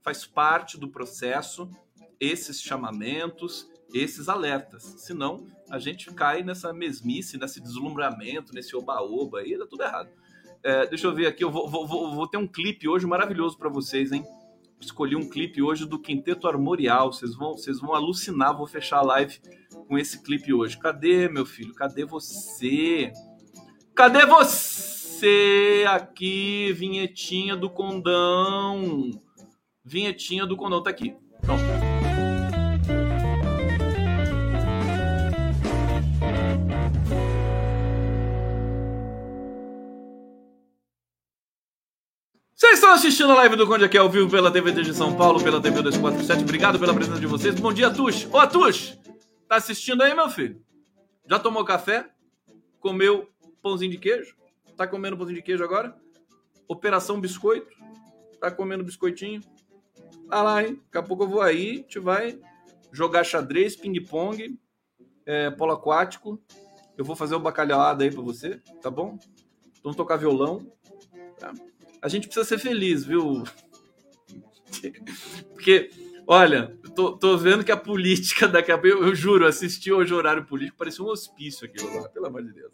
Faz 0.04 0.24
parte 0.24 0.78
do 0.78 0.88
processo 0.88 1.68
esses 2.20 2.60
chamamentos, 2.60 3.68
esses 3.92 4.28
alertas. 4.28 4.84
Senão, 4.98 5.46
a 5.68 5.78
gente 5.78 6.12
cai 6.14 6.44
nessa 6.44 6.72
mesmice, 6.72 7.38
nesse 7.38 7.60
deslumbramento, 7.60 8.54
nesse 8.54 8.76
oba-oba 8.76 9.40
aí, 9.40 9.58
dá 9.58 9.66
tudo 9.66 9.82
errado. 9.82 10.10
É, 10.62 10.86
deixa 10.86 11.06
eu 11.06 11.14
ver 11.14 11.26
aqui, 11.26 11.44
eu 11.44 11.50
vou, 11.50 11.68
vou, 11.68 11.86
vou, 11.86 12.26
ter 12.26 12.36
um 12.36 12.46
clipe 12.46 12.88
hoje 12.88 13.06
maravilhoso 13.06 13.56
para 13.56 13.68
vocês, 13.68 14.12
hein? 14.12 14.24
escolhi 14.80 15.16
um 15.16 15.28
clipe 15.28 15.62
hoje 15.62 15.86
do 15.86 15.98
Quinteto 15.98 16.46
Armorial. 16.46 17.12
Vocês 17.12 17.34
vão, 17.34 17.56
vocês 17.56 17.80
vão 17.80 17.94
alucinar. 17.94 18.56
Vou 18.56 18.66
fechar 18.66 18.98
a 18.98 19.02
live 19.02 19.40
com 19.86 19.98
esse 19.98 20.22
clipe 20.22 20.52
hoje. 20.52 20.78
Cadê, 20.78 21.28
meu 21.28 21.44
filho? 21.44 21.74
Cadê 21.74 22.04
você? 22.04 23.12
Cadê 23.94 24.24
você? 24.26 25.84
Aqui, 25.88 26.72
vinhetinha 26.72 27.56
do 27.56 27.68
condão. 27.70 29.10
Vinhetinha 29.84 30.46
do 30.46 30.56
condão 30.56 30.82
tá 30.82 30.90
aqui. 30.90 31.16
Pronto. 31.40 31.77
Vocês 42.68 42.80
estão 42.80 42.92
assistindo 42.92 43.32
a 43.32 43.36
live 43.36 43.56
do 43.56 43.66
Conde 43.66 43.86
aqui 43.86 43.96
ao 43.96 44.10
vivo 44.10 44.28
pela 44.28 44.52
TVT 44.52 44.82
de 44.82 44.92
São 44.92 45.16
Paulo, 45.16 45.42
pela 45.42 45.58
TV 45.58 45.80
247. 45.80 46.42
Obrigado 46.42 46.78
pela 46.78 46.92
presença 46.92 47.18
de 47.18 47.26
vocês. 47.26 47.54
Bom 47.54 47.72
dia, 47.72 47.90
Tush. 47.90 48.28
Ô, 48.30 48.46
Tush, 48.46 48.98
tá 49.48 49.56
assistindo 49.56 50.02
aí, 50.02 50.14
meu 50.14 50.28
filho? 50.28 50.62
Já 51.26 51.38
tomou 51.38 51.64
café? 51.64 52.10
Comeu 52.78 53.26
pãozinho 53.62 53.90
de 53.90 53.96
queijo? 53.96 54.36
Tá 54.76 54.86
comendo 54.86 55.16
pãozinho 55.16 55.36
de 55.36 55.42
queijo 55.42 55.64
agora? 55.64 55.96
Operação 56.68 57.18
Biscoito? 57.18 57.74
Tá 58.38 58.50
comendo 58.50 58.84
biscoitinho? 58.84 59.40
Tá 60.28 60.42
lá, 60.42 60.62
hein? 60.62 60.78
Daqui 60.84 60.98
a 60.98 61.02
pouco 61.02 61.24
eu 61.24 61.28
vou 61.28 61.40
aí, 61.40 61.76
gente 61.76 61.98
vai 61.98 62.38
jogar 62.92 63.24
xadrez, 63.24 63.76
ping-pong, 63.76 64.60
é, 65.24 65.50
polo 65.52 65.72
aquático. 65.72 66.38
Eu 66.98 67.04
vou 67.04 67.16
fazer 67.16 67.34
o 67.34 67.40
bacalhauada 67.40 68.04
aí 68.04 68.10
pra 68.10 68.20
você, 68.20 68.60
tá 68.82 68.90
bom? 68.90 69.18
Vamos 69.82 69.96
tocar 69.96 70.16
violão. 70.16 70.70
Tá? 71.38 71.54
A 72.00 72.08
gente 72.08 72.26
precisa 72.26 72.46
ser 72.46 72.58
feliz, 72.58 73.04
viu? 73.04 73.44
Porque, 75.54 75.90
olha, 76.26 76.78
tô, 76.98 77.16
tô 77.16 77.36
vendo 77.36 77.62
que 77.62 77.70
a 77.70 77.76
política 77.76 78.46
daqui 78.48 78.72
a 78.72 78.76
pouco, 78.76 79.04
eu, 79.04 79.14
juro, 79.14 79.46
assisti 79.46 79.92
hoje 79.92 80.12
o 80.12 80.16
horário 80.16 80.44
político, 80.44 80.76
parecia 80.76 81.04
um 81.04 81.08
hospício 81.08 81.64
aquilo 81.64 81.94
lá, 81.94 82.08
pelo 82.08 82.26
amor 82.26 82.42
de 82.42 82.52
Deus. 82.52 82.72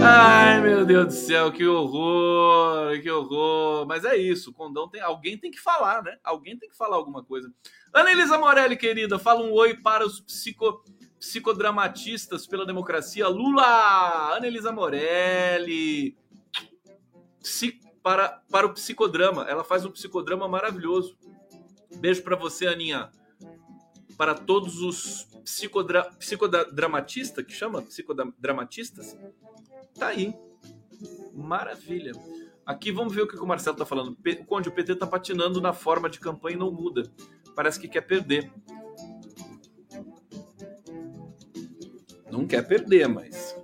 Ai, 0.00 0.60
meu 0.60 0.84
Deus 0.84 1.06
do 1.06 1.12
céu, 1.12 1.50
que 1.50 1.66
horror, 1.66 3.00
que 3.02 3.10
horror. 3.10 3.86
Mas 3.86 4.04
é 4.04 4.16
isso, 4.16 4.52
Condão 4.52 4.88
tem. 4.88 5.00
Alguém 5.00 5.36
tem 5.36 5.50
que 5.50 5.60
falar, 5.60 6.02
né? 6.02 6.16
Alguém 6.22 6.56
tem 6.56 6.68
que 6.68 6.76
falar 6.76 6.94
alguma 6.94 7.24
coisa. 7.24 7.52
Ana 7.92 8.12
Elisa 8.12 8.38
Morelli, 8.38 8.76
querida, 8.76 9.18
fala 9.18 9.42
um 9.42 9.52
oi 9.52 9.74
para 9.74 10.06
os 10.06 10.20
psico, 10.20 10.84
psicodramatistas 11.18 12.46
pela 12.46 12.64
democracia. 12.64 13.26
Lula! 13.26 14.36
Ana 14.36 14.46
Elisa 14.46 14.70
Morelli. 14.70 16.16
Psico 17.42 17.89
para, 18.02 18.42
para 18.50 18.66
o 18.66 18.72
psicodrama. 18.72 19.44
Ela 19.48 19.64
faz 19.64 19.84
um 19.84 19.90
psicodrama 19.90 20.48
maravilhoso. 20.48 21.16
Beijo 21.96 22.22
para 22.22 22.36
você, 22.36 22.66
Aninha. 22.66 23.10
Para 24.16 24.34
todos 24.34 24.80
os 24.82 25.24
psicodra, 25.44 26.04
psicodramatistas, 26.18 27.44
que 27.44 27.52
chama? 27.52 27.82
Psicodramatistas. 27.82 29.16
Tá 29.98 30.08
aí. 30.08 30.34
Maravilha. 31.32 32.12
Aqui 32.64 32.92
vamos 32.92 33.14
ver 33.14 33.22
o 33.22 33.26
que 33.26 33.36
o 33.36 33.46
Marcelo 33.46 33.76
tá 33.76 33.86
falando. 33.86 34.16
O 34.16 34.44
Conde, 34.44 34.68
o 34.68 34.72
PT 34.72 34.96
tá 34.96 35.06
patinando 35.06 35.60
na 35.60 35.72
forma 35.72 36.08
de 36.08 36.20
campanha 36.20 36.56
e 36.56 36.58
não 36.58 36.70
muda. 36.70 37.10
Parece 37.54 37.80
que 37.80 37.88
quer 37.88 38.02
perder. 38.02 38.52
Não 42.30 42.46
quer 42.46 42.66
perder, 42.66 43.08
mas 43.08 43.59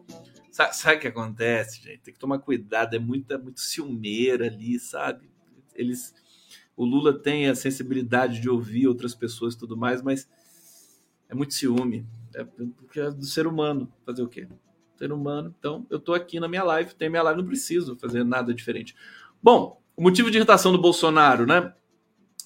Sabe, 0.73 0.97
o 0.97 1.01
que 1.01 1.09
acontece, 1.09 1.83
gente? 1.83 2.01
Tem 2.01 2.15
que 2.15 2.21
tomar 2.21 2.39
cuidado, 2.39 2.97
é 2.97 2.99
muita, 2.99 3.37
muito 3.37 3.61
ciumeira 3.61 4.47
ali, 4.47 4.79
sabe? 4.79 5.29
Eles, 5.75 6.15
o 6.75 6.83
Lula 6.83 7.13
tem 7.13 7.47
a 7.47 7.55
sensibilidade 7.55 8.41
de 8.41 8.49
ouvir 8.49 8.89
outras 8.89 9.15
pessoas 9.15 9.53
e 9.53 9.59
tudo 9.59 9.77
mais, 9.77 10.01
mas 10.01 10.27
é 11.29 11.35
muito 11.35 11.53
ciúme. 11.53 12.07
É 12.35 12.43
porque 12.43 13.01
é 13.01 13.11
do 13.11 13.27
ser 13.27 13.47
humano. 13.47 13.93
Fazer 14.07 14.23
o 14.23 14.29
quê? 14.29 14.49
Ser 14.97 15.13
humano. 15.13 15.55
Então, 15.59 15.87
eu 15.91 16.01
tô 16.01 16.15
aqui 16.15 16.41
na 16.41 16.49
minha 16.49 16.65
live, 16.65 16.95
tem 16.95 17.11
minha 17.11 17.23
live, 17.23 17.43
não 17.43 17.47
preciso 17.47 17.95
fazer 17.97 18.25
nada 18.25 18.55
diferente. 18.55 18.97
Bom, 19.43 19.83
o 19.95 20.03
motivo 20.03 20.31
de 20.31 20.39
irritação 20.39 20.73
do 20.73 20.81
Bolsonaro, 20.81 21.45
né? 21.45 21.71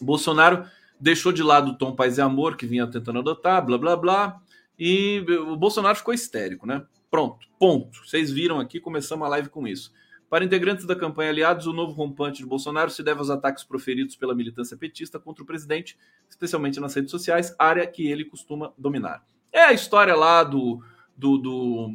O 0.01 0.05
Bolsonaro 0.05 0.69
deixou 0.99 1.31
de 1.31 1.45
lado 1.45 1.71
o 1.71 1.79
tom 1.79 1.95
paz 1.95 2.19
e 2.19 2.21
amor 2.21 2.57
que 2.57 2.67
vinha 2.67 2.89
tentando 2.89 3.21
adotar, 3.21 3.65
blá 3.65 3.79
blá 3.79 3.97
blá, 3.97 4.43
e 4.77 5.25
o 5.47 5.55
Bolsonaro 5.55 5.97
ficou 5.97 6.13
histérico, 6.13 6.67
né? 6.67 6.85
Pronto, 7.11 7.47
ponto. 7.59 8.07
Vocês 8.07 8.31
viram 8.31 8.61
aqui, 8.61 8.79
começamos 8.79 9.27
a 9.27 9.31
live 9.31 9.49
com 9.49 9.67
isso. 9.67 9.93
Para 10.29 10.45
integrantes 10.45 10.87
da 10.87 10.95
campanha 10.95 11.31
aliados, 11.31 11.67
o 11.67 11.73
novo 11.73 11.93
rompante 11.93 12.39
de 12.39 12.47
Bolsonaro 12.47 12.89
se 12.89 13.03
deve 13.03 13.19
aos 13.19 13.31
ataques 13.31 13.65
proferidos 13.65 14.15
pela 14.15 14.33
militância 14.33 14.77
petista 14.77 15.19
contra 15.19 15.43
o 15.43 15.47
presidente, 15.47 15.99
especialmente 16.29 16.79
nas 16.79 16.95
redes 16.95 17.11
sociais, 17.11 17.53
área 17.59 17.85
que 17.85 18.07
ele 18.07 18.25
costuma 18.25 18.73
dominar. 18.79 19.27
É 19.53 19.63
a 19.63 19.73
história 19.73 20.15
lá 20.15 20.45
do, 20.45 20.81
do, 21.17 21.37
do 21.37 21.91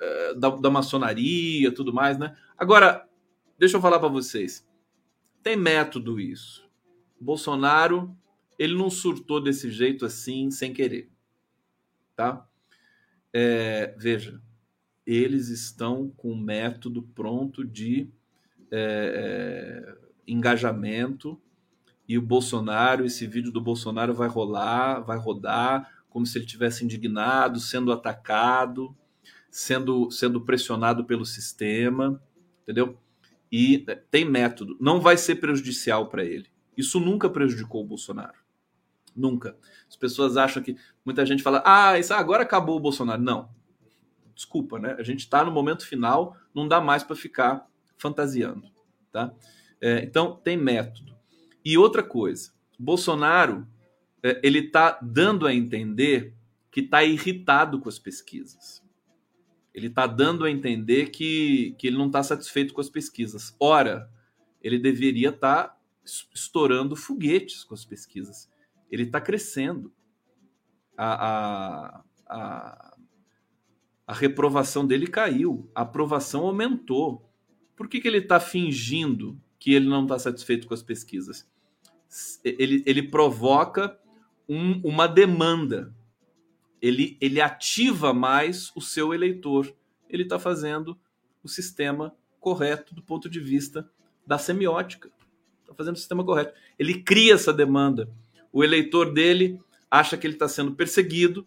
é, 0.00 0.34
da, 0.34 0.48
da 0.48 0.70
maçonaria, 0.70 1.70
tudo 1.74 1.92
mais, 1.92 2.16
né? 2.16 2.34
Agora, 2.56 3.06
deixa 3.58 3.76
eu 3.76 3.82
falar 3.82 3.98
para 3.98 4.08
vocês. 4.08 4.66
Tem 5.42 5.54
método 5.54 6.18
isso. 6.18 6.66
Bolsonaro, 7.20 8.16
ele 8.58 8.74
não 8.74 8.88
surtou 8.88 9.38
desse 9.38 9.70
jeito 9.70 10.06
assim, 10.06 10.50
sem 10.50 10.72
querer, 10.72 11.10
tá? 12.16 12.46
É, 13.32 13.94
veja, 13.96 14.40
eles 15.06 15.48
estão 15.48 16.08
com 16.16 16.32
um 16.32 16.40
método 16.40 17.02
pronto 17.02 17.64
de 17.64 18.08
é, 18.70 19.86
é, 19.86 19.94
engajamento 20.26 21.40
e 22.08 22.18
o 22.18 22.22
Bolsonaro, 22.22 23.04
esse 23.04 23.26
vídeo 23.26 23.52
do 23.52 23.60
Bolsonaro 23.60 24.12
vai 24.12 24.28
rolar, 24.28 25.00
vai 25.00 25.16
rodar 25.16 25.88
como 26.08 26.26
se 26.26 26.36
ele 26.36 26.44
tivesse 26.44 26.84
indignado, 26.84 27.60
sendo 27.60 27.92
atacado, 27.92 28.92
sendo, 29.48 30.10
sendo 30.10 30.40
pressionado 30.40 31.04
pelo 31.04 31.24
sistema, 31.24 32.20
entendeu? 32.62 32.98
E 33.50 33.86
tem 34.10 34.24
método, 34.24 34.76
não 34.80 35.00
vai 35.00 35.16
ser 35.16 35.36
prejudicial 35.36 36.08
para 36.08 36.24
ele. 36.24 36.48
Isso 36.76 36.98
nunca 36.98 37.30
prejudicou 37.30 37.82
o 37.82 37.86
Bolsonaro. 37.86 38.39
Nunca. 39.20 39.56
As 39.88 39.96
pessoas 39.96 40.36
acham 40.36 40.62
que. 40.62 40.76
Muita 41.04 41.26
gente 41.26 41.42
fala, 41.42 41.62
ah, 41.64 41.98
isso 41.98 42.14
agora 42.14 42.42
acabou 42.42 42.76
o 42.76 42.80
Bolsonaro. 42.80 43.20
Não. 43.20 43.50
Desculpa, 44.34 44.78
né? 44.78 44.96
A 44.98 45.02
gente 45.02 45.20
está 45.20 45.44
no 45.44 45.52
momento 45.52 45.86
final, 45.86 46.34
não 46.54 46.66
dá 46.66 46.80
mais 46.80 47.02
para 47.02 47.14
ficar 47.14 47.68
fantasiando. 47.98 48.70
Tá? 49.12 49.32
É, 49.80 50.02
então, 50.02 50.36
tem 50.36 50.56
método. 50.56 51.14
E 51.62 51.76
outra 51.76 52.02
coisa, 52.02 52.52
Bolsonaro 52.78 53.68
é, 54.22 54.40
ele 54.42 54.60
está 54.60 54.98
dando 55.02 55.46
a 55.46 55.54
entender 55.54 56.34
que 56.70 56.80
está 56.80 57.04
irritado 57.04 57.80
com 57.80 57.88
as 57.88 57.98
pesquisas. 57.98 58.82
Ele 59.74 59.88
está 59.88 60.06
dando 60.06 60.44
a 60.44 60.50
entender 60.50 61.10
que, 61.10 61.74
que 61.78 61.86
ele 61.86 61.98
não 61.98 62.06
está 62.06 62.22
satisfeito 62.22 62.72
com 62.72 62.80
as 62.80 62.88
pesquisas. 62.88 63.54
Ora, 63.60 64.10
ele 64.62 64.78
deveria 64.78 65.28
estar 65.28 65.64
tá 65.64 65.80
estourando 66.34 66.96
foguetes 66.96 67.62
com 67.64 67.74
as 67.74 67.84
pesquisas 67.84 68.48
ele 68.90 69.04
está 69.04 69.20
crescendo. 69.20 69.92
A, 70.96 71.28
a, 71.28 72.04
a, 72.26 72.96
a, 74.06 74.12
reprovação 74.12 74.86
dele 74.86 75.06
caiu, 75.06 75.70
a 75.74 75.82
aprovação 75.82 76.42
aumentou. 76.42 77.30
Por 77.76 77.88
que, 77.88 78.00
que 78.00 78.08
ele 78.08 78.18
está 78.18 78.38
fingindo 78.38 79.40
que 79.58 79.72
ele 79.72 79.88
não 79.88 80.02
está 80.02 80.18
satisfeito 80.18 80.66
com 80.66 80.74
as 80.74 80.82
pesquisas? 80.82 81.48
Ele, 82.44 82.82
ele 82.84 83.02
provoca 83.04 83.98
um, 84.48 84.80
uma 84.82 85.06
demanda, 85.06 85.94
ele, 86.82 87.16
ele 87.20 87.40
ativa 87.40 88.12
mais 88.12 88.72
o 88.74 88.80
seu 88.80 89.14
eleitor. 89.14 89.72
Ele 90.08 90.24
está 90.24 90.38
fazendo 90.38 90.98
o 91.42 91.48
sistema 91.48 92.14
correto 92.40 92.94
do 92.94 93.02
ponto 93.02 93.30
de 93.30 93.38
vista 93.38 93.88
da 94.26 94.36
semiótica. 94.36 95.10
Está 95.62 95.74
fazendo 95.74 95.94
o 95.94 95.98
sistema 95.98 96.24
correto. 96.24 96.52
Ele 96.78 97.02
cria 97.02 97.34
essa 97.34 97.52
demanda 97.52 98.10
o 98.52 98.64
eleitor 98.64 99.12
dele 99.12 99.58
acha 99.90 100.16
que 100.16 100.26
ele 100.26 100.34
está 100.34 100.48
sendo 100.48 100.74
perseguido, 100.74 101.46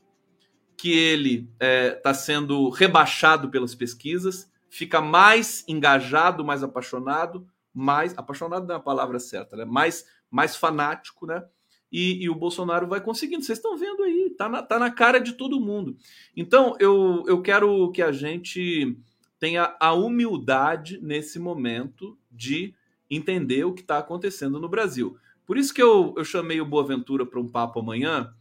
que 0.76 0.92
ele 0.92 1.50
está 1.54 1.66
é, 1.66 1.92
tá 1.92 2.14
sendo 2.14 2.70
rebaixado 2.70 3.50
pelas 3.50 3.74
pesquisas, 3.74 4.52
fica 4.70 5.00
mais 5.00 5.64
engajado, 5.68 6.44
mais 6.44 6.64
apaixonado, 6.64 7.48
mais 7.74 8.18
apaixonado 8.18 8.68
não 8.68 8.76
é 8.76 8.78
a 8.78 8.82
palavra 8.82 9.20
certa, 9.20 9.56
né? 9.56 9.66
mais, 9.66 10.06
mais 10.30 10.56
fanático, 10.56 11.26
né? 11.26 11.44
E, 11.92 12.24
e, 12.24 12.30
o 12.30 12.34
Bolsonaro 12.34 12.88
vai 12.88 13.00
conseguindo. 13.00 13.44
Vocês 13.44 13.60
estão 13.60 13.78
vendo 13.78 14.02
aí, 14.02 14.34
tá 14.36 14.50
na, 14.50 14.64
tá 14.64 14.80
na 14.80 14.90
cara 14.90 15.20
de 15.20 15.34
todo 15.34 15.62
mundo. 15.62 15.96
Então, 16.36 16.76
eu, 16.80 17.24
eu 17.28 17.40
quero 17.40 17.92
que 17.92 18.02
a 18.02 18.12
gente 18.12 18.98
tenha 19.40 19.76
a 19.80 19.94
humildade 19.94 21.00
nesse 21.04 21.38
momento 21.38 22.18
de 22.32 22.74
entender 23.08 23.64
o 23.64 23.74
que 23.74 23.82
está 23.82 24.00
acontecendo 24.00 24.60
no 24.60 24.68
Brasil. 24.68 25.18
Por 25.46 25.58
isso 25.58 25.74
que 25.74 25.82
eu, 25.82 26.14
eu 26.18 26.24
chamei 26.24 26.62
o 26.62 26.66
Boaventura 26.66 27.26
para 27.26 27.40
um 27.40 27.48
papo 27.48 27.80
amanhã, 27.80 28.34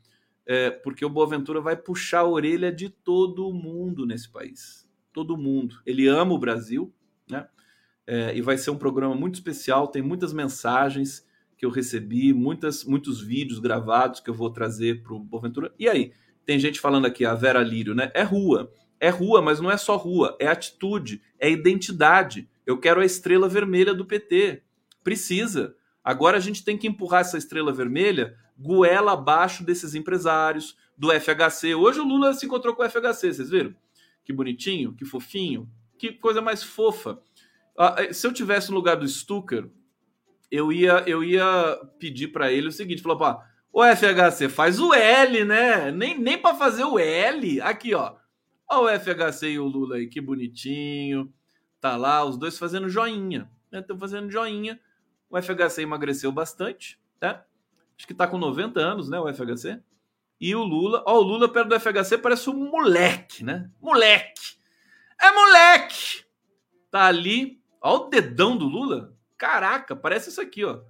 é, 0.46 0.70
porque 0.70 1.04
o 1.04 1.10
Boaventura 1.10 1.60
vai 1.60 1.76
puxar 1.76 2.20
a 2.20 2.28
orelha 2.28 2.72
de 2.72 2.88
todo 2.88 3.52
mundo 3.52 4.06
nesse 4.06 4.30
país. 4.30 4.88
Todo 5.12 5.36
mundo. 5.36 5.80
Ele 5.84 6.06
ama 6.06 6.34
o 6.34 6.38
Brasil, 6.38 6.92
né? 7.28 7.46
É, 8.06 8.36
e 8.36 8.42
vai 8.42 8.58
ser 8.58 8.70
um 8.70 8.78
programa 8.78 9.14
muito 9.14 9.34
especial, 9.34 9.86
tem 9.86 10.02
muitas 10.02 10.32
mensagens 10.32 11.24
que 11.56 11.64
eu 11.64 11.70
recebi, 11.70 12.32
muitas, 12.32 12.84
muitos 12.84 13.20
vídeos 13.20 13.60
gravados 13.60 14.18
que 14.18 14.28
eu 14.28 14.34
vou 14.34 14.50
trazer 14.50 15.02
para 15.02 15.14
o 15.14 15.20
Boaventura. 15.20 15.72
E 15.78 15.88
aí? 15.88 16.12
Tem 16.44 16.58
gente 16.58 16.80
falando 16.80 17.06
aqui, 17.06 17.24
a 17.24 17.34
Vera 17.34 17.62
Lírio, 17.62 17.94
né? 17.94 18.10
É 18.14 18.22
rua. 18.22 18.72
É 18.98 19.08
rua, 19.08 19.40
mas 19.40 19.60
não 19.60 19.70
é 19.70 19.76
só 19.76 19.96
rua, 19.96 20.36
é 20.40 20.46
atitude, 20.46 21.22
é 21.38 21.50
identidade. 21.50 22.48
Eu 22.66 22.78
quero 22.78 23.00
a 23.00 23.04
estrela 23.04 23.48
vermelha 23.48 23.94
do 23.94 24.04
PT. 24.04 24.62
Precisa. 25.02 25.74
Agora 26.04 26.36
a 26.36 26.40
gente 26.40 26.64
tem 26.64 26.76
que 26.76 26.86
empurrar 26.86 27.20
essa 27.20 27.38
estrela 27.38 27.72
vermelha 27.72 28.36
goela 28.58 29.12
abaixo 29.12 29.64
desses 29.64 29.94
empresários, 29.94 30.76
do 30.96 31.08
FHC. 31.10 31.74
Hoje 31.74 32.00
o 32.00 32.04
Lula 32.04 32.32
se 32.32 32.46
encontrou 32.46 32.74
com 32.74 32.82
o 32.82 32.88
FHC, 32.88 33.32
vocês 33.32 33.50
viram? 33.50 33.74
Que 34.24 34.32
bonitinho, 34.32 34.94
que 34.94 35.04
fofinho, 35.04 35.68
que 35.98 36.12
coisa 36.12 36.40
mais 36.40 36.62
fofa. 36.62 37.18
Ah, 37.76 37.96
eh, 37.98 38.12
se 38.12 38.26
eu 38.26 38.32
tivesse 38.32 38.70
no 38.70 38.76
lugar 38.76 38.96
do 38.96 39.08
Stucker, 39.08 39.68
eu 40.50 40.72
ia, 40.72 41.02
eu 41.06 41.24
ia 41.24 41.80
pedir 41.98 42.28
para 42.28 42.52
ele 42.52 42.68
o 42.68 42.72
seguinte: 42.72 43.02
falou, 43.02 43.18
pá, 43.18 43.44
o 43.72 43.82
FHC 43.82 44.48
faz 44.48 44.78
o 44.78 44.94
L, 44.94 45.44
né? 45.44 45.90
Nem, 45.90 46.18
nem 46.18 46.38
para 46.38 46.54
fazer 46.54 46.84
o 46.84 46.98
L. 46.98 47.60
Aqui, 47.62 47.94
ó. 47.94 48.14
Ó, 48.70 48.84
o 48.84 48.88
FHC 48.88 49.52
e 49.52 49.58
o 49.58 49.66
Lula 49.66 49.96
aí, 49.96 50.06
que 50.06 50.20
bonitinho. 50.20 51.32
Tá 51.80 51.96
lá, 51.96 52.24
os 52.24 52.36
dois 52.36 52.58
fazendo 52.58 52.88
joinha. 52.88 53.50
Estão 53.72 53.96
né? 53.96 54.00
fazendo 54.00 54.30
joinha. 54.30 54.78
O 55.32 55.40
FHC 55.40 55.80
emagreceu 55.80 56.30
bastante, 56.30 57.00
tá? 57.18 57.42
Acho 57.96 58.06
que 58.06 58.12
tá 58.12 58.26
com 58.26 58.36
90 58.36 58.78
anos, 58.78 59.08
né? 59.08 59.18
O 59.18 59.32
FHC. 59.32 59.82
E 60.38 60.54
o 60.54 60.62
Lula, 60.62 61.02
ó, 61.06 61.18
o 61.18 61.22
Lula 61.22 61.50
perto 61.50 61.70
do 61.70 61.80
FHC 61.80 62.18
parece 62.18 62.50
um 62.50 62.70
moleque, 62.70 63.42
né? 63.42 63.70
Moleque. 63.80 64.58
É 65.18 65.32
moleque. 65.32 66.26
Tá 66.90 67.06
ali, 67.06 67.62
ó 67.80 67.96
o 67.96 68.08
dedão 68.10 68.58
do 68.58 68.66
Lula. 68.66 69.16
Caraca, 69.38 69.96
parece 69.96 70.28
isso 70.28 70.40
aqui, 70.40 70.66
ó. 70.66 70.82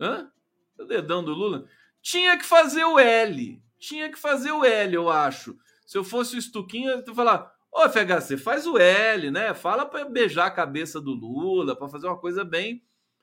Hã? 0.00 0.28
O 0.76 0.84
dedão 0.84 1.22
do 1.22 1.32
Lula. 1.32 1.64
Tinha 2.00 2.36
que 2.36 2.44
fazer 2.44 2.84
o 2.84 2.98
L. 2.98 3.62
Tinha 3.78 4.10
que 4.10 4.18
fazer 4.18 4.50
o 4.50 4.64
L, 4.64 4.92
eu 4.92 5.08
acho. 5.08 5.56
Se 5.86 5.96
eu 5.96 6.02
fosse 6.02 6.36
o 6.36 6.42
Stuquinho, 6.42 6.90
eu 6.90 6.98
ia 6.98 7.14
falar: 7.14 7.54
Ô, 7.70 7.88
FHC, 7.88 8.36
faz 8.38 8.66
o 8.66 8.76
L, 8.76 9.30
né? 9.30 9.54
Fala 9.54 9.86
para 9.86 10.04
beijar 10.04 10.46
a 10.46 10.50
cabeça 10.50 11.00
do 11.00 11.12
Lula, 11.12 11.76
para 11.76 11.88
fazer 11.88 12.08
uma 12.08 12.18
coisa 12.18 12.44
bem 12.44 12.82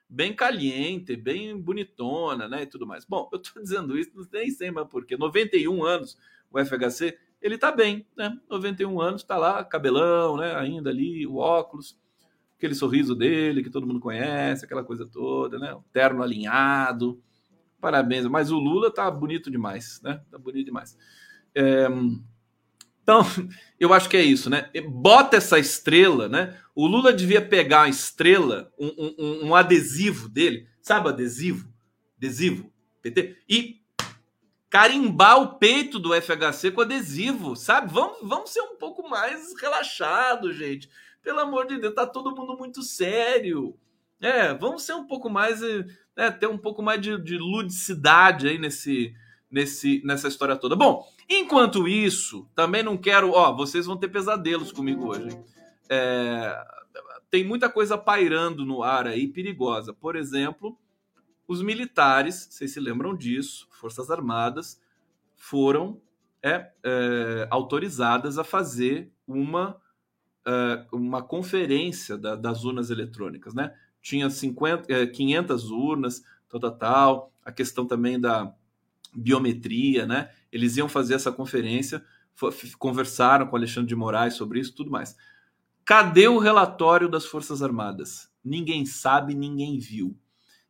bem 0.09 0.35
caliente, 0.35 1.15
bem 1.15 1.55
bonitona, 1.55 2.47
né, 2.47 2.63
e 2.63 2.65
tudo 2.65 2.87
mais. 2.87 3.05
Bom, 3.05 3.29
eu 3.31 3.39
tô 3.39 3.51
dizendo 3.61 3.97
isso, 3.97 4.11
nem 4.33 4.49
sei 4.49 4.71
mais 4.71 4.87
porquê. 4.87 5.15
91 5.15 5.83
anos, 5.83 6.17
o 6.51 6.59
FHC, 6.59 7.17
ele 7.41 7.57
tá 7.57 7.71
bem, 7.71 8.05
né? 8.17 8.37
91 8.49 8.99
anos, 8.99 9.23
tá 9.23 9.37
lá, 9.37 9.63
cabelão, 9.63 10.37
né, 10.37 10.55
ainda 10.55 10.89
ali, 10.89 11.27
o 11.27 11.35
óculos, 11.35 11.97
aquele 12.57 12.73
sorriso 12.75 13.15
dele 13.15 13.63
que 13.63 13.69
todo 13.69 13.87
mundo 13.87 13.99
conhece, 13.99 14.65
aquela 14.65 14.83
coisa 14.83 15.05
toda, 15.05 15.57
né? 15.57 15.73
O 15.73 15.83
terno 15.93 16.21
alinhado. 16.21 17.21
Parabéns, 17.79 18.25
mas 18.25 18.51
o 18.51 18.59
Lula 18.59 18.93
tá 18.93 19.09
bonito 19.09 19.49
demais, 19.49 20.01
né? 20.03 20.21
Tá 20.29 20.37
bonito 20.37 20.65
demais. 20.65 20.97
É, 21.55 21.87
então, 23.09 23.25
eu 23.79 23.91
acho 23.91 24.07
que 24.07 24.15
é 24.15 24.21
isso, 24.21 24.49
né? 24.51 24.69
Bota 24.87 25.37
essa 25.37 25.57
estrela, 25.57 26.29
né? 26.29 26.55
O 26.75 26.85
Lula 26.85 27.11
devia 27.11 27.41
pegar 27.41 27.81
uma 27.81 27.89
estrela, 27.89 28.71
um, 28.77 29.15
um, 29.17 29.47
um 29.47 29.55
adesivo 29.55 30.29
dele, 30.29 30.67
sabe 30.79 31.09
adesivo? 31.09 31.67
Adesivo, 32.17 32.71
PT, 33.01 33.37
e 33.49 33.81
carimbar 34.69 35.41
o 35.41 35.55
peito 35.55 35.97
do 35.97 36.13
FHC 36.13 36.71
com 36.71 36.81
adesivo, 36.81 37.55
sabe? 37.55 37.91
Vamos, 37.91 38.19
vamos 38.21 38.51
ser 38.51 38.61
um 38.61 38.75
pouco 38.75 39.09
mais 39.09 39.59
relaxados, 39.59 40.55
gente. 40.55 40.89
Pelo 41.23 41.39
amor 41.39 41.65
de 41.65 41.79
Deus, 41.79 41.95
tá 41.95 42.05
todo 42.05 42.35
mundo 42.35 42.55
muito 42.57 42.83
sério. 42.83 43.75
É, 44.21 44.53
vamos 44.53 44.83
ser 44.83 44.93
um 44.93 45.07
pouco 45.07 45.29
mais, 45.29 45.61
né, 46.15 46.29
ter 46.29 46.47
um 46.47 46.57
pouco 46.57 46.83
mais 46.83 47.01
de, 47.01 47.17
de 47.23 47.37
ludicidade 47.37 48.47
aí 48.47 48.57
nesse, 48.59 49.15
nesse, 49.49 50.01
nessa 50.05 50.27
história 50.27 50.55
toda. 50.55 50.75
Bom, 50.75 51.07
enquanto 51.27 51.87
isso, 51.87 52.47
também 52.55 52.83
não 52.83 52.97
quero. 52.97 53.31
Ó, 53.31 53.55
vocês 53.55 53.85
vão 53.85 53.97
ter 53.97 54.09
pesadelos 54.09 54.71
comigo 54.71 55.07
hoje. 55.07 55.37
É, 55.89 56.57
tem 57.29 57.43
muita 57.43 57.69
coisa 57.69 57.97
pairando 57.97 58.65
no 58.65 58.83
ar 58.83 59.07
aí 59.07 59.27
perigosa. 59.27 59.93
Por 59.93 60.15
exemplo, 60.15 60.77
os 61.47 61.61
militares, 61.61 62.47
vocês 62.49 62.71
se 62.71 62.79
lembram 62.79 63.15
disso, 63.15 63.67
Forças 63.71 64.11
Armadas, 64.11 64.79
foram 65.35 65.99
é, 66.43 66.71
é, 66.83 67.47
autorizadas 67.49 68.37
a 68.37 68.43
fazer 68.43 69.11
uma, 69.27 69.79
é, 70.45 70.85
uma 70.91 71.21
conferência 71.21 72.17
da, 72.17 72.35
das 72.35 72.63
urnas 72.63 72.89
eletrônicas, 72.89 73.53
né? 73.53 73.73
Tinha 74.01 74.29
50, 74.29 75.07
500 75.07 75.63
é, 75.63 75.73
urnas, 75.73 76.23
total, 76.47 76.77
tal, 76.77 77.33
a 77.43 77.51
questão 77.51 77.85
também 77.85 78.19
da 78.19 78.53
biometria, 79.15 80.05
né? 80.05 80.29
Eles 80.51 80.77
iam 80.77 80.89
fazer 80.89 81.13
essa 81.13 81.31
conferência, 81.31 82.03
conversaram 82.77 83.47
com 83.47 83.55
Alexandre 83.55 83.89
de 83.89 83.95
Moraes 83.95 84.35
sobre 84.35 84.59
isso, 84.59 84.73
tudo 84.73 84.91
mais. 84.91 85.15
Cadê 85.85 86.27
o 86.27 86.37
relatório 86.37 87.09
das 87.09 87.25
Forças 87.25 87.61
Armadas? 87.61 88.31
Ninguém 88.43 88.85
sabe, 88.85 89.33
ninguém 89.33 89.77
viu. 89.77 90.17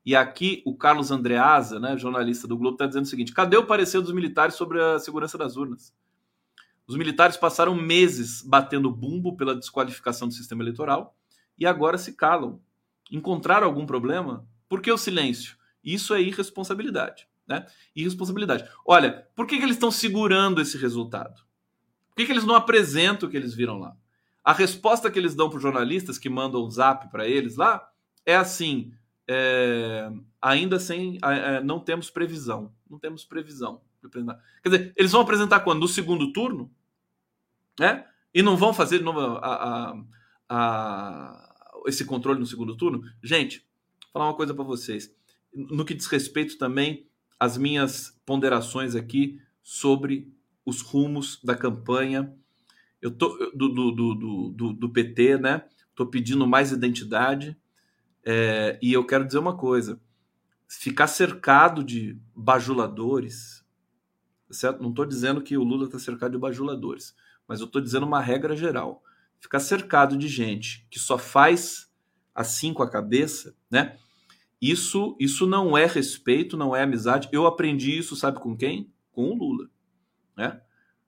E 0.05 0.15
aqui 0.15 0.63
o 0.65 0.75
Carlos 0.75 1.11
Andreasa, 1.11 1.79
né, 1.79 1.97
jornalista 1.97 2.47
do 2.47 2.57
Globo, 2.57 2.75
está 2.75 2.87
dizendo 2.87 3.05
o 3.05 3.07
seguinte: 3.07 3.33
cadê 3.33 3.57
o 3.57 3.65
parecer 3.65 4.01
dos 4.01 4.13
militares 4.13 4.55
sobre 4.55 4.81
a 4.81 4.97
segurança 4.97 5.37
das 5.37 5.55
urnas? 5.55 5.93
Os 6.87 6.95
militares 6.95 7.37
passaram 7.37 7.75
meses 7.75 8.41
batendo 8.41 8.89
bumbo 8.89 9.37
pela 9.37 9.55
desqualificação 9.55 10.27
do 10.27 10.33
sistema 10.33 10.63
eleitoral 10.63 11.15
e 11.57 11.65
agora 11.65 11.97
se 11.97 12.13
calam. 12.13 12.59
Encontraram 13.11 13.67
algum 13.67 13.85
problema? 13.85 14.47
Por 14.67 14.81
que 14.81 14.91
o 14.91 14.97
silêncio? 14.97 15.57
Isso 15.83 16.13
é 16.13 16.21
irresponsabilidade 16.21 17.28
né? 17.49 17.65
Irresponsabilidade. 17.95 18.69
Olha, 18.85 19.27
por 19.35 19.47
que, 19.47 19.57
que 19.57 19.63
eles 19.63 19.75
estão 19.75 19.89
segurando 19.89 20.61
esse 20.61 20.77
resultado? 20.77 21.41
Por 22.09 22.15
que, 22.15 22.27
que 22.27 22.31
eles 22.31 22.45
não 22.45 22.55
apresentam 22.55 23.27
o 23.27 23.31
que 23.31 23.35
eles 23.35 23.55
viram 23.55 23.79
lá? 23.79 23.97
A 24.43 24.53
resposta 24.53 25.09
que 25.09 25.17
eles 25.17 25.33
dão 25.33 25.49
para 25.49 25.57
os 25.57 25.63
jornalistas 25.63 26.19
que 26.19 26.29
mandam 26.29 26.61
o 26.61 26.69
zap 26.69 27.09
para 27.09 27.27
eles 27.27 27.55
lá 27.55 27.89
é 28.25 28.35
assim: 28.35 28.93
é, 29.27 30.11
ainda 30.39 30.79
sem. 30.79 31.17
É, 31.23 31.59
não 31.61 31.79
temos 31.79 32.11
previsão. 32.11 32.71
Não 32.89 32.99
temos 32.99 33.25
previsão. 33.25 33.81
Quer 34.63 34.69
dizer, 34.69 34.93
eles 34.95 35.11
vão 35.11 35.21
apresentar 35.21 35.59
quando? 35.61 35.81
No 35.81 35.87
segundo 35.87 36.31
turno? 36.31 36.71
Né? 37.79 38.05
E 38.33 38.41
não 38.41 38.55
vão 38.55 38.73
fazer 38.73 39.01
não, 39.01 39.17
a, 39.19 39.37
a, 39.37 40.03
a, 40.49 41.49
esse 41.87 42.05
controle 42.05 42.39
no 42.39 42.45
segundo 42.45 42.77
turno? 42.77 43.01
Gente, 43.21 43.59
vou 43.59 44.13
falar 44.13 44.25
uma 44.27 44.35
coisa 44.35 44.53
para 44.53 44.63
vocês. 44.63 45.13
No 45.53 45.83
que 45.83 45.93
diz 45.93 46.05
respeito 46.05 46.57
também 46.57 47.09
as 47.39 47.57
minhas 47.57 48.19
ponderações 48.25 48.95
aqui 48.95 49.39
sobre 49.63 50.33
os 50.65 50.81
rumos 50.81 51.39
da 51.43 51.55
campanha 51.55 52.35
eu 53.01 53.11
tô, 53.11 53.29
do, 53.55 53.69
do, 53.69 54.51
do, 54.51 54.73
do, 54.73 54.89
PT, 54.89 55.37
né? 55.37 55.63
Estou 55.89 56.05
pedindo 56.05 56.45
mais 56.45 56.71
identidade. 56.71 57.57
É, 58.23 58.77
e 58.81 58.91
eu 58.91 59.05
quero 59.05 59.25
dizer 59.25 59.39
uma 59.39 59.55
coisa: 59.55 59.99
ficar 60.67 61.07
cercado 61.07 61.83
de 61.83 62.19
bajuladores, 62.35 63.65
certo? 64.51 64.81
Não 64.81 64.89
estou 64.89 65.05
dizendo 65.05 65.41
que 65.41 65.57
o 65.57 65.63
Lula 65.63 65.85
está 65.85 65.97
cercado 65.97 66.31
de 66.31 66.37
bajuladores, 66.37 67.15
mas 67.47 67.61
eu 67.61 67.67
estou 67.67 67.81
dizendo 67.81 68.05
uma 68.05 68.21
regra 68.21 68.55
geral. 68.55 69.01
Ficar 69.39 69.61
cercado 69.61 70.17
de 70.17 70.27
gente 70.27 70.85
que 70.89 70.99
só 70.99 71.17
faz 71.17 71.89
assim 72.35 72.73
com 72.73 72.83
a 72.83 72.89
cabeça, 72.89 73.55
né? 73.71 73.97
Isso, 74.62 75.16
isso 75.20 75.47
não 75.47 75.78
é 75.78 75.86
respeito, 75.86 76.57
não 76.57 76.76
é 76.76 76.84
amizade. 76.84 77.30
Eu 77.32 77.45
aprendi 77.45 77.97
isso, 77.97 78.16
sabe 78.16 78.39
com 78.39 78.55
quem? 78.55 78.91
Com 79.12 79.30
o 79.30 79.36
Lula. 79.36 79.70
Né? 80.36 80.62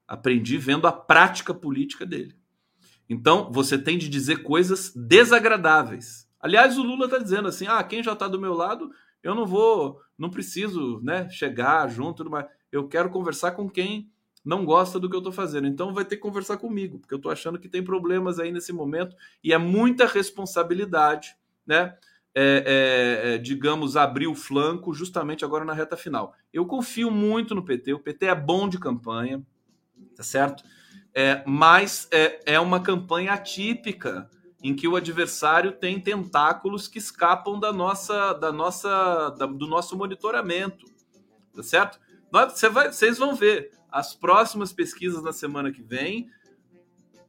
Aprendi 0.08 0.58
vendo 0.58 0.88
a 0.88 0.92
prática 0.92 1.54
política 1.54 2.06
dele. 2.06 2.36
Então, 3.10 3.52
você 3.52 3.78
tem 3.78 3.98
de 3.98 4.08
dizer 4.08 4.44
coisas 4.44 4.94
desagradáveis. 4.96 6.30
Aliás, 6.40 6.78
o 6.78 6.84
Lula 6.84 7.06
está 7.06 7.18
dizendo 7.18 7.48
assim: 7.48 7.68
ah, 7.68 7.84
quem 7.84 8.02
já 8.02 8.14
está 8.14 8.28
do 8.28 8.40
meu 8.40 8.54
lado, 8.54 8.90
eu 9.22 9.36
não 9.36 9.46
vou, 9.46 10.00
não 10.18 10.30
preciso 10.30 11.02
né, 11.04 11.30
chegar 11.30 11.88
junto, 11.90 12.28
mas 12.30 12.46
eu 12.72 12.88
quero 12.88 13.10
conversar 13.10 13.52
com 13.52 13.70
quem 13.70 14.10
não 14.44 14.66
gosta 14.66 15.00
do 15.00 15.10
que 15.10 15.16
eu 15.16 15.20
estou 15.20 15.34
fazendo. 15.34 15.68
Então 15.68 15.94
vai 15.94 16.04
ter 16.04 16.16
que 16.16 16.22
conversar 16.22 16.58
comigo, 16.58 17.00
porque 17.00 17.14
eu 17.14 17.18
estou 17.18 17.32
achando 17.32 17.60
que 17.60 17.70
tem 17.70 17.84
problemas 17.84 18.40
aí 18.40 18.52
nesse 18.52 18.74
momento 18.74 19.16
e 19.44 19.54
é 19.54 19.58
muita 19.58 20.08
responsabilidade, 20.08 21.36
né? 21.66 21.96
É, 22.34 22.64
é, 23.24 23.34
é, 23.34 23.38
digamos, 23.38 23.98
abrir 23.98 24.28
o 24.28 24.36
flanco 24.36 24.94
justamente 24.94 25.44
agora 25.44 25.66
na 25.66 25.74
reta 25.74 25.98
final. 25.98 26.34
Eu 26.54 26.66
confio 26.66 27.12
muito 27.12 27.54
no 27.54 27.64
PT, 27.64 27.94
o 27.94 28.00
PT 28.00 28.28
é 28.28 28.36
bom 28.36 28.70
de 28.70 28.80
campanha, 28.80 29.46
tá 30.16 30.24
certo? 30.24 30.64
É, 31.14 31.44
mas 31.46 32.08
é, 32.12 32.54
é 32.54 32.60
uma 32.60 32.80
campanha 32.80 33.34
atípica 33.34 34.30
em 34.64 34.74
que 34.74 34.88
o 34.88 34.96
adversário 34.96 35.74
tem 35.74 36.00
tentáculos 36.00 36.88
que 36.88 37.00
escapam 37.00 37.60
da 37.60 37.74
nossa, 37.74 38.34
da 38.34 38.52
nossa, 38.52 39.30
da, 39.32 39.46
do 39.46 39.68
nosso 39.68 39.98
monitoramento, 39.98 40.86
tá 41.54 41.64
certo? 41.64 42.00
Você 42.32 42.70
vai, 42.70 42.94
vocês 42.94 43.18
vão 43.18 43.36
ver 43.36 43.72
as 43.92 44.16
próximas 44.16 44.72
pesquisas 44.72 45.22
na 45.22 45.34
semana 45.34 45.72
que 45.72 45.82
vem 45.82 46.30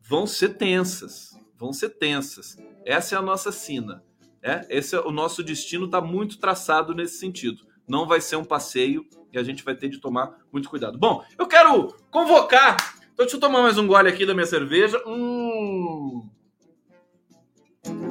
vão 0.01 0.29
ser 0.29 0.51
tensas, 0.51 1.37
vão 1.57 1.73
ser 1.73 1.91
tensas. 1.91 2.57
Essa 2.85 3.17
é 3.17 3.19
a 3.19 3.23
nossa 3.23 3.51
sina 3.51 4.05
É, 4.43 4.67
esse 4.69 4.97
é 4.97 5.01
o 5.01 5.13
nosso 5.13 5.43
destino 5.43 5.87
está 5.87 6.01
muito 6.01 6.39
traçado 6.39 6.95
nesse 6.95 7.19
sentido. 7.19 7.65
Não 7.87 8.07
vai 8.07 8.21
ser 8.21 8.37
um 8.37 8.45
passeio 8.45 9.07
e 9.33 9.39
a 9.39 9.43
gente 9.43 9.63
vai 9.63 9.75
ter 9.75 9.89
de 9.89 9.99
tomar 9.99 10.37
muito 10.53 10.69
cuidado. 10.69 10.99
Bom, 10.99 11.25
eu 11.39 11.47
quero 11.47 11.95
convocar. 12.11 12.77
Então, 13.13 13.25
deixa 13.25 13.37
eu 13.37 13.41
tomar 13.41 13.63
mais 13.63 13.79
um 13.79 13.87
gole 13.87 14.09
aqui 14.09 14.27
da 14.27 14.35
minha 14.35 14.47
cerveja. 14.47 15.01
Hum. 15.07 16.29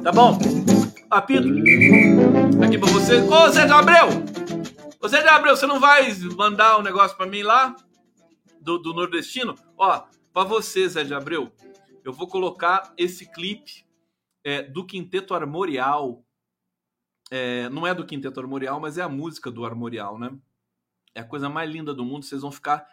Tá 0.02 0.10
bom? 0.10 0.38
Apito. 1.10 1.48
Aqui 2.64 2.78
pra 2.78 2.90
você. 2.90 3.20
Ô, 3.20 3.50
Zé 3.50 3.66
de 3.66 3.72
Abreu! 3.72 4.08
Ô, 5.00 5.08
Zé 5.08 5.20
de 5.20 5.28
Abreu, 5.28 5.54
você 5.54 5.66
não 5.66 5.78
vai 5.78 6.12
mandar 6.36 6.78
um 6.78 6.82
negócio 6.82 7.16
pra 7.16 7.26
mim 7.26 7.42
lá? 7.42 7.76
Do, 8.60 8.78
do 8.78 8.94
nordestino? 8.94 9.54
Ó, 9.76 10.04
pra 10.32 10.44
você, 10.44 10.88
Zé 10.88 11.04
de 11.04 11.12
Abreu, 11.12 11.52
eu 12.04 12.12
vou 12.12 12.26
colocar 12.26 12.94
esse 12.96 13.30
clipe 13.30 13.84
é, 14.44 14.62
do 14.62 14.84
Quinteto 14.84 15.34
Armorial. 15.34 16.24
É, 17.30 17.68
não 17.68 17.86
é 17.86 17.94
do 17.94 18.04
Quinteto 18.04 18.40
Armorial, 18.40 18.80
mas 18.80 18.98
é 18.98 19.02
a 19.02 19.08
música 19.08 19.50
do 19.50 19.64
Armorial, 19.64 20.18
né? 20.18 20.36
É 21.14 21.20
a 21.20 21.24
coisa 21.24 21.48
mais 21.48 21.70
linda 21.70 21.94
do 21.94 22.04
mundo. 22.04 22.24
Vocês 22.24 22.42
vão 22.42 22.52
ficar 22.52 22.86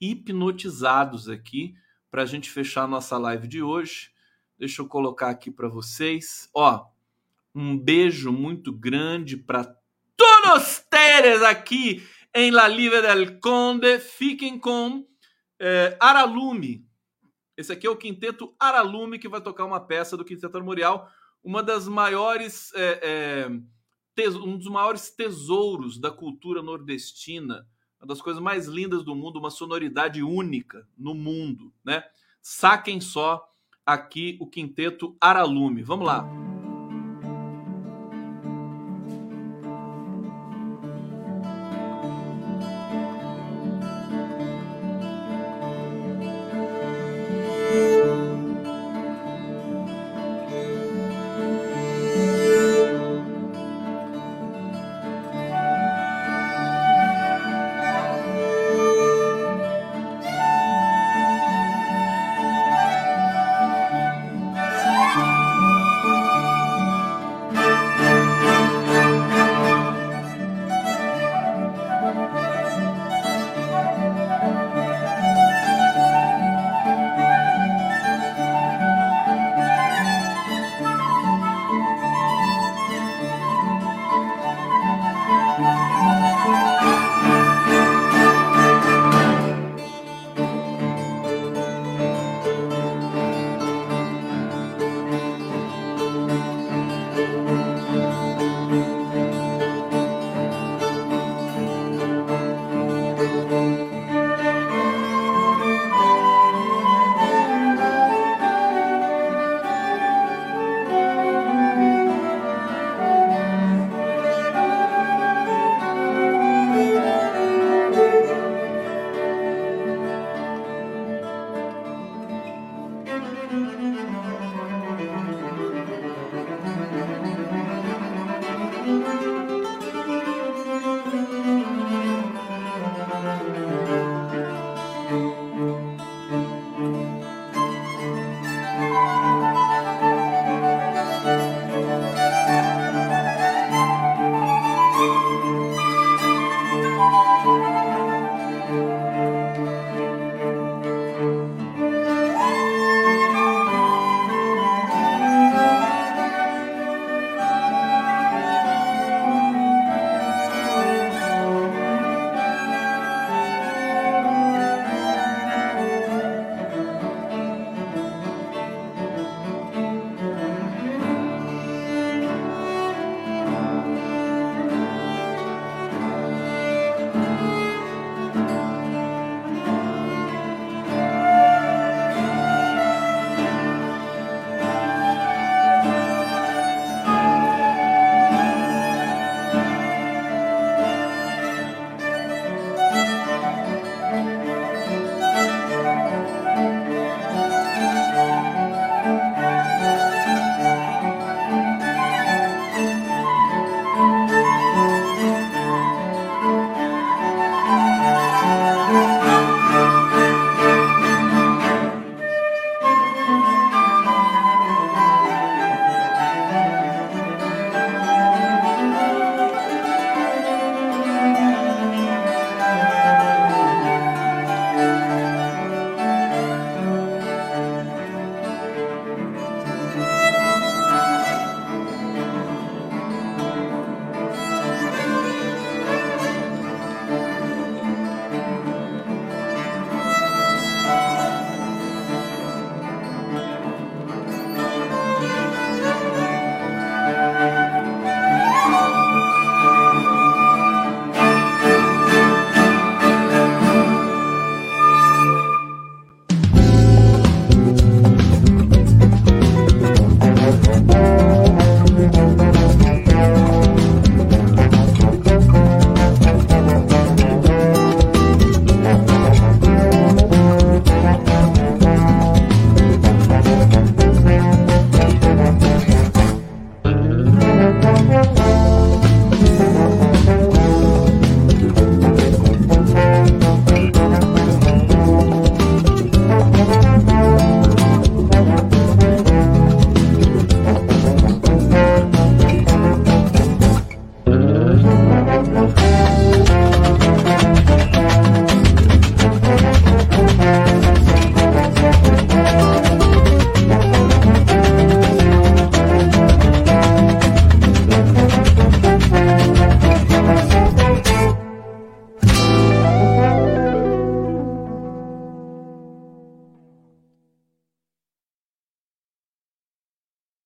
hipnotizados 0.00 1.28
aqui 1.28 1.74
para 2.10 2.22
a 2.22 2.26
gente 2.26 2.50
fechar 2.50 2.84
a 2.84 2.88
nossa 2.88 3.18
live 3.18 3.48
de 3.48 3.62
hoje. 3.62 4.12
Deixa 4.58 4.82
eu 4.82 4.86
colocar 4.86 5.30
aqui 5.30 5.50
para 5.50 5.68
vocês. 5.68 6.48
Ó, 6.54 6.86
um 7.54 7.78
beijo 7.78 8.32
muito 8.32 8.72
grande 8.72 9.36
para 9.36 9.64
todos 10.16 10.84
vocês 10.90 11.42
aqui 11.42 12.06
em 12.34 12.50
La 12.50 12.66
Live 12.66 13.02
del 13.02 13.40
Conde. 13.40 13.98
Fiquem 13.98 14.58
com 14.58 15.06
é, 15.58 15.96
Aralume, 16.00 16.86
esse 17.56 17.72
aqui 17.72 17.86
é 17.86 17.90
o 17.90 17.96
Quinteto 17.96 18.54
Aralume, 18.58 19.18
que 19.18 19.28
vai 19.28 19.40
tocar 19.40 19.64
uma 19.64 19.80
peça 19.80 20.16
do 20.16 20.24
Quinteto 20.24 20.56
Armorial, 20.56 21.10
uma 21.42 21.62
das 21.62 21.86
maiores, 21.86 22.72
é, 22.74 23.48
é, 24.16 24.28
um 24.38 24.56
dos 24.56 24.68
maiores 24.68 25.10
tesouros 25.10 25.98
da 25.98 26.10
cultura 26.10 26.62
nordestina, 26.62 27.66
uma 28.00 28.08
das 28.08 28.20
coisas 28.20 28.42
mais 28.42 28.66
lindas 28.66 29.04
do 29.04 29.14
mundo, 29.14 29.38
uma 29.38 29.50
sonoridade 29.50 30.22
única 30.22 30.88
no 30.96 31.14
mundo, 31.14 31.72
né? 31.84 32.04
Saquem 32.42 33.00
só 33.00 33.46
aqui 33.86 34.36
o 34.40 34.46
Quinteto 34.46 35.16
Aralume. 35.20 35.82
Vamos 35.82 36.06
lá. 36.06 36.53